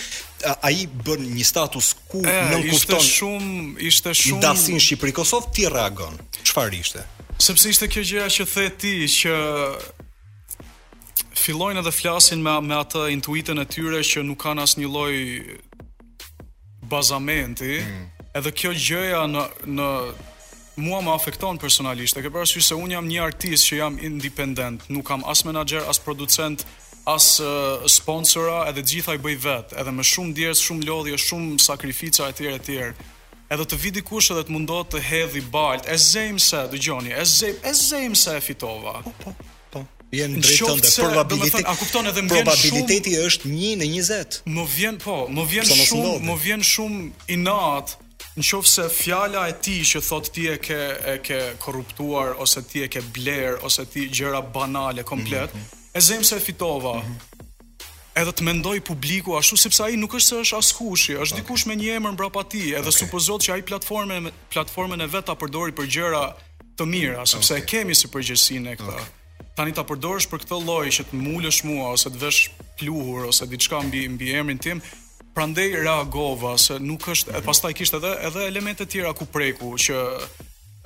ai 0.60 0.86
bën 1.02 1.22
një 1.36 1.44
status 1.46 1.92
ku 2.08 2.20
e, 2.22 2.30
nën 2.52 2.66
kupton. 2.70 3.00
Është 3.00 3.16
shumë, 3.18 3.68
ishte 3.88 4.14
shumë 4.20 4.40
ndasin 4.42 4.80
Shqipëri 4.82 5.14
Kosov 5.16 5.48
ti 5.54 5.68
reagon. 5.70 6.18
Çfarë 6.44 6.80
ishte? 6.84 7.04
Sepse 7.40 7.70
ishte 7.72 7.88
kjo 7.90 8.04
gjëja 8.04 8.28
që 8.36 8.46
the 8.52 8.66
ti 8.78 8.94
që 9.08 9.32
fillojnë 11.34 11.80
edhe 11.82 11.92
flasin 11.92 12.42
me 12.44 12.58
me 12.62 12.76
atë 12.78 13.08
intuitën 13.16 13.58
e 13.60 13.66
tyre 13.66 14.02
që 14.06 14.22
nuk 14.24 14.38
kanë 14.44 14.62
asnjë 14.62 14.86
lloj 14.86 15.54
bazamenti. 16.88 17.80
Mm. 17.82 18.04
Edhe 18.36 18.50
kjo 18.52 18.70
gjëja 18.74 19.24
në 19.30 19.48
në 19.78 19.88
mua 20.84 20.98
më 21.06 21.12
afekton 21.14 21.58
personalisht. 21.62 22.16
E 22.18 22.22
ke 22.24 22.30
parasysh 22.34 22.66
se 22.70 22.74
un 22.74 22.90
jam 22.90 23.06
një 23.06 23.20
artist 23.22 23.68
që 23.68 23.76
jam 23.78 23.98
independent, 24.02 24.82
nuk 24.90 25.04
kam 25.06 25.22
as 25.30 25.44
menaxher, 25.46 25.84
as 25.86 26.00
producent, 26.02 26.64
as 27.06 27.40
sponsora, 27.86 28.64
edhe 28.68 28.82
gjitha 28.82 29.14
i 29.16 29.18
bëj 29.20 29.36
vet, 29.44 29.72
edhe 29.80 29.92
me 29.92 30.04
shumë 30.06 30.32
djerës, 30.38 30.60
shumë 30.64 30.86
lodhje, 30.88 31.18
shumë 31.20 31.58
sakrifica 31.60 32.28
e 32.32 32.36
tjere, 32.38 32.58
tjere. 32.64 32.94
Edhe 33.52 33.64
të 33.70 33.76
vidi 33.82 34.02
kush 34.02 34.30
edhe 34.32 34.44
të 34.48 34.54
mundot 34.54 34.88
të 34.94 35.02
hedhi 35.04 35.42
baltë, 35.52 35.90
e 35.92 35.98
zejmë 36.00 36.40
se, 36.40 36.62
dë 36.72 36.80
gjoni, 36.86 37.12
e 37.12 37.24
zejmë 37.28 37.60
e 37.68 37.72
zejmë 37.80 38.16
se 38.20 38.38
e 38.38 38.40
fitova. 38.40 38.94
Po, 39.04 39.12
po, 39.20 39.34
po. 39.74 39.82
Vjen 40.14 40.38
dritën 40.40 40.80
dhe 40.80 40.94
probabiliteti. 41.04 41.66
a 41.66 41.74
kupton 41.76 42.06
edhe 42.08 42.22
më 42.24 42.32
vjen 42.32 42.48
probabiliteti 42.48 43.18
është 43.26 43.52
1 43.52 43.84
në 43.84 43.90
20. 43.92 44.38
Më 44.56 44.66
vjen 44.78 44.98
po, 45.04 45.18
më 45.36 45.44
vjen 45.52 45.68
shumë, 45.82 46.14
më 46.28 46.38
vjen 46.46 46.64
shumë 46.70 47.26
i 47.28 47.36
nat. 47.44 47.98
Nëse 48.34 48.82
fjala 48.90 49.42
e 49.46 49.52
ti 49.62 49.76
që 49.86 50.00
thot 50.08 50.26
ti 50.34 50.48
e 50.50 50.56
ke 50.58 50.78
e 51.12 51.12
ke 51.22 51.38
korruptuar 51.62 52.32
ose 52.42 52.64
ti 52.66 52.80
e 52.82 52.88
ke 52.90 52.98
bler 53.14 53.60
ose 53.62 53.84
ti 53.86 54.08
gjëra 54.10 54.40
banale 54.56 55.04
komplet, 55.06 55.54
mm 55.54 55.60
-hmm 55.60 55.82
e 55.94 56.00
zemë 56.02 56.24
se 56.26 56.40
fitova. 56.42 56.96
Mm 56.98 57.04
-hmm. 57.04 57.18
Edhe 58.20 58.32
të 58.32 58.42
mendoj 58.46 58.80
publiku 58.80 59.34
ashtu 59.36 59.56
sepse 59.58 59.82
ai 59.84 59.96
nuk 59.96 60.12
është 60.14 60.26
se 60.28 60.34
është 60.40 60.56
askushi, 60.58 61.14
është 61.18 61.34
okay. 61.34 61.40
dikush 61.40 61.66
me 61.66 61.74
një 61.74 61.96
emër 61.96 62.12
mbrapa 62.12 62.44
ti, 62.44 62.64
edhe 62.74 62.88
okay. 62.88 62.98
supozohet 62.98 63.42
që 63.42 63.52
ai 63.54 63.62
platformën 63.62 64.30
platformën 64.52 65.00
e 65.00 65.06
vet 65.06 65.24
ta 65.26 65.34
përdori 65.34 65.72
për 65.72 65.86
gjëra 65.94 66.24
të 66.78 66.84
mira, 66.86 67.26
sepse 67.26 67.54
okay. 67.54 67.62
e 67.62 67.66
kemi 67.66 67.94
si 67.94 68.06
përgjegjësinë 68.08 68.76
këtë. 68.78 68.94
Okay. 68.94 69.46
Tani 69.56 69.72
ta 69.72 69.82
përdorësh 69.82 70.28
për 70.30 70.38
këtë 70.44 70.60
lloj 70.66 70.86
që 70.96 71.02
të 71.10 71.20
mulësh 71.24 71.60
mua 71.66 71.88
ose 71.94 72.08
të 72.10 72.18
vesh 72.22 72.40
pluhur 72.78 73.26
ose 73.30 73.46
diçka 73.46 73.80
mbi 73.82 74.08
mbi 74.08 74.32
emrin 74.40 74.58
tim, 74.58 74.80
prandaj 75.34 75.68
reagova 75.86 76.58
se 76.58 76.78
nuk 76.78 77.02
është, 77.02 77.28
mm 77.28 77.32
-hmm. 77.32 77.36
e 77.36 77.38
mhm. 77.40 77.46
pastaj 77.46 77.72
kishte 77.72 77.96
edhe 77.96 78.12
edhe 78.26 78.42
elemente 78.46 78.84
tjera 78.86 79.12
ku 79.12 79.24
preku 79.26 79.70
që 79.84 79.96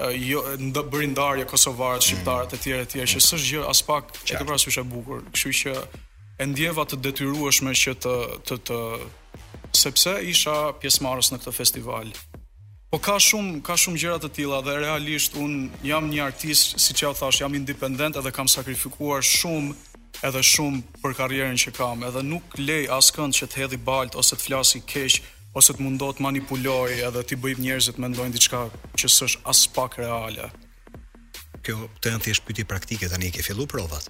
jo 0.07 0.44
ndo 0.59 0.82
bëri 0.82 1.07
ndarje 1.11 1.44
kosovarët 1.44 2.05
shqiptarët, 2.07 2.55
e 2.55 2.59
tjerë 2.62 2.84
të 2.86 2.92
tjerë 2.92 3.11
që 3.11 3.22
s'është 3.26 3.46
gjë 3.49 3.64
as 3.66 3.80
pak 3.82 4.12
që 4.28 4.38
të 4.38 4.44
parasysh 4.46 4.78
e 4.78 4.84
bukur. 4.86 5.24
Kështu 5.34 5.51
që 5.59 5.72
e 6.38 6.44
ndjeva 6.46 6.84
të 6.86 6.96
detyrueshme 7.03 7.72
që 7.74 7.94
të 8.05 8.14
të 8.46 8.57
të 8.66 8.78
sepse 9.82 10.12
isha 10.30 10.55
pjesëmarrës 10.80 11.32
në 11.32 11.38
këtë 11.42 11.53
festival. 11.57 12.12
Po 12.88 12.99
ka 13.05 13.18
shumë 13.20 13.59
ka 13.66 13.74
shumë 13.76 13.99
gjëra 14.03 14.20
të 14.22 14.30
tilla 14.38 14.62
dhe 14.64 14.76
realisht 14.84 15.34
un 15.36 15.68
jam 15.84 16.07
një 16.09 16.22
artist 16.30 16.78
siç 16.80 17.03
e 17.03 17.12
thash, 17.18 17.42
jam 17.42 17.55
independent 17.59 18.16
edhe 18.16 18.30
kam 18.32 18.46
sakrifikuar 18.49 19.20
shumë 19.34 19.74
edhe 20.28 20.40
shumë 20.40 21.03
për 21.03 21.18
karrierën 21.18 21.59
që 21.64 21.74
kam, 21.76 22.07
edhe 22.07 22.22
nuk 22.22 22.55
lej 22.59 22.86
askënd 23.01 23.34
që 23.36 23.51
të 23.51 23.62
hedhi 23.64 23.82
balt 23.90 24.14
ose 24.16 24.36
të 24.38 24.44
flasi 24.46 24.80
keq 24.94 25.18
ose 25.61 25.74
të 25.74 25.82
mundohet 25.84 26.18
të 26.20 26.24
manipulojë 26.26 27.00
edhe 27.09 27.24
të 27.30 27.38
bëj 27.42 27.56
njerëzit 27.62 27.98
të 27.98 28.04
mendojnë 28.04 28.36
diçka 28.36 28.61
që 29.00 29.11
s'është 29.14 29.46
as 29.52 29.64
pak 29.76 29.98
reale. 30.00 30.50
Kjo 31.64 31.88
të 32.00 32.12
janë 32.14 32.24
thjesht 32.26 32.46
pyetje 32.48 32.68
praktike 32.72 33.11
tani 33.12 33.32
ke 33.34 33.42
filluar 33.46 33.70
provat. 33.74 34.06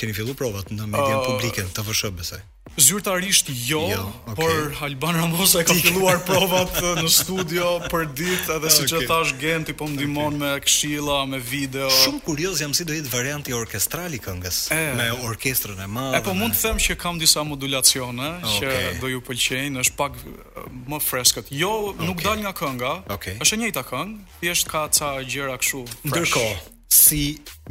Keni 0.00 0.16
filluar 0.16 0.38
provat 0.42 0.72
në 0.74 0.88
median 0.90 1.22
uh, 1.22 1.26
publike 1.28 1.66
të 1.70 1.86
VSH-së 1.86 2.14
besoj. 2.22 2.40
Zyrtarisht 2.78 3.48
jo, 3.68 3.88
jo 3.92 4.12
okay. 4.26 4.34
por 4.34 4.74
Alban 4.82 5.12
Ramos 5.14 5.54
e 5.54 5.62
ka 5.64 5.74
filluar 5.74 6.20
provat 6.22 6.70
uh, 6.80 7.00
në 7.02 7.08
studio 7.10 7.64
për 7.90 8.04
ditë 8.16 8.54
edhe 8.56 8.70
siç 8.70 8.92
okay. 8.94 9.04
e 9.04 9.08
thash 9.10 9.32
Gent 9.40 9.72
i 9.72 9.74
po 9.76 9.88
ndihmon 9.90 10.36
okay. 10.36 10.38
me 10.38 10.50
këshilla, 10.64 11.16
me 11.28 11.40
video. 11.42 11.88
Shumë 11.90 12.22
kurioz 12.24 12.62
jam 12.62 12.72
si 12.76 12.86
do 12.86 12.94
jetë 12.94 13.10
varianti 13.12 13.54
orkestral 13.56 14.14
i 14.16 14.20
këngës 14.22 14.60
e, 14.76 14.80
me 15.00 15.08
orkestrën 15.26 15.82
e 15.84 15.88
madhë. 15.96 16.20
E 16.20 16.22
po 16.28 16.36
mund 16.38 16.54
të 16.54 16.62
them 16.68 16.80
që 16.86 16.96
kam 17.02 17.18
disa 17.20 17.44
modulacione 17.44 18.30
okay. 18.38 18.60
që 18.60 18.94
do 19.02 19.10
ju 19.10 19.22
pëlqejnë, 19.28 19.82
është 19.84 19.98
pak 19.98 20.20
uh, 20.22 20.62
më 20.94 21.02
freskët. 21.08 21.50
Jo, 21.58 21.72
nuk 21.98 22.22
dal 22.24 22.38
nga 22.44 22.54
kënga. 22.60 22.94
Okay. 23.18 23.34
Është 23.42 23.58
e 23.58 23.64
njëjta 23.64 23.86
këngë, 23.90 24.36
thjesht 24.44 24.70
ka 24.70 24.86
ca 24.94 25.16
gjëra 25.26 25.58
këshu. 25.60 25.82
Ndërkohë, 26.06 26.54
si 27.00 27.22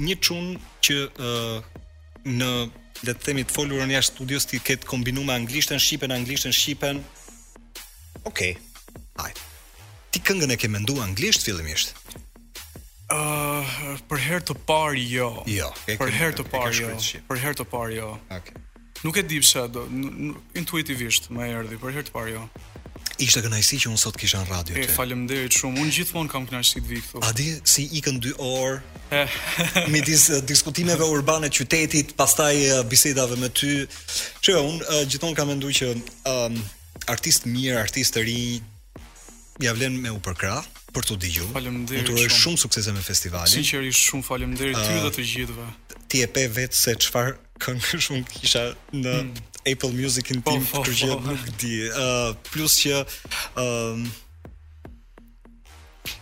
një 0.05 0.19
çun 0.27 0.53
që 0.85 1.01
uh, 1.07 1.57
në 2.29 2.53
le 3.07 3.13
të 3.15 3.25
themi 3.25 3.43
të 3.47 3.55
folur 3.55 3.85
në 3.87 3.95
jashtë 3.97 4.13
studios 4.15 4.45
ti 4.49 4.59
ketë 4.63 4.87
kombinuar 4.89 5.27
me 5.29 5.35
anglishtën, 5.39 5.79
shqipen, 5.79 6.11
anglishtën, 6.13 6.53
shqipen. 6.55 7.03
Okej. 8.27 8.55
Okay. 9.15 9.35
Ti 10.09 10.19
këngën 10.25 10.55
e 10.55 10.57
ke 10.59 10.67
menduar 10.71 11.05
anglisht 11.07 11.43
fillimisht? 11.45 11.91
Ëh, 13.09 13.17
uh, 13.17 14.01
për 14.09 14.23
herë 14.25 14.45
të 14.49 14.55
parë 14.69 15.03
jo. 15.13 15.27
Jo, 15.49 15.69
e 15.89 15.95
për 15.99 16.11
herë 16.17 16.37
të 16.39 16.47
parë 16.49 16.73
jo. 16.79 16.95
Për 17.29 17.43
herë 17.43 17.59
të 17.61 17.67
parë 17.71 17.95
jo. 17.99 18.09
Okej. 18.27 18.41
Okay. 18.41 18.65
Nuk 18.99 19.15
e 19.15 19.21
di 19.23 19.37
pse, 19.39 19.61
intuitivisht 20.59 21.29
më 21.31 21.45
erdhi 21.61 21.77
për 21.79 21.93
herë 21.95 22.09
të 22.09 22.15
parë 22.15 22.33
jo. 22.33 22.41
Ishte 23.19 23.41
kënajsi 23.43 23.79
që 23.83 23.89
unë 23.91 23.99
sot 24.01 24.15
kisha 24.19 24.39
në 24.43 24.47
radio 24.49 24.75
të. 24.77 24.83
E 24.85 24.93
faleminderit 24.95 25.55
shumë. 25.59 25.81
Unë 25.81 25.93
gjithmonë 25.97 26.29
kam 26.31 26.45
kënaqësi 26.47 26.79
të 26.79 26.87
vi 26.91 26.99
këtu. 27.03 27.23
A 27.25 27.31
di 27.35 27.47
si 27.67 27.87
ikën 27.99 28.19
2 28.23 28.35
orë 28.45 29.23
midis 29.93 30.27
eh, 30.29 30.41
diskutimeve 30.47 31.03
urbane 31.17 31.49
të 31.49 31.57
qytetit, 31.63 32.13
pastaj 32.19 32.53
eh, 32.55 32.79
bisedave 32.91 33.35
me 33.41 33.49
ty. 33.51 33.73
Që 34.45 34.55
unë 34.61 34.85
uh, 34.93 35.01
gjithmonë 35.09 35.35
kam 35.39 35.51
menduar 35.51 35.75
që 35.81 35.89
um, 35.97 36.55
artist 37.11 37.47
mirë, 37.49 37.75
artistë 37.81 38.23
i 38.23 38.27
ri 38.29 38.39
ja 39.65 39.73
vlen 39.75 39.97
me 39.99 40.13
u 40.15 40.21
përkra 40.23 40.59
për 40.95 41.05
të 41.09 41.19
digju. 41.25 41.49
Faleminderit. 41.57 42.09
Unë 42.13 42.23
shumë. 42.27 42.35
shumë 42.43 42.63
suksese 42.63 42.93
me 42.95 43.03
festivalin. 43.03 43.51
Sinqerisht 43.51 44.07
shumë 44.13 44.27
faleminderit 44.29 44.79
uh, 44.79 44.87
ty 44.87 44.95
dhe 45.03 45.11
të 45.17 45.27
gjithëve. 45.33 45.69
Ti 46.09 46.23
e 46.25 46.31
pe 46.33 46.47
vetë 46.59 46.83
se 46.85 46.95
çfarë 47.05 47.35
këngë 47.65 48.01
shumë 48.07 48.25
kisha 48.37 48.67
në 48.95 49.11
hmm 49.19 49.45
Apple 49.67 49.91
Music 49.91 50.31
në 50.31 50.41
po, 50.45 50.53
Team 50.55 50.63
oh, 50.63 50.71
po, 50.71 50.81
kur 50.85 50.95
po. 50.95 51.19
nuk 51.27 51.49
di. 51.59 51.83
uh, 51.89 52.31
plus 52.53 52.77
që 52.85 53.01
uh, 53.59 54.19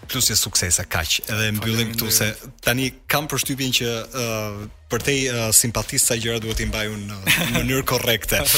plus 0.07 0.29
që 0.31 0.37
suksesa 0.39 0.85
kaq. 0.89 1.17
Edhe 1.27 1.49
mbyllim 1.57 1.91
këtu 1.93 2.09
se 2.15 2.29
tani 2.65 2.89
kam 3.11 3.27
përshtypjen 3.29 3.73
që 3.81 3.89
ë 3.91 4.23
uh, 4.23 4.65
për 4.91 5.03
te 5.05 5.17
uh, 5.27 5.49
simpatista 5.53 6.15
gjëra 6.17 6.39
duhet 6.43 6.63
i 6.63 6.67
mbajun 6.71 7.05
në 7.09 7.19
mënyrë 7.57 7.85
korrekte. 7.93 8.39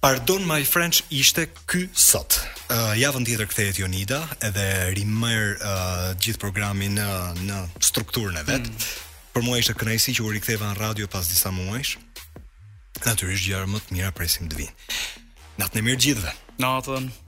Pardon 0.00 0.40
my 0.48 0.62
French 0.64 1.02
ishte 1.12 1.44
ky 1.68 1.84
sot. 1.92 2.38
Uh, 2.72 2.94
javën 2.96 3.26
tjetër 3.28 3.48
kthehet 3.50 3.80
Jonida 3.82 4.22
edhe 4.48 4.64
rimer 4.96 5.54
uh, 5.60 6.08
gjithë 6.16 6.40
programin 6.40 6.96
uh, 7.02 7.36
në 7.44 7.60
strukturën 7.90 8.40
e 8.40 8.44
vet. 8.48 8.64
Mm. 8.64 8.90
Për 9.34 9.44
mua 9.46 9.60
ishte 9.62 9.76
kënaqësi 9.78 10.16
që 10.16 10.24
u 10.24 10.32
riktheva 10.34 10.72
në 10.72 10.80
radio 10.80 11.10
pas 11.12 11.28
disa 11.30 11.52
muajsh 11.54 11.96
natyrisht 13.06 13.48
gjëra 13.48 13.68
më 13.70 13.80
të 13.86 13.96
mira 13.96 14.12
presim 14.16 14.50
të 14.50 14.60
vinë. 14.60 15.00
Natën 15.60 15.82
e 15.82 15.86
mirë 15.88 16.04
gjithëve. 16.06 16.36
Natën. 16.64 17.10